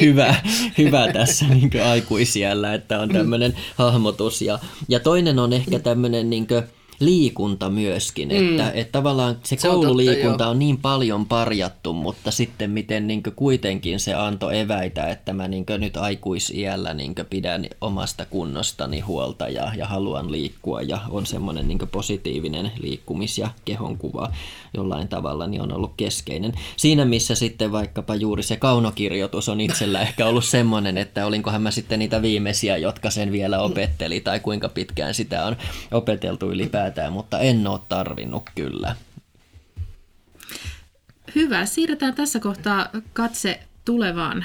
hyvä, 0.00 0.34
hyvä 0.78 1.12
tässä 1.12 1.44
niin 1.46 1.70
aikuisiellä, 1.84 2.74
että 2.74 3.00
on 3.00 3.08
tämmöinen 3.08 3.54
hahmotus. 3.76 4.42
Ja, 4.42 4.58
ja 4.88 5.00
toinen 5.00 5.38
on 5.38 5.52
ehkä 5.52 5.78
tämmöinen... 5.78 6.30
Niin 6.30 6.46
kuin, 6.46 6.62
liikunta 7.00 7.70
myöskin, 7.70 8.28
mm. 8.28 8.36
että, 8.36 8.70
että 8.70 8.92
tavallaan 8.92 9.36
se, 9.44 9.56
se 9.56 9.68
koululiikunta 9.68 10.28
on, 10.28 10.32
totta, 10.32 10.48
on 10.48 10.58
niin 10.58 10.78
paljon 10.78 11.26
parjattu, 11.26 11.92
mutta 11.92 12.30
sitten 12.30 12.70
miten 12.70 13.06
niin 13.06 13.22
kuitenkin 13.36 14.00
se 14.00 14.14
antoi 14.14 14.58
eväitä, 14.58 15.08
että 15.08 15.32
mä 15.32 15.48
niin 15.48 15.64
nyt 15.78 15.96
aikuisiällä 15.96 16.94
niin 16.94 17.14
pidän 17.30 17.66
omasta 17.80 18.24
kunnostani 18.24 19.00
huolta 19.00 19.48
ja, 19.48 19.72
ja 19.76 19.86
haluan 19.86 20.32
liikkua 20.32 20.82
ja 20.82 20.98
on 21.10 21.26
semmoinen 21.26 21.68
niin 21.68 21.78
positiivinen 21.92 22.72
liikkumis- 22.80 23.38
ja 23.38 23.50
kehonkuva 23.64 24.32
jollain 24.74 25.08
tavalla, 25.08 25.46
niin 25.46 25.62
on 25.62 25.72
ollut 25.72 25.92
keskeinen. 25.96 26.52
Siinä 26.76 27.04
missä 27.04 27.34
sitten 27.34 27.72
vaikkapa 27.72 28.14
juuri 28.14 28.42
se 28.42 28.56
kaunokirjoitus 28.56 29.48
on 29.48 29.60
itsellä 29.60 30.00
ehkä 30.00 30.26
ollut 30.26 30.44
semmoinen, 30.44 30.98
että 30.98 31.26
olinkohan 31.26 31.62
mä 31.62 31.70
sitten 31.70 31.98
niitä 31.98 32.22
viimeisiä, 32.22 32.76
jotka 32.76 33.10
sen 33.10 33.32
vielä 33.32 33.60
opetteli 33.60 34.20
tai 34.20 34.40
kuinka 34.40 34.68
pitkään 34.68 35.14
sitä 35.14 35.44
on 35.44 35.56
opeteltu 35.92 36.50
ylipäätään, 36.50 36.87
mutta 37.10 37.38
en 37.38 37.66
ole 37.66 37.80
tarvinnut 37.88 38.42
kyllä. 38.54 38.96
Hyvä. 41.34 41.66
Siirretään 41.66 42.14
tässä 42.14 42.40
kohtaa 42.40 42.88
katse 43.12 43.60
tulevaan. 43.84 44.44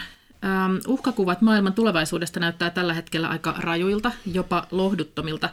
Uhkakuvat 0.87 1.41
maailman 1.41 1.73
tulevaisuudesta 1.73 2.39
näyttää 2.39 2.69
tällä 2.69 2.93
hetkellä 2.93 3.27
aika 3.27 3.55
rajuilta, 3.57 4.11
jopa 4.33 4.67
lohduttomilta. 4.71 5.49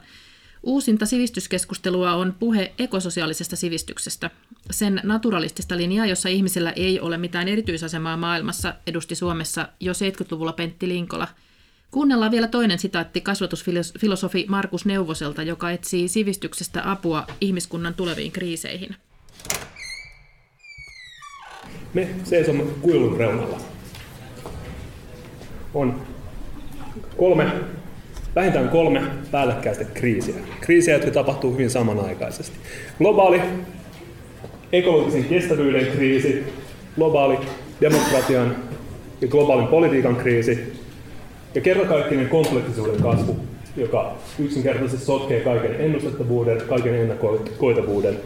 Uusinta 0.63 1.07
sivistyskeskustelua 1.07 2.13
on 2.13 2.37
puhe 2.39 2.73
ekososiaalisesta 2.79 3.57
sivistyksestä. 3.57 4.31
Sen 4.71 5.01
naturalistista 5.05 5.77
linjaa, 5.77 6.07
jossa 6.07 6.29
ihmisellä 6.29 6.71
ei 6.71 7.01
ole 7.01 7.19
mitään 7.19 7.49
erityisasemaa 7.49 8.17
maailmassa, 8.17 8.75
edusti 8.87 9.15
Suomessa 9.15 9.69
jo 9.81 9.93
70-luvulla 9.93 10.53
Pentti 10.53 10.89
Linkola. 10.89 11.29
Kuunnellaan 11.91 12.31
vielä 12.31 12.49
toinen 12.49 12.79
sitaatti 12.79 13.21
kasvatusfilosofi 13.21 14.47
Markus 14.49 14.87
Neuvoselta, 14.87 15.43
joka 15.43 15.71
etsii 15.71 16.09
sivistyksestä 16.09 16.91
apua 16.91 17.27
ihmiskunnan 17.41 17.95
tuleviin 17.95 18.33
kriiseihin. 18.33 18.97
Me 21.95 22.09
seisomme 22.25 22.63
kuilun 22.81 23.17
reunalla. 23.17 23.59
On 25.75 26.03
kolme 27.17 27.53
vähintään 28.35 28.69
kolme 28.69 29.03
päällekkäistä 29.31 29.85
kriisiä. 29.85 30.35
Kriisiä, 30.61 30.95
jotka 30.95 31.11
tapahtuu 31.11 31.53
hyvin 31.53 31.71
samanaikaisesti. 31.71 32.59
Globaali 32.99 33.41
ekologisen 34.73 35.25
kestävyyden 35.25 35.87
kriisi, 35.87 36.45
globaali 36.97 37.39
demokratian 37.81 38.57
ja 39.21 39.29
globaalin 39.29 39.69
politiikan 39.69 40.17
kriisi 40.17 40.73
ja 41.55 41.61
kertakaikkinen 41.61 42.29
kompleksisuuden 42.29 43.03
kasvu, 43.03 43.37
joka 43.77 44.15
yksinkertaisesti 44.39 45.07
sotkee 45.07 45.41
kaiken 45.41 45.81
ennustettavuuden, 45.81 46.63
kaiken 46.69 46.95
ennakoitavuuden 46.95 48.17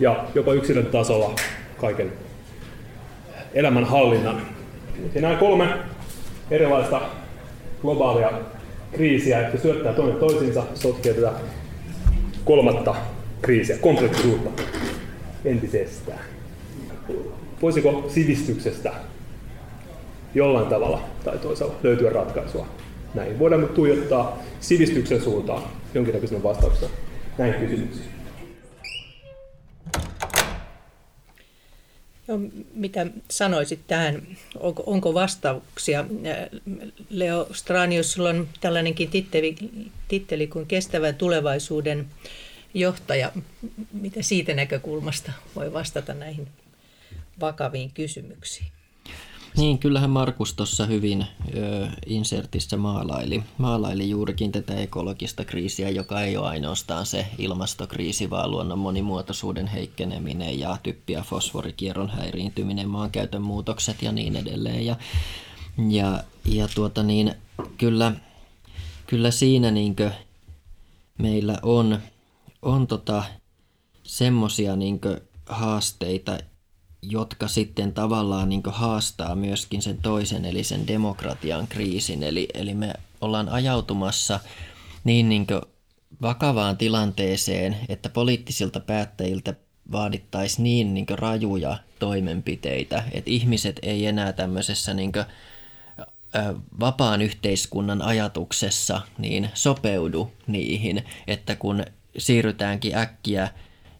ja 0.00 0.24
jopa 0.34 0.52
yksilön 0.52 0.86
tasolla 0.86 1.34
kaiken 1.80 2.12
elämän 3.54 3.84
hallinnan. 3.84 4.42
Ja 5.14 5.20
nämä 5.20 5.34
kolme 5.34 5.68
erilaista 6.50 7.00
globaalia 7.82 8.32
kriisiä, 8.92 9.40
että 9.40 9.62
syöttää 9.62 9.92
toinen 9.92 10.16
toisiinsa, 10.16 10.62
sotkee 10.74 11.14
tätä 11.14 11.32
kolmatta 12.44 12.94
kriisiä, 13.42 13.76
kompleksisuutta 13.80 14.62
entisestään. 15.44 16.20
Voisiko 17.62 18.04
sivistyksestä 18.08 18.92
jollain 20.34 20.66
tavalla 20.66 21.08
tai 21.24 21.38
toisella 21.38 21.74
löytyä 21.82 22.10
ratkaisua 22.10 22.66
näihin? 23.14 23.38
Voidaan 23.38 23.68
tuijottaa 23.68 24.42
sivistyksen 24.60 25.22
suuntaan 25.22 25.62
jonkinnäköisenä 25.94 26.42
vastauksena 26.42 26.92
näihin 27.38 27.68
kysymyksiin. 27.68 28.14
No, 32.26 32.40
mitä 32.74 33.06
sanoisit 33.30 33.80
tähän? 33.86 34.22
Onko, 34.60 34.82
onko 34.86 35.14
vastauksia? 35.14 36.04
Leo 37.10 37.48
Stranius, 37.52 38.12
sulla 38.12 38.28
on 38.28 38.48
tällainenkin 38.60 39.10
titteli, 39.10 39.56
titteli 40.08 40.46
kuin 40.46 40.66
kestävän 40.66 41.14
tulevaisuuden 41.14 42.06
johtaja. 42.74 43.32
Mitä 43.92 44.22
siitä 44.22 44.54
näkökulmasta 44.54 45.32
voi 45.56 45.72
vastata 45.72 46.14
näihin 46.14 46.48
vakaviin 47.40 47.90
kysymyksiin? 47.90 48.66
Niin, 49.56 49.78
kyllähän 49.78 50.10
Markus 50.10 50.54
tuossa 50.54 50.86
hyvin 50.86 51.26
ö, 51.56 51.88
insertissä 52.06 52.76
maalaili. 52.76 53.42
Maalaili 53.58 54.10
juurikin 54.10 54.52
tätä 54.52 54.74
ekologista 54.74 55.44
kriisiä, 55.44 55.90
joka 55.90 56.20
ei 56.22 56.36
ole 56.36 56.48
ainoastaan 56.48 57.06
se 57.06 57.26
ilmastokriisi, 57.38 58.30
vaan 58.30 58.50
luonnon 58.50 58.78
monimuotoisuuden 58.78 59.66
heikkeneminen 59.66 60.58
ja 60.58 60.78
typpi- 60.82 61.12
ja 61.12 61.22
fosforikierron 61.22 62.10
häiriintyminen, 62.10 62.88
maankäytön 62.88 63.42
muutokset 63.42 64.02
ja 64.02 64.12
niin 64.12 64.36
edelleen. 64.36 64.86
Ja, 64.86 64.96
ja, 65.88 66.24
ja 66.44 66.68
tuota 66.74 67.02
niin, 67.02 67.34
kyllä, 67.78 68.12
kyllä 69.06 69.30
siinä 69.30 69.70
niinkö 69.70 70.10
meillä 71.18 71.58
on, 71.62 71.98
on 72.62 72.86
tota 72.86 73.24
semmoisia 74.02 74.76
niinkö 74.76 75.20
haasteita, 75.46 76.38
jotka 77.08 77.48
sitten 77.48 77.92
tavallaan 77.92 78.48
niin 78.48 78.62
haastaa 78.66 79.34
myöskin 79.34 79.82
sen 79.82 79.98
toisen, 80.02 80.44
eli 80.44 80.64
sen 80.64 80.86
demokratian 80.86 81.66
kriisin. 81.66 82.22
Eli, 82.22 82.48
eli 82.54 82.74
me 82.74 82.94
ollaan 83.20 83.48
ajautumassa 83.48 84.40
niin, 85.04 85.28
niin 85.28 85.46
vakavaan 86.22 86.76
tilanteeseen, 86.76 87.76
että 87.88 88.08
poliittisilta 88.08 88.80
päättäjiltä 88.80 89.54
vaadittaisiin 89.92 90.64
niin, 90.64 90.94
niin 90.94 91.06
rajuja 91.10 91.78
toimenpiteitä, 91.98 93.04
että 93.12 93.30
ihmiset 93.30 93.78
ei 93.82 94.06
enää 94.06 94.32
tämmöisessä 94.32 94.94
niin 94.94 95.12
kuin, 95.12 95.24
vapaan 96.80 97.22
yhteiskunnan 97.22 98.02
ajatuksessa 98.02 99.00
niin 99.18 99.50
sopeudu 99.54 100.32
niihin, 100.46 101.04
että 101.26 101.56
kun 101.56 101.84
siirrytäänkin 102.18 102.96
äkkiä 102.96 103.48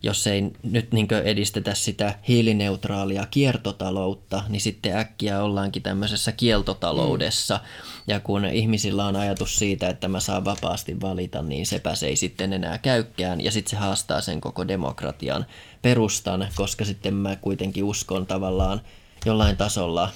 jos 0.04 0.26
ei 0.26 0.42
nyt 0.62 0.92
niin 0.92 1.08
edistetä 1.24 1.74
sitä 1.74 2.18
hiilineutraalia 2.28 3.26
kiertotaloutta, 3.30 4.44
niin 4.48 4.60
sitten 4.60 4.96
äkkiä 4.96 5.42
ollaankin 5.42 5.82
tämmöisessä 5.82 6.32
kieltotaloudessa. 6.32 7.54
Mm. 7.54 8.02
Ja 8.06 8.20
kun 8.20 8.44
ihmisillä 8.44 9.06
on 9.06 9.16
ajatus 9.16 9.58
siitä, 9.58 9.88
että 9.88 10.08
mä 10.08 10.20
saan 10.20 10.44
vapaasti 10.44 11.00
valita, 11.00 11.42
niin 11.42 11.66
sepä 11.66 11.94
se 11.94 12.06
ei 12.06 12.16
sitten 12.16 12.52
enää 12.52 12.78
käykään. 12.78 13.40
Ja 13.40 13.50
sitten 13.50 13.70
se 13.70 13.76
haastaa 13.76 14.20
sen 14.20 14.40
koko 14.40 14.68
demokratian 14.68 15.46
perustan, 15.82 16.48
koska 16.56 16.84
sitten 16.84 17.14
mä 17.14 17.36
kuitenkin 17.36 17.84
uskon 17.84 18.26
tavallaan 18.26 18.80
jollain 19.26 19.56
tasolla 19.56 20.10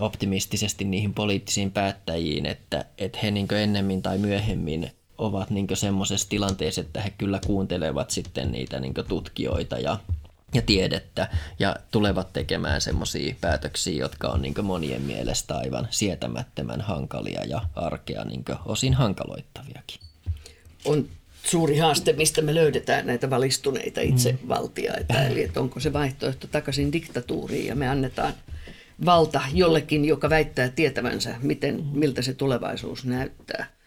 optimistisesti 0.00 0.84
niihin 0.84 1.14
poliittisiin 1.14 1.72
päättäjiin, 1.72 2.46
että, 2.46 2.84
että 2.98 3.18
he 3.22 3.30
niin 3.30 3.54
ennemmin 3.62 4.02
tai 4.02 4.18
myöhemmin 4.18 4.90
ovat 5.18 5.50
niin 5.50 5.66
semmoisessa 5.74 6.28
tilanteessa, 6.28 6.80
että 6.80 7.00
he 7.00 7.12
kyllä 7.18 7.40
kuuntelevat 7.46 8.10
sitten 8.10 8.52
niitä 8.52 8.80
niin 8.80 8.94
tutkijoita 9.08 9.78
ja, 9.78 9.98
ja 10.54 10.62
tiedettä 10.62 11.28
ja 11.58 11.76
tulevat 11.90 12.32
tekemään 12.32 12.80
semmoisia 12.80 13.34
päätöksiä, 13.40 13.98
jotka 13.98 14.28
on 14.28 14.42
niin 14.42 14.54
monien 14.62 15.02
mielestä 15.02 15.56
aivan 15.56 15.88
sietämättömän 15.90 16.80
hankalia 16.80 17.44
ja 17.44 17.62
arkea 17.76 18.24
niin 18.24 18.44
osin 18.66 18.94
hankaloittaviakin. 18.94 20.00
On 20.84 21.08
suuri 21.44 21.78
haaste, 21.78 22.12
mistä 22.12 22.42
me 22.42 22.54
löydetään 22.54 23.06
näitä 23.06 23.30
valistuneita 23.30 24.00
itsevaltiaita, 24.00 25.14
mm. 25.14 25.26
eli 25.26 25.42
että 25.42 25.60
onko 25.60 25.80
se 25.80 25.92
vaihtoehto 25.92 26.46
takaisin 26.46 26.92
diktatuuriin 26.92 27.66
ja 27.66 27.74
me 27.74 27.88
annetaan 27.88 28.34
valta 29.04 29.40
jollekin, 29.52 30.04
joka 30.04 30.30
väittää 30.30 30.68
tietävänsä, 30.68 31.34
miten, 31.42 31.84
miltä 31.92 32.22
se 32.22 32.34
tulevaisuus 32.34 33.04
näyttää. 33.04 33.77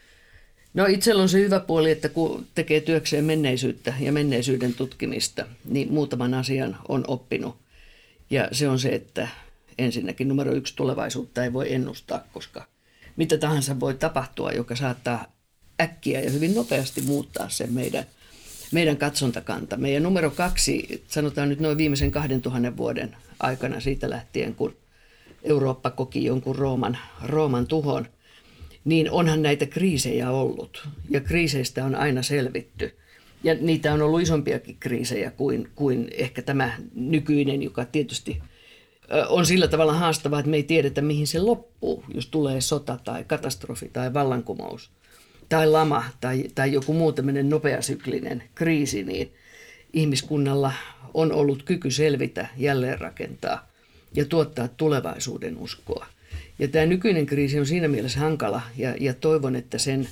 No 0.74 0.86
itsellä 0.86 1.22
on 1.22 1.30
se 1.30 1.40
hyvä 1.40 1.60
puoli, 1.60 1.92
että 1.92 2.10
kun 2.10 2.48
tekee 2.56 2.82
työkseen 2.82 3.26
menneisyyttä 3.26 3.94
ja 4.00 4.12
menneisyyden 4.12 4.74
tutkimista, 4.74 5.46
niin 5.66 5.94
muutaman 5.94 6.34
asian 6.34 6.78
on 6.88 7.04
oppinut. 7.08 7.56
Ja 8.30 8.48
se 8.52 8.68
on 8.68 8.80
se, 8.80 8.90
että 8.90 9.28
ensinnäkin 9.78 10.28
numero 10.28 10.54
yksi 10.54 10.76
tulevaisuutta 10.76 11.44
ei 11.44 11.54
voi 11.54 11.74
ennustaa, 11.74 12.24
koska 12.34 12.68
mitä 13.16 13.38
tahansa 13.38 13.80
voi 13.80 13.94
tapahtua, 13.94 14.52
joka 14.52 14.76
saattaa 14.76 15.26
äkkiä 15.82 16.22
ja 16.22 16.30
hyvin 16.30 16.56
nopeasti 16.56 17.02
muuttaa 17.02 17.50
sen 17.50 17.74
meidän, 17.74 18.06
meidän 18.72 18.98
katsontakanta. 18.98 19.78
Meidän 19.78 20.04
numero 20.04 20.32
kaksi, 20.32 21.04
sanotaan 21.08 21.50
nyt 21.50 21.60
noin 21.60 21.78
viimeisen 21.78 22.12
2000 22.12 22.78
vuoden 22.78 23.16
aikana 23.40 23.80
siitä 23.80 24.10
lähtien, 24.10 24.56
kun 24.56 24.76
Eurooppa 25.44 25.92
koki 25.92 26.26
jonkun 26.26 26.56
Rooman, 26.56 26.98
Rooman 27.24 27.68
tuhon– 27.68 28.08
niin 28.86 29.12
onhan 29.12 29.42
näitä 29.42 29.66
kriisejä 29.66 30.32
ollut. 30.32 30.88
Ja 31.10 31.22
kriiseistä 31.22 31.86
on 31.86 31.96
aina 31.96 32.22
selvitty. 32.22 32.96
Ja 33.44 33.54
niitä 33.54 33.94
on 33.94 34.02
ollut 34.02 34.22
isompiakin 34.22 34.78
kriisejä 34.80 35.32
kuin, 35.32 35.70
kuin 35.76 36.08
ehkä 36.12 36.42
tämä 36.42 36.78
nykyinen, 36.96 37.64
joka 37.64 37.86
tietysti 37.86 38.42
on 39.30 39.46
sillä 39.46 39.68
tavalla 39.68 39.94
haastavaa, 39.94 40.40
että 40.40 40.52
me 40.52 40.58
ei 40.58 40.64
tiedetä, 40.64 41.02
mihin 41.02 41.28
se 41.28 41.40
loppuu, 41.40 42.04
jos 42.14 42.28
tulee 42.28 42.62
sota 42.62 43.00
tai 43.04 43.24
katastrofi 43.24 43.90
tai 43.94 44.14
vallankumous 44.14 44.92
tai 45.52 45.68
lama 45.68 46.04
tai, 46.22 46.44
tai 46.56 46.74
joku 46.74 46.94
muu 46.94 47.12
tämmöinen 47.12 47.50
nopeasyklinen 47.50 48.44
kriisi, 48.56 49.04
niin 49.04 49.34
ihmiskunnalla 49.94 50.72
on 51.14 51.32
ollut 51.32 51.64
kyky 51.64 51.92
selvitä, 51.92 52.48
jälleenrakentaa 52.58 53.68
ja 54.14 54.26
tuottaa 54.26 54.68
tulevaisuuden 54.68 55.58
uskoa. 55.58 56.06
Ja 56.62 56.68
tämä 56.68 56.86
nykyinen 56.86 57.26
kriisi 57.26 57.60
on 57.60 57.66
siinä 57.66 57.88
mielessä 57.88 58.20
hankala 58.20 58.62
ja, 58.78 58.96
ja 59.00 59.14
toivon, 59.14 59.56
että 59.56 59.78
sen 59.78 60.08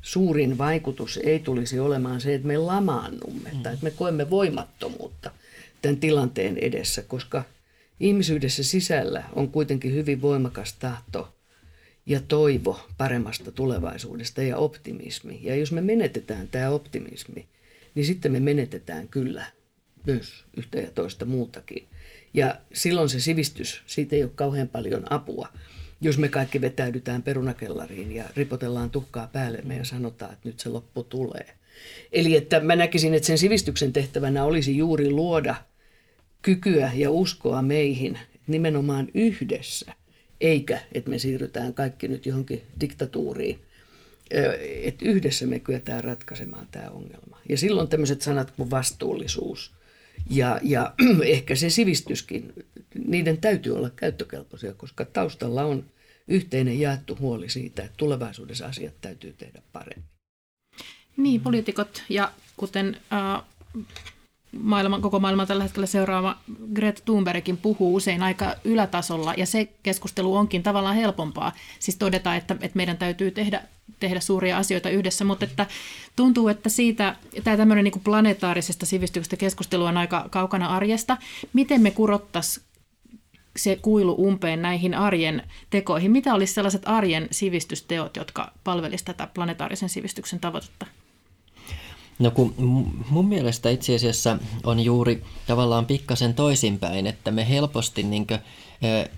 suurin 0.00 0.58
vaikutus 0.58 1.20
ei 1.22 1.38
tulisi 1.38 1.78
olemaan 1.78 2.20
se, 2.20 2.34
että 2.34 2.46
me 2.46 2.56
lamaannumme 2.56 3.50
mm. 3.52 3.62
tai 3.62 3.72
että 3.72 3.84
me 3.84 3.90
koemme 3.90 4.30
voimattomuutta 4.30 5.30
tämän 5.82 5.96
tilanteen 5.96 6.58
edessä, 6.58 7.02
koska 7.02 7.44
ihmisyydessä 8.00 8.62
sisällä 8.62 9.24
on 9.32 9.48
kuitenkin 9.48 9.94
hyvin 9.94 10.22
voimakas 10.22 10.72
tahto 10.72 11.34
ja 12.06 12.20
toivo 12.28 12.80
paremmasta 12.98 13.52
tulevaisuudesta 13.52 14.42
ja 14.42 14.56
optimismi. 14.56 15.40
Ja 15.42 15.56
jos 15.56 15.72
me 15.72 15.80
menetetään 15.80 16.48
tämä 16.48 16.70
optimismi, 16.70 17.46
niin 17.94 18.06
sitten 18.06 18.32
me 18.32 18.40
menetetään 18.40 19.08
kyllä 19.08 19.44
myös 20.06 20.44
yhtä 20.56 20.78
ja 20.78 20.90
toista 20.90 21.24
muutakin. 21.24 21.84
Ja 22.34 22.56
silloin 22.72 23.08
se 23.08 23.20
sivistys, 23.20 23.82
siitä 23.86 24.16
ei 24.16 24.22
ole 24.22 24.32
kauhean 24.34 24.68
paljon 24.68 25.12
apua, 25.12 25.48
jos 26.02 26.18
me 26.18 26.28
kaikki 26.28 26.60
vetäydytään 26.60 27.22
perunakellariin 27.22 28.12
ja 28.12 28.24
ripotellaan 28.36 28.90
tuhkaa 28.90 29.26
päällemme 29.26 29.76
ja 29.76 29.84
sanotaan, 29.84 30.32
että 30.32 30.48
nyt 30.48 30.60
se 30.60 30.68
loppu 30.68 31.02
tulee. 31.02 31.54
Eli 32.12 32.36
että 32.36 32.60
mä 32.60 32.76
näkisin, 32.76 33.14
että 33.14 33.26
sen 33.26 33.38
sivistyksen 33.38 33.92
tehtävänä 33.92 34.44
olisi 34.44 34.76
juuri 34.76 35.10
luoda 35.10 35.54
kykyä 36.42 36.90
ja 36.94 37.10
uskoa 37.10 37.62
meihin 37.62 38.18
nimenomaan 38.46 39.08
yhdessä, 39.14 39.92
eikä 40.40 40.80
että 40.92 41.10
me 41.10 41.18
siirrytään 41.18 41.74
kaikki 41.74 42.08
nyt 42.08 42.26
johonkin 42.26 42.62
diktatuuriin. 42.80 43.58
Että 44.82 45.04
yhdessä 45.04 45.46
me 45.46 45.60
kyetään 45.60 46.04
ratkaisemaan 46.04 46.68
tämä 46.70 46.90
ongelma. 46.90 47.38
Ja 47.48 47.58
silloin 47.58 47.88
tämmöiset 47.88 48.22
sanat 48.22 48.50
kuin 48.50 48.70
vastuullisuus 48.70 49.72
ja, 50.30 50.60
ja 50.62 50.94
ehkä 51.24 51.54
se 51.54 51.70
sivistyskin, 51.70 52.52
niiden 53.06 53.38
täytyy 53.38 53.76
olla 53.76 53.90
käyttökelpoisia, 53.90 54.74
koska 54.74 55.04
taustalla 55.04 55.64
on 55.64 55.84
yhteinen 56.28 56.80
jaettu 56.80 57.16
huoli 57.20 57.48
siitä, 57.48 57.82
että 57.82 57.96
tulevaisuudessa 57.96 58.66
asiat 58.66 58.94
täytyy 59.00 59.32
tehdä 59.32 59.62
paremmin. 59.72 60.08
Niin, 61.16 61.40
poliitikot 61.40 62.02
ja 62.08 62.32
kuten 62.56 63.00
äh, 63.12 63.42
maailman, 64.58 65.02
koko 65.02 65.20
maailman 65.20 65.46
tällä 65.46 65.62
hetkellä 65.62 65.86
seuraava 65.86 66.36
Greta 66.74 67.02
Thunbergkin 67.04 67.56
puhuu 67.56 67.94
usein 67.94 68.22
aika 68.22 68.54
ylätasolla, 68.64 69.34
ja 69.36 69.46
se 69.46 69.68
keskustelu 69.82 70.36
onkin 70.36 70.62
tavallaan 70.62 70.96
helpompaa. 70.96 71.52
Siis 71.78 71.96
todeta, 71.96 72.36
että, 72.36 72.56
että 72.60 72.76
meidän 72.76 72.96
täytyy 72.96 73.30
tehdä, 73.30 73.62
tehdä 74.00 74.20
suuria 74.20 74.58
asioita 74.58 74.90
yhdessä, 74.90 75.24
mutta 75.24 75.44
että 75.44 75.66
tuntuu, 76.16 76.48
että 76.48 76.68
siitä 76.68 77.16
tämä 77.44 77.56
tämmöinen 77.56 77.84
niin 77.84 78.04
planetaarisesta 78.04 78.86
sivistyksestä 78.86 79.36
keskustelu 79.36 79.84
on 79.84 79.96
aika 79.96 80.28
kaukana 80.30 80.66
arjesta. 80.66 81.16
Miten 81.52 81.82
me 81.82 81.90
kurottaisiin 81.90 82.66
se 83.56 83.78
kuilu 83.82 84.14
umpeen 84.18 84.62
näihin 84.62 84.94
arjen 84.94 85.42
tekoihin? 85.70 86.10
Mitä 86.10 86.34
olisi 86.34 86.54
sellaiset 86.54 86.82
arjen 86.84 87.28
sivistysteot, 87.30 88.16
jotka 88.16 88.52
palvelisivat 88.64 89.16
tätä 89.16 89.32
planetaarisen 89.34 89.88
sivistyksen 89.88 90.40
tavoitetta? 90.40 90.86
No 92.22 92.30
kun 92.30 92.54
mun 93.10 93.28
mielestä 93.28 93.70
itse 93.70 93.94
asiassa 93.94 94.38
on 94.64 94.80
juuri 94.80 95.24
tavallaan 95.46 95.86
pikkasen 95.86 96.34
toisinpäin, 96.34 97.06
että 97.06 97.30
me 97.30 97.48
helposti 97.48 98.02
niin 98.02 98.26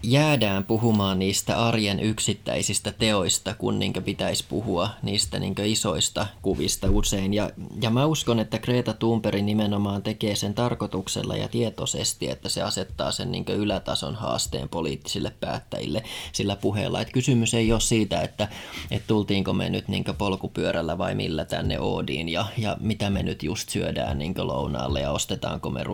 jäädään 0.02 0.64
puhumaan 0.64 1.18
niistä 1.18 1.66
arjen 1.66 2.00
yksittäisistä 2.00 2.92
teoista, 2.92 3.54
kun 3.54 3.78
niin 3.78 3.92
pitäisi 4.04 4.44
puhua 4.48 4.90
niistä 5.02 5.38
niin 5.38 5.54
isoista 5.64 6.26
kuvista 6.42 6.90
usein. 6.90 7.34
Ja, 7.34 7.50
ja 7.82 7.90
mä 7.90 8.06
uskon, 8.06 8.40
että 8.40 8.58
Greta 8.58 8.92
Thunberg 8.92 9.42
nimenomaan 9.42 10.02
tekee 10.02 10.36
sen 10.36 10.54
tarkoituksella 10.54 11.36
ja 11.36 11.48
tietoisesti, 11.48 12.30
että 12.30 12.48
se 12.48 12.62
asettaa 12.62 13.12
sen 13.12 13.32
niin 13.32 13.44
ylätason 13.48 14.14
haasteen 14.14 14.68
poliittisille 14.68 15.32
päättäjille 15.40 16.02
sillä 16.32 16.56
puheella. 16.56 17.00
Että 17.00 17.12
kysymys 17.12 17.54
ei 17.54 17.72
ole 17.72 17.80
siitä, 17.80 18.20
että, 18.20 18.48
että 18.90 19.06
tultiinko 19.06 19.52
me 19.52 19.70
nyt 19.70 19.88
niin 19.88 20.04
polkupyörällä 20.18 20.98
vai 20.98 21.14
millä 21.14 21.44
tänne 21.44 21.80
Oodiin 21.80 22.28
ja, 22.28 22.46
ja 22.58 22.76
mitä 22.80 23.10
me 23.10 23.22
nyt 23.22 23.42
just 23.42 23.68
syödään 23.68 24.18
niin 24.18 24.34
lounaalle 24.36 25.00
ja 25.00 25.10
ostetaanko 25.10 25.70
me 25.70 25.84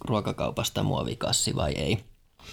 ruokakaupasta 0.00 0.82
muovikassi 0.82 1.56
vai 1.56 1.72
ei 1.72 1.98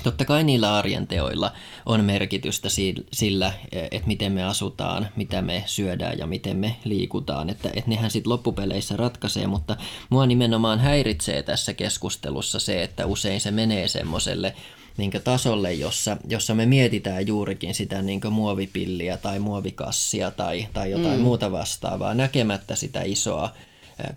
Totta 0.03 0.25
kai 0.25 0.43
niillä 0.43 0.75
arjen 0.75 1.07
teoilla 1.07 1.51
on 1.85 2.03
merkitystä 2.03 2.69
sillä, 3.13 3.53
että 3.71 4.07
miten 4.07 4.31
me 4.31 4.43
asutaan, 4.43 5.07
mitä 5.15 5.41
me 5.41 5.63
syödään 5.65 6.17
ja 6.17 6.27
miten 6.27 6.57
me 6.57 6.75
liikutaan. 6.83 7.49
Että, 7.49 7.69
että 7.73 7.89
nehän 7.89 8.11
sitten 8.11 8.29
loppupeleissä 8.29 8.97
ratkaisee, 8.97 9.47
mutta 9.47 9.77
mua 10.09 10.25
nimenomaan 10.25 10.79
häiritsee 10.79 11.43
tässä 11.43 11.73
keskustelussa 11.73 12.59
se, 12.59 12.83
että 12.83 13.05
usein 13.05 13.41
se 13.41 13.51
menee 13.51 13.87
semmoiselle 13.87 14.55
niin 14.97 15.11
tasolle, 15.23 15.73
jossa, 15.73 16.17
jossa 16.27 16.55
me 16.55 16.65
mietitään 16.65 17.27
juurikin 17.27 17.75
sitä 17.75 18.01
niin 18.01 18.21
muovipilliä 18.29 19.17
tai 19.17 19.39
muovikassia 19.39 20.31
tai, 20.31 20.67
tai 20.73 20.91
jotain 20.91 21.17
mm. 21.17 21.23
muuta 21.23 21.51
vastaavaa, 21.51 22.13
näkemättä 22.13 22.75
sitä 22.75 23.01
isoa 23.01 23.53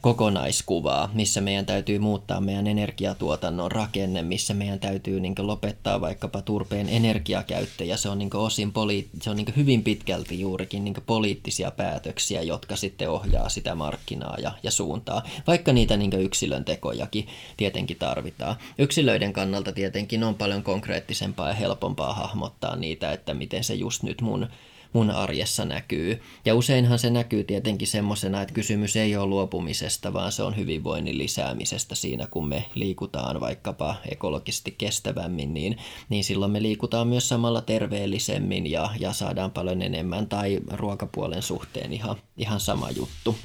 kokonaiskuvaa, 0.01 1.11
missä 1.15 1.41
meidän 1.41 1.67
täytyy 1.67 1.99
muuttaa 1.99 2.41
meidän 2.41 2.67
energiatuotannon 2.67 3.73
rakenne, 3.73 4.23
missä 4.23 4.55
meidän 4.55 4.81
täytyy 4.81 5.21
niin 5.21 5.35
lopettaa 5.39 6.01
vaikkapa 6.01 6.43
turpeen 6.43 6.89
energiakäyttö, 6.89 7.85
ja 7.85 7.97
se 7.97 8.09
on, 8.09 8.19
niin 8.19 8.37
osin 8.37 8.73
poli- 8.73 9.09
se 9.23 9.31
on 9.31 9.37
niin 9.37 9.57
hyvin 9.57 9.83
pitkälti 9.83 10.41
juurikin 10.41 10.85
niin 10.85 10.95
poliittisia 11.07 11.71
päätöksiä, 11.71 12.43
jotka 12.43 12.77
sitten 12.77 13.11
ohjaa 13.11 13.49
sitä 13.49 13.75
markkinaa 13.75 14.37
ja, 14.43 14.53
ja 14.63 14.71
suuntaa, 14.71 15.23
vaikka 15.47 15.73
niitä 15.73 15.97
niin 15.97 16.13
yksilön 16.13 16.65
tekojakin 16.65 17.27
tietenkin 17.57 17.97
tarvitaan. 17.97 18.57
Yksilöiden 18.79 19.33
kannalta 19.33 19.73
tietenkin 19.73 20.25
on 20.25 20.35
paljon 20.35 20.63
konkreettisempaa 20.63 21.49
ja 21.49 21.55
helpompaa 21.55 22.15
hahmottaa 22.15 22.77
niitä, 22.77 23.13
että 23.13 23.35
miten 23.35 23.65
se 23.65 23.75
just 23.75 24.03
nyt 24.03 24.21
mun 24.21 24.47
mun 24.95 25.11
arjessa 25.11 25.65
näkyy. 25.65 26.23
Ja 26.45 26.55
useinhan 26.55 26.99
se 26.99 27.11
näkyy 27.11 27.45
tietenkin 27.45 27.89
semmoisena, 27.89 28.43
että 28.43 28.55
kysymys 28.55 28.97
ei 28.97 29.17
ole 29.17 29.27
luopumisesta, 29.27 30.13
vaan 30.13 30.33
se 30.33 30.43
on 30.43 30.57
hyvinvoinnin 30.57 31.19
lisäämisestä 31.19 31.95
siinä, 31.95 32.27
kun 32.31 32.49
me 32.49 32.65
liikutaan 32.75 33.41
vaikkapa 33.41 33.97
ekologisesti 34.13 34.75
kestävämmin, 34.79 35.55
niin, 35.55 35.77
niin 36.09 36.25
silloin 36.25 36.53
me 36.53 36.63
liikutaan 36.63 37.09
myös 37.09 37.29
samalla 37.29 37.61
terveellisemmin 37.61 38.71
ja, 38.71 38.91
ja 38.99 39.13
saadaan 39.13 39.51
paljon 39.51 39.83
enemmän 39.83 40.27
tai 40.27 40.61
ruokapuolen 40.73 41.43
suhteen 41.43 41.93
ihan, 41.93 42.17
ihan 42.37 42.61
sama 42.61 42.91
juttu. 42.91 43.37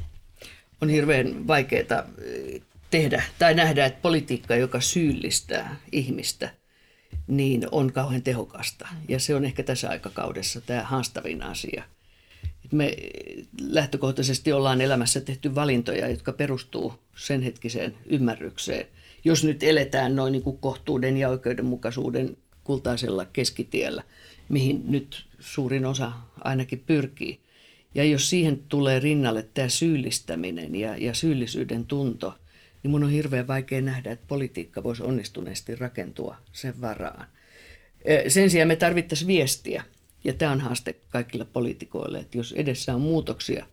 On 0.81 0.89
hirveän 0.89 1.47
vaikeaa 1.47 2.03
tehdä 2.89 3.23
tai 3.39 3.53
nähdä, 3.53 3.85
että 3.85 4.01
politiikka, 4.01 4.55
joka 4.55 4.81
syyllistää 4.81 5.75
ihmistä, 5.91 6.49
niin 7.27 7.67
on 7.71 7.93
kauhean 7.93 8.21
tehokasta. 8.21 8.87
Ja 9.07 9.19
se 9.19 9.35
on 9.35 9.45
ehkä 9.45 9.63
tässä 9.63 9.89
aikakaudessa 9.89 10.61
tämä 10.61 10.83
haastavin 10.83 11.43
asia. 11.43 11.83
Me 12.71 12.97
lähtökohtaisesti 13.61 14.53
ollaan 14.53 14.81
elämässä 14.81 15.21
tehty 15.21 15.55
valintoja, 15.55 16.09
jotka 16.09 16.33
perustuu 16.33 16.93
sen 17.15 17.41
hetkiseen 17.41 17.95
ymmärrykseen. 18.05 18.87
Jos 19.23 19.43
nyt 19.43 19.63
eletään 19.63 20.15
noin 20.15 20.31
niin 20.31 20.43
kuin 20.43 20.57
kohtuuden 20.57 21.17
ja 21.17 21.29
oikeudenmukaisuuden 21.29 22.37
kultaisella 22.63 23.25
keskitiellä, 23.25 24.03
mihin 24.49 24.83
nyt 24.87 25.25
suurin 25.39 25.85
osa 25.85 26.11
ainakin 26.43 26.83
pyrkii. 26.85 27.39
Ja 27.95 28.03
jos 28.03 28.29
siihen 28.29 28.59
tulee 28.69 28.99
rinnalle 28.99 29.47
tämä 29.53 29.69
syyllistäminen 29.69 30.75
ja, 30.75 30.97
ja 30.97 31.13
syyllisyyden 31.13 31.85
tunto– 31.85 32.33
niin 32.83 32.91
mun 32.91 33.03
on 33.03 33.09
hirveän 33.09 33.47
vaikea 33.47 33.81
nähdä, 33.81 34.11
että 34.11 34.25
politiikka 34.27 34.83
voisi 34.83 35.03
onnistuneesti 35.03 35.75
rakentua 35.75 36.37
sen 36.51 36.81
varaan. 36.81 37.27
Sen 38.27 38.49
sijaan 38.49 38.67
me 38.67 38.75
tarvittaisiin 38.75 39.27
viestiä, 39.27 39.83
ja 40.23 40.33
tämä 40.33 40.51
on 40.51 40.59
haaste 40.59 40.95
kaikille 41.09 41.45
poliitikoille, 41.45 42.19
että 42.19 42.37
jos 42.37 42.53
edessä 42.57 42.95
on 42.95 43.01
muutoksia, 43.01 43.65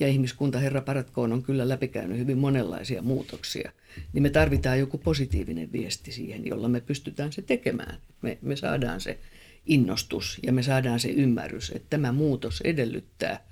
ja 0.00 0.08
ihmiskunta, 0.08 0.58
herra 0.58 0.80
paratkoon, 0.80 1.32
on 1.32 1.42
kyllä 1.42 1.68
läpikäynyt 1.68 2.18
hyvin 2.18 2.38
monenlaisia 2.38 3.02
muutoksia, 3.02 3.72
niin 4.12 4.22
me 4.22 4.30
tarvitaan 4.30 4.78
joku 4.78 4.98
positiivinen 4.98 5.72
viesti 5.72 6.12
siihen, 6.12 6.46
jolla 6.46 6.68
me 6.68 6.80
pystytään 6.80 7.32
se 7.32 7.42
tekemään. 7.42 7.98
Me, 8.22 8.38
me 8.42 8.56
saadaan 8.56 9.00
se 9.00 9.18
innostus 9.66 10.38
ja 10.42 10.52
me 10.52 10.62
saadaan 10.62 11.00
se 11.00 11.08
ymmärrys, 11.08 11.72
että 11.74 11.86
tämä 11.90 12.12
muutos 12.12 12.60
edellyttää, 12.60 13.44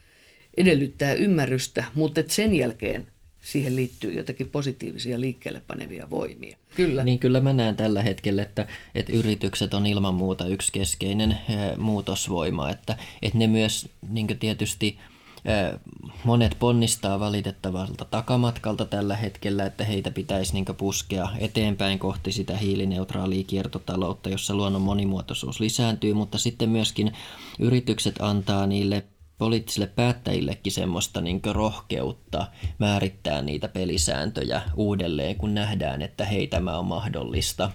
edellyttää 0.57 1.13
ymmärrystä, 1.13 1.85
mutta 1.95 2.23
sen 2.27 2.55
jälkeen 2.55 3.07
siihen 3.41 3.77
liittyy 3.77 4.13
jotakin 4.13 4.49
positiivisia 4.49 5.21
liikkeelle 5.21 5.63
panevia 5.67 6.11
voimia. 6.11 6.57
Kyllä. 6.77 7.05
Niin 7.05 7.19
kyllä 7.19 7.41
mä 7.41 7.53
näen 7.53 7.77
tällä 7.77 8.03
hetkellä, 8.03 8.43
että, 8.43 8.67
että 8.95 9.13
yritykset 9.13 9.75
on 9.75 9.87
ilman 9.87 10.15
muuta 10.15 10.47
yksi 10.47 10.73
keskeinen 10.73 11.31
eh, 11.31 11.77
muutosvoima, 11.77 12.71
että, 12.71 12.97
että 13.23 13.39
ne 13.39 13.47
myös 13.47 13.89
niin 14.11 14.39
tietysti 14.41 14.99
eh, 15.45 15.81
monet 16.25 16.57
ponnistaa 16.59 17.21
valitettavalta 17.21 18.05
takamatkalta 18.05 18.85
tällä 18.85 19.17
hetkellä, 19.17 19.67
että 19.67 19.85
heitä 19.85 20.11
pitäisi 20.11 20.53
niin 20.53 20.65
puskea 20.79 21.29
eteenpäin 21.39 21.99
kohti 21.99 22.33
sitä 22.33 22.57
hiilineutraalia 22.57 23.45
kiertotaloutta, 23.45 24.29
jossa 24.29 24.55
luonnon 24.55 24.83
monimuotoisuus 24.83 25.61
lisääntyy, 25.61 26.15
mutta 26.15 26.39
sitten 26.39 26.69
myöskin 26.69 27.13
yritykset 27.59 28.15
antaa 28.19 28.67
niille 28.67 29.05
poliittisille 29.41 29.87
päättäjillekin 29.87 30.73
semmoista 30.73 31.21
niin 31.21 31.41
rohkeutta 31.53 32.47
määrittää 32.79 33.43
niitä 33.43 33.69
pelisääntöjä 33.69 34.63
uudelleen, 34.77 35.37
kun 35.37 35.55
nähdään, 35.55 36.03
että 36.03 36.25
hei 36.25 36.47
tämä 36.47 36.79
on 36.79 36.85
mahdollista 36.87 37.71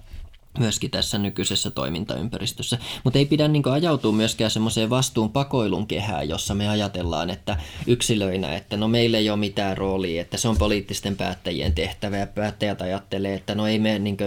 myöskin 0.59 0.91
tässä 0.91 1.17
nykyisessä 1.17 1.71
toimintaympäristössä. 1.71 2.77
Mutta 3.03 3.19
ei 3.19 3.25
pidä 3.25 3.47
niin 3.47 3.67
ajautua 3.67 4.11
myöskään 4.11 4.51
semmoiseen 4.51 4.89
vastuun 4.89 5.31
pakoilun 5.31 5.87
kehään, 5.87 6.29
jossa 6.29 6.55
me 6.55 6.69
ajatellaan, 6.69 7.29
että 7.29 7.57
yksilöinä, 7.87 8.55
että 8.55 8.77
no 8.77 8.87
meillä 8.87 9.17
ei 9.17 9.29
ole 9.29 9.39
mitään 9.39 9.77
roolia, 9.77 10.21
että 10.21 10.37
se 10.37 10.47
on 10.47 10.57
poliittisten 10.57 11.17
päättäjien 11.17 11.73
tehtävä 11.73 12.17
ja 12.17 12.27
päättäjät 12.27 12.81
ajattelee, 12.81 13.33
että 13.33 13.55
no 13.55 13.67
ei 13.67 13.79
me 13.79 13.99
niin 13.99 14.17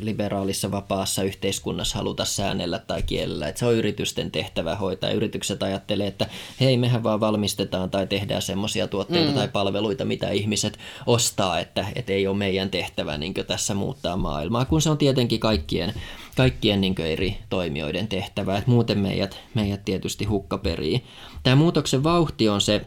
liberaalissa 0.00 0.70
vapaassa 0.70 1.22
yhteiskunnassa 1.22 1.98
haluta 1.98 2.24
säännellä 2.24 2.78
tai 2.78 3.02
kielellä, 3.02 3.48
että 3.48 3.58
se 3.58 3.66
on 3.66 3.74
yritysten 3.74 4.30
tehtävä 4.30 4.76
hoitaa. 4.76 5.10
Yritykset 5.10 5.62
ajattelee, 5.62 6.06
että 6.06 6.26
hei 6.60 6.76
mehän 6.76 7.02
vaan 7.02 7.20
valmistetaan 7.20 7.90
tai 7.90 8.06
tehdään 8.06 8.42
semmoisia 8.42 8.88
tuotteita 8.88 9.30
mm. 9.30 9.36
tai 9.36 9.48
palveluita, 9.48 10.04
mitä 10.04 10.30
ihmiset 10.30 10.78
ostaa, 11.06 11.60
että, 11.60 11.86
että 11.94 12.12
ei 12.12 12.26
ole 12.26 12.36
meidän 12.36 12.70
tehtävä 12.70 13.18
niin 13.18 13.34
tässä 13.46 13.74
muuttaa 13.74 14.16
maailmaa, 14.16 14.64
kun 14.64 14.82
se 14.82 14.90
on 14.90 14.98
tietenkin 14.98 15.40
kaikki 15.40 15.77
kaikkien, 15.78 15.94
kaikkien 16.36 16.80
niin 16.80 17.00
eri 17.00 17.38
toimijoiden 17.50 18.08
tehtävä. 18.08 18.58
että 18.58 18.70
muuten 18.70 18.98
meidät, 18.98 19.38
meidät 19.54 19.84
tietysti 19.84 20.24
hukkaperii. 20.24 21.04
Tämä 21.42 21.56
muutoksen 21.56 22.04
vauhti 22.04 22.48
on 22.48 22.60
se, 22.60 22.86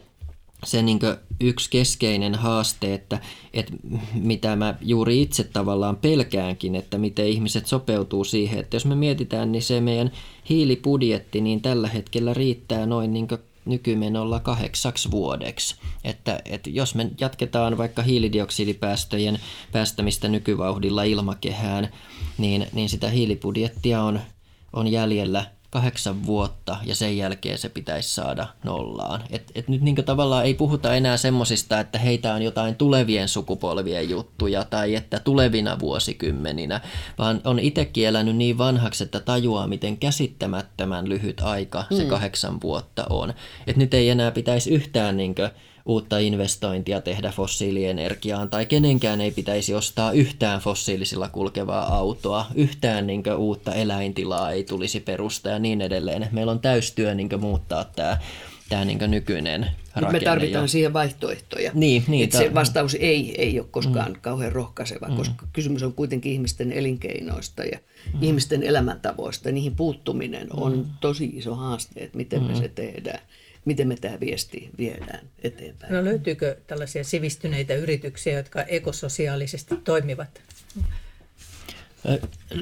se 0.64 0.82
niin 0.82 0.98
yksi 1.40 1.70
keskeinen 1.70 2.34
haaste, 2.34 2.94
että, 2.94 3.20
että 3.54 3.72
mitä 4.14 4.56
mä 4.56 4.74
juuri 4.80 5.22
itse 5.22 5.44
tavallaan 5.44 5.96
pelkäänkin, 5.96 6.74
että 6.74 6.98
miten 6.98 7.26
ihmiset 7.26 7.66
sopeutuu 7.66 8.24
siihen, 8.24 8.60
että 8.60 8.76
jos 8.76 8.86
me 8.86 8.94
mietitään, 8.94 9.52
niin 9.52 9.62
se 9.62 9.80
meidän 9.80 10.12
hiilibudjetti, 10.48 11.40
niin 11.40 11.62
tällä 11.62 11.88
hetkellä 11.88 12.34
riittää 12.34 12.86
noin 12.86 13.12
niin 13.12 13.28
nykymenolla 13.64 14.40
kahdeksaksi 14.40 15.10
vuodeksi. 15.10 15.76
Että, 16.04 16.42
että 16.44 16.70
jos 16.70 16.94
me 16.94 17.10
jatketaan 17.20 17.78
vaikka 17.78 18.02
hiilidioksidipäästöjen 18.02 19.38
päästämistä 19.72 20.28
nykyvauhdilla 20.28 21.02
ilmakehään, 21.02 21.88
niin, 22.38 22.66
niin 22.72 22.88
sitä 22.88 23.08
hiilibudjettia 23.08 24.02
on, 24.02 24.20
on 24.72 24.88
jäljellä 24.88 25.44
kahdeksan 25.72 26.26
vuotta 26.26 26.76
ja 26.84 26.94
sen 26.94 27.16
jälkeen 27.16 27.58
se 27.58 27.68
pitäisi 27.68 28.14
saada 28.14 28.46
nollaan. 28.64 29.24
Et, 29.30 29.52
et 29.54 29.68
nyt 29.68 29.82
niin 29.82 30.04
tavallaan 30.04 30.44
ei 30.44 30.54
puhuta 30.54 30.94
enää 30.94 31.16
semmosista, 31.16 31.80
että 31.80 31.98
heitä 31.98 32.34
on 32.34 32.42
jotain 32.42 32.76
tulevien 32.76 33.28
sukupolvien 33.28 34.10
juttuja 34.10 34.64
tai 34.64 34.94
että 34.94 35.18
tulevina 35.18 35.78
vuosikymmeninä, 35.78 36.80
vaan 37.18 37.40
on 37.44 37.58
itsekin 37.58 38.06
elänyt 38.06 38.36
niin 38.36 38.58
vanhaksi, 38.58 39.04
että 39.04 39.20
tajuaa, 39.20 39.66
miten 39.66 39.96
käsittämättömän 39.96 41.08
lyhyt 41.08 41.40
aika 41.40 41.84
se 41.90 42.02
mm. 42.02 42.08
kahdeksan 42.08 42.60
vuotta 42.60 43.04
on. 43.10 43.34
Et 43.66 43.76
nyt 43.76 43.94
ei 43.94 44.10
enää 44.10 44.30
pitäisi 44.30 44.70
yhtään 44.70 45.16
niin 45.16 45.34
uutta 45.86 46.18
investointia 46.18 47.00
tehdä 47.00 47.32
fossiilienergiaan 47.36 48.50
tai 48.50 48.66
kenenkään 48.66 49.20
ei 49.20 49.30
pitäisi 49.30 49.74
ostaa 49.74 50.12
yhtään 50.12 50.60
fossiilisilla 50.60 51.28
kulkevaa 51.28 51.96
autoa, 51.96 52.46
yhtään 52.54 53.06
niin 53.06 53.22
uutta 53.36 53.74
eläintilaa 53.74 54.50
ei 54.50 54.64
tulisi 54.64 55.00
perustaa 55.00 55.52
ja 55.52 55.58
niin 55.58 55.80
edelleen. 55.80 56.28
Meillä 56.32 56.52
on 56.52 56.60
täystyö 56.60 57.14
niin 57.14 57.40
muuttaa 57.40 57.84
tämä 57.84 58.18
tämä 58.72 58.84
niin 58.84 58.98
nykyinen 59.08 59.66
rakenne. 59.94 60.18
Me 60.18 60.24
tarvitaan 60.24 60.64
jo. 60.64 60.68
siihen 60.68 60.92
vaihtoehtoja. 60.92 61.70
Niin, 61.74 62.04
niin, 62.08 62.28
tar- 62.28 62.38
se 62.38 62.54
vastaus 62.54 62.96
ei, 63.00 63.42
ei 63.42 63.60
ole 63.60 63.68
koskaan 63.70 64.12
mm. 64.12 64.20
kauhean 64.20 64.52
rohkaiseva, 64.52 65.08
mm. 65.08 65.16
koska 65.16 65.46
kysymys 65.52 65.82
on 65.82 65.92
kuitenkin 65.92 66.32
ihmisten 66.32 66.72
elinkeinoista 66.72 67.64
ja 67.64 67.78
mm. 68.14 68.22
ihmisten 68.22 68.62
elämäntavoista. 68.62 69.50
Niihin 69.50 69.76
puuttuminen 69.76 70.48
on 70.52 70.76
mm. 70.76 70.84
tosi 71.00 71.24
iso 71.34 71.54
haaste, 71.54 72.00
että 72.00 72.16
miten 72.16 72.42
mm. 72.42 72.46
me 72.46 72.54
se 72.54 72.68
tehdään 72.68 73.20
miten 73.64 73.88
me 73.88 73.96
tämä 74.00 74.20
viesti 74.20 74.70
viedään 74.78 75.26
eteenpäin. 75.42 75.92
No 75.92 76.04
löytyykö 76.04 76.56
tällaisia 76.66 77.04
sivistyneitä 77.04 77.74
yrityksiä, 77.74 78.36
jotka 78.36 78.62
ekososiaalisesti 78.62 79.76
toimivat? 79.84 80.42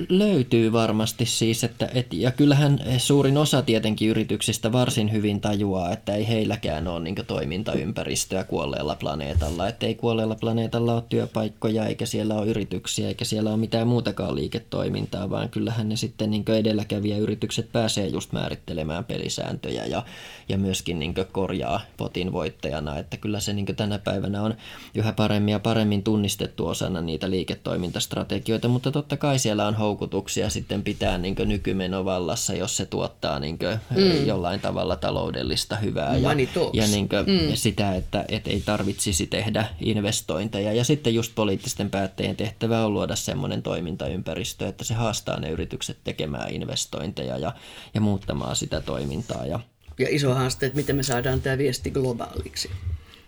Löytyy 0.08 0.72
varmasti 0.72 1.26
siis, 1.26 1.64
että, 1.64 1.88
et, 1.94 2.12
ja 2.12 2.30
kyllähän 2.30 2.80
suurin 2.98 3.38
osa 3.38 3.62
tietenkin 3.62 4.08
yrityksistä 4.08 4.72
varsin 4.72 5.12
hyvin 5.12 5.40
tajuaa, 5.40 5.92
että 5.92 6.14
ei 6.14 6.28
heilläkään 6.28 6.88
ole 6.88 7.00
niin 7.00 7.16
toimintaympäristöä 7.26 8.44
kuolleella 8.44 8.94
planeetalla, 8.94 9.68
että 9.68 9.86
ei 9.86 9.94
kuolleella 9.94 10.34
planeetalla 10.34 10.94
ole 10.94 11.02
työpaikkoja, 11.08 11.86
eikä 11.86 12.06
siellä 12.06 12.34
ole 12.34 12.46
yrityksiä, 12.46 13.08
eikä 13.08 13.24
siellä 13.24 13.50
ole 13.50 13.58
mitään 13.58 13.88
muutakaan 13.88 14.34
liiketoimintaa, 14.34 15.30
vaan 15.30 15.48
kyllähän 15.48 15.88
ne 15.88 15.96
sitten 15.96 16.30
niin 16.30 16.44
edelläkävijäyritykset 16.58 17.72
pääsee 17.72 18.06
just 18.06 18.32
määrittelemään 18.32 19.04
pelisääntöjä 19.04 19.86
ja, 19.86 20.02
ja 20.48 20.58
myöskin 20.58 20.98
niin 20.98 21.14
korjaa 21.32 21.80
potin 21.96 22.32
voittajana, 22.32 22.98
että 22.98 23.16
kyllä 23.16 23.40
se 23.40 23.52
niin 23.52 23.66
tänä 23.76 23.98
päivänä 23.98 24.42
on 24.42 24.54
yhä 24.94 25.12
paremmin 25.12 25.52
ja 25.52 25.60
paremmin 25.60 26.02
tunnistettu 26.02 26.66
osana 26.66 27.00
niitä 27.00 27.30
liiketoimintastrategioita, 27.30 28.68
mutta 28.68 28.90
totta 28.90 29.16
kai 29.16 29.29
kai 29.30 29.38
siellä 29.38 29.66
on 29.66 29.74
houkutuksia 29.74 30.50
sitten 30.50 30.82
pitää 30.82 31.18
niin 31.18 31.34
nykymeno 31.44 32.04
vallassa, 32.04 32.54
jos 32.54 32.76
se 32.76 32.86
tuottaa 32.86 33.38
niin 33.38 33.58
mm. 33.96 34.26
jollain 34.26 34.60
tavalla 34.60 34.96
taloudellista 34.96 35.76
hyvää 35.76 36.16
ja, 36.16 36.28
ja 36.72 36.86
niin 36.86 37.08
mm. 37.26 37.54
sitä, 37.54 37.94
että 37.94 38.24
et 38.28 38.46
ei 38.46 38.62
tarvitsisi 38.66 39.26
tehdä 39.26 39.66
investointeja. 39.80 40.72
Ja 40.72 40.84
sitten 40.84 41.14
just 41.14 41.32
poliittisten 41.34 41.90
päättäjien 41.90 42.36
tehtävä 42.36 42.84
on 42.84 42.94
luoda 42.94 43.16
semmoinen 43.16 43.62
toimintaympäristö, 43.62 44.68
että 44.68 44.84
se 44.84 44.94
haastaa 44.94 45.40
ne 45.40 45.50
yritykset 45.50 45.96
tekemään 46.04 46.50
investointeja 46.50 47.38
ja, 47.38 47.52
ja 47.94 48.00
muuttamaan 48.00 48.56
sitä 48.56 48.80
toimintaa. 48.80 49.46
Ja, 49.46 49.60
ja 49.98 50.06
iso 50.10 50.34
haaste, 50.34 50.66
että 50.66 50.76
miten 50.76 50.96
me 50.96 51.02
saadaan 51.02 51.40
tämä 51.40 51.58
viesti 51.58 51.90
globaaliksi. 51.90 52.70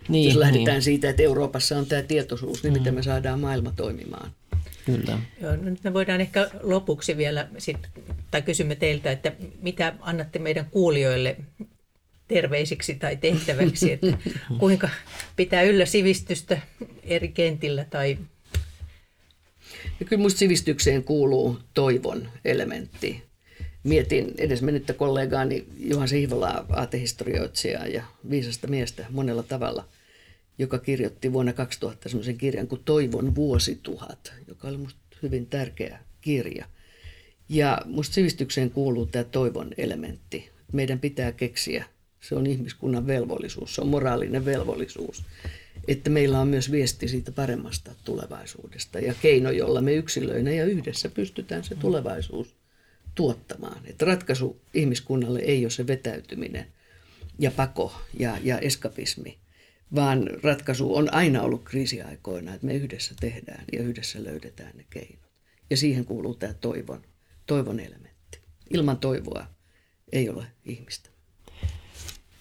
Niin, 0.08 0.28
Jos 0.28 0.36
lähdetään 0.36 0.74
niin. 0.74 0.82
siitä, 0.82 1.10
että 1.10 1.22
Euroopassa 1.22 1.78
on 1.78 1.86
tämä 1.86 2.02
tietoisuus, 2.02 2.62
niin 2.62 2.72
mm. 2.72 2.78
miten 2.78 2.94
me 2.94 3.02
saadaan 3.02 3.40
maailma 3.40 3.72
toimimaan. 3.76 4.30
Kyllä. 4.86 5.18
Joo, 5.40 5.56
no 5.56 5.62
nyt 5.62 5.84
me 5.84 5.94
voidaan 5.94 6.20
ehkä 6.20 6.50
lopuksi 6.62 7.16
vielä, 7.16 7.48
sit, 7.58 7.76
tai 8.30 8.42
kysymme 8.42 8.74
teiltä, 8.74 9.12
että 9.12 9.32
mitä 9.62 9.94
annatte 10.00 10.38
meidän 10.38 10.66
kuulijoille 10.70 11.36
terveisiksi 12.28 12.94
tai 12.94 13.16
tehtäväksi, 13.16 13.92
että 13.92 14.18
kuinka 14.58 14.88
pitää 15.36 15.62
yllä 15.62 15.86
sivistystä 15.86 16.58
eri 17.02 17.28
kentillä 17.28 17.84
tai 17.90 18.18
ja 20.00 20.06
kyllä 20.06 20.20
minusta 20.20 20.38
sivistykseen 20.38 21.04
kuuluu 21.04 21.58
toivon 21.74 22.28
elementti. 22.44 23.22
Mietin 23.82 24.34
edes 24.38 24.62
mennyttä 24.62 24.92
kollegaani 24.92 25.64
Juhan 25.78 26.08
Sihvolaa, 26.08 26.66
aatehistorioitsijaa 26.70 27.86
ja 27.86 28.02
viisasta 28.30 28.66
miestä 28.66 29.06
monella 29.10 29.42
tavalla– 29.42 29.84
joka 30.62 30.78
kirjoitti 30.78 31.32
vuonna 31.32 31.52
2000 31.52 32.08
semmoisen 32.08 32.38
kirjan 32.38 32.68
kuin 32.68 32.82
Toivon 32.84 33.34
vuosituhat, 33.34 34.32
joka 34.48 34.68
oli 34.68 34.76
minusta 34.76 35.00
hyvin 35.22 35.46
tärkeä 35.46 35.98
kirja. 36.20 36.66
Ja 37.48 37.78
minusta 37.84 38.14
sivistykseen 38.14 38.70
kuuluu 38.70 39.06
tämä 39.06 39.24
toivon 39.24 39.70
elementti. 39.76 40.50
Meidän 40.72 40.98
pitää 40.98 41.32
keksiä, 41.32 41.84
se 42.20 42.34
on 42.34 42.46
ihmiskunnan 42.46 43.06
velvollisuus, 43.06 43.74
se 43.74 43.80
on 43.80 43.88
moraalinen 43.88 44.44
velvollisuus, 44.44 45.24
että 45.88 46.10
meillä 46.10 46.40
on 46.40 46.48
myös 46.48 46.70
viesti 46.70 47.08
siitä 47.08 47.32
paremmasta 47.32 47.94
tulevaisuudesta 48.04 48.98
ja 48.98 49.14
keino, 49.22 49.50
jolla 49.50 49.80
me 49.80 49.94
yksilöinä 49.94 50.50
ja 50.50 50.64
yhdessä 50.64 51.08
pystytään 51.08 51.64
se 51.64 51.74
tulevaisuus 51.74 52.54
tuottamaan. 53.14 53.86
Että 53.86 54.04
ratkaisu 54.04 54.60
ihmiskunnalle 54.74 55.38
ei 55.38 55.64
ole 55.64 55.70
se 55.70 55.86
vetäytyminen 55.86 56.66
ja 57.38 57.50
pako 57.50 57.92
ja, 58.18 58.38
ja 58.42 58.58
eskapismi, 58.58 59.38
vaan 59.94 60.30
ratkaisu 60.42 60.96
on 60.96 61.14
aina 61.14 61.42
ollut 61.42 61.64
kriisiaikoina, 61.64 62.54
että 62.54 62.66
me 62.66 62.74
yhdessä 62.74 63.14
tehdään 63.20 63.64
ja 63.72 63.82
yhdessä 63.82 64.24
löydetään 64.24 64.72
ne 64.76 64.84
keinot. 64.90 65.30
Ja 65.70 65.76
siihen 65.76 66.04
kuuluu 66.04 66.34
tämä 66.34 66.54
toivon, 66.54 67.02
toivon 67.46 67.80
elementti. 67.80 68.38
Ilman 68.70 68.98
toivoa 68.98 69.46
ei 70.12 70.28
ole 70.28 70.46
ihmistä. 70.64 71.10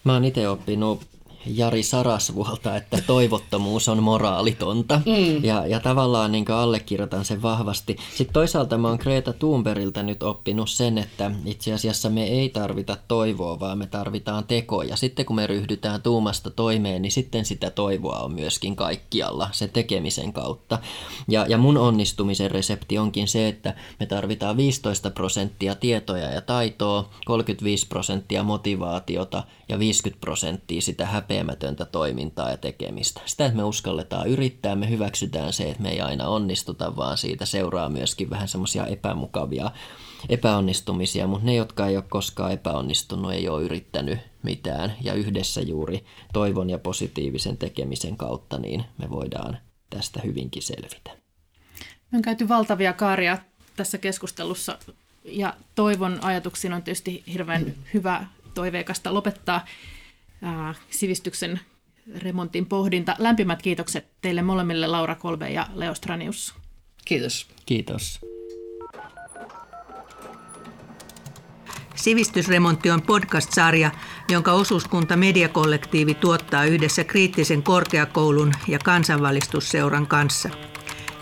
Mä 0.04 0.12
oon 0.12 0.24
itse 0.24 0.48
oppinut 0.48 1.06
Jari 1.46 1.82
Sarasvuolta, 1.82 2.76
että 2.76 2.98
toivottomuus 3.06 3.88
on 3.88 4.02
moraalitonta. 4.02 5.00
Mm. 5.06 5.44
Ja, 5.44 5.66
ja 5.66 5.80
tavallaan 5.80 6.32
niin 6.32 6.50
allekirjoitan 6.50 7.24
sen 7.24 7.42
vahvasti. 7.42 7.96
Sitten 8.16 8.32
toisaalta 8.32 8.78
mä 8.78 8.88
oon 8.88 8.98
Greta 9.00 9.32
Thunbergiltä 9.32 10.02
nyt 10.02 10.22
oppinut 10.22 10.70
sen, 10.70 10.98
että 10.98 11.30
itse 11.44 11.72
asiassa 11.72 12.10
me 12.10 12.24
ei 12.24 12.48
tarvita 12.48 12.96
toivoa, 13.08 13.60
vaan 13.60 13.78
me 13.78 13.86
tarvitaan 13.86 14.44
tekoja. 14.44 14.96
Sitten 14.96 15.26
kun 15.26 15.36
me 15.36 15.46
ryhdytään 15.46 16.02
tuumasta 16.02 16.50
toimeen, 16.50 17.02
niin 17.02 17.12
sitten 17.12 17.44
sitä 17.44 17.70
toivoa 17.70 18.18
on 18.18 18.32
myöskin 18.32 18.76
kaikkialla 18.76 19.48
se 19.52 19.68
tekemisen 19.68 20.32
kautta. 20.32 20.78
Ja, 21.28 21.46
ja 21.48 21.58
mun 21.58 21.76
onnistumisen 21.76 22.50
resepti 22.50 22.98
onkin 22.98 23.28
se, 23.28 23.48
että 23.48 23.74
me 24.00 24.06
tarvitaan 24.06 24.56
15 24.56 25.10
prosenttia 25.10 25.74
tietoja 25.74 26.30
ja 26.30 26.40
taitoa, 26.40 27.08
35 27.24 27.86
prosenttia 27.86 28.42
motivaatiota 28.42 29.42
ja 29.68 29.78
50 29.78 30.20
prosenttia 30.20 30.80
sitä 30.80 31.06
häpeää 31.06 31.31
häpeämätöntä 31.32 31.84
toimintaa 31.84 32.50
ja 32.50 32.56
tekemistä. 32.56 33.20
Sitä, 33.26 33.46
että 33.46 33.56
me 33.56 33.64
uskalletaan 33.64 34.28
yrittää, 34.28 34.76
me 34.76 34.90
hyväksytään 34.90 35.52
se, 35.52 35.70
että 35.70 35.82
me 35.82 35.90
ei 35.90 36.00
aina 36.00 36.28
onnistuta, 36.28 36.96
vaan 36.96 37.18
siitä 37.18 37.46
seuraa 37.46 37.88
myöskin 37.88 38.30
vähän 38.30 38.48
semmoisia 38.48 38.86
epämukavia 38.86 39.70
epäonnistumisia, 40.28 41.26
mutta 41.26 41.46
ne, 41.46 41.54
jotka 41.54 41.86
ei 41.86 41.96
ole 41.96 42.04
koskaan 42.08 42.52
epäonnistunut, 42.52 43.32
ei 43.32 43.48
ole 43.48 43.62
yrittänyt 43.62 44.18
mitään. 44.42 44.92
Ja 45.00 45.14
yhdessä 45.14 45.60
juuri 45.60 46.04
toivon 46.32 46.70
ja 46.70 46.78
positiivisen 46.78 47.56
tekemisen 47.56 48.16
kautta, 48.16 48.58
niin 48.58 48.84
me 48.98 49.10
voidaan 49.10 49.58
tästä 49.90 50.20
hyvinkin 50.24 50.62
selvitä. 50.62 51.10
Me 52.10 52.16
on 52.16 52.22
käyty 52.22 52.48
valtavia 52.48 52.92
kaaria 52.92 53.38
tässä 53.76 53.98
keskustelussa 53.98 54.78
ja 55.24 55.54
toivon 55.74 56.18
ajatuksiin 56.22 56.72
on 56.72 56.82
tietysti 56.82 57.22
hirveän 57.32 57.74
hyvä 57.94 58.26
toiveikasta 58.54 59.14
lopettaa 59.14 59.66
ää, 60.42 60.74
sivistyksen 60.90 61.60
remontin 62.18 62.66
pohdinta. 62.66 63.16
Lämpimät 63.18 63.62
kiitokset 63.62 64.06
teille 64.20 64.42
molemmille 64.42 64.86
Laura 64.86 65.14
Kolbe 65.14 65.50
ja 65.50 65.66
Leo 65.74 65.94
Stranius. 65.94 66.54
Kiitos. 67.04 67.46
Kiitos. 67.66 68.20
Sivistysremontti 71.94 72.90
on 72.90 73.02
podcast-sarja, 73.02 73.90
jonka 74.28 74.52
osuuskunta 74.52 75.16
Mediakollektiivi 75.16 76.14
tuottaa 76.14 76.64
yhdessä 76.64 77.04
kriittisen 77.04 77.62
korkeakoulun 77.62 78.52
ja 78.68 78.78
kansanvalistusseuran 78.78 80.06
kanssa. 80.06 80.50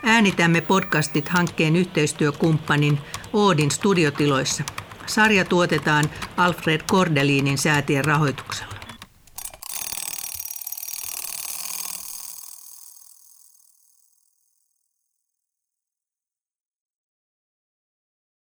Äänitämme 0.03 0.61
podcastit 0.61 1.29
hankkeen 1.29 1.77
yhteistyökumppanin 1.77 2.99
Oodin 3.33 3.71
studiotiloissa. 3.71 4.65
Sarja 5.07 5.45
tuotetaan 5.45 6.05
Alfred 6.37 6.81
Kordelinin 6.91 7.59
säätien 7.59 8.05
rahoituksella. 8.05 8.80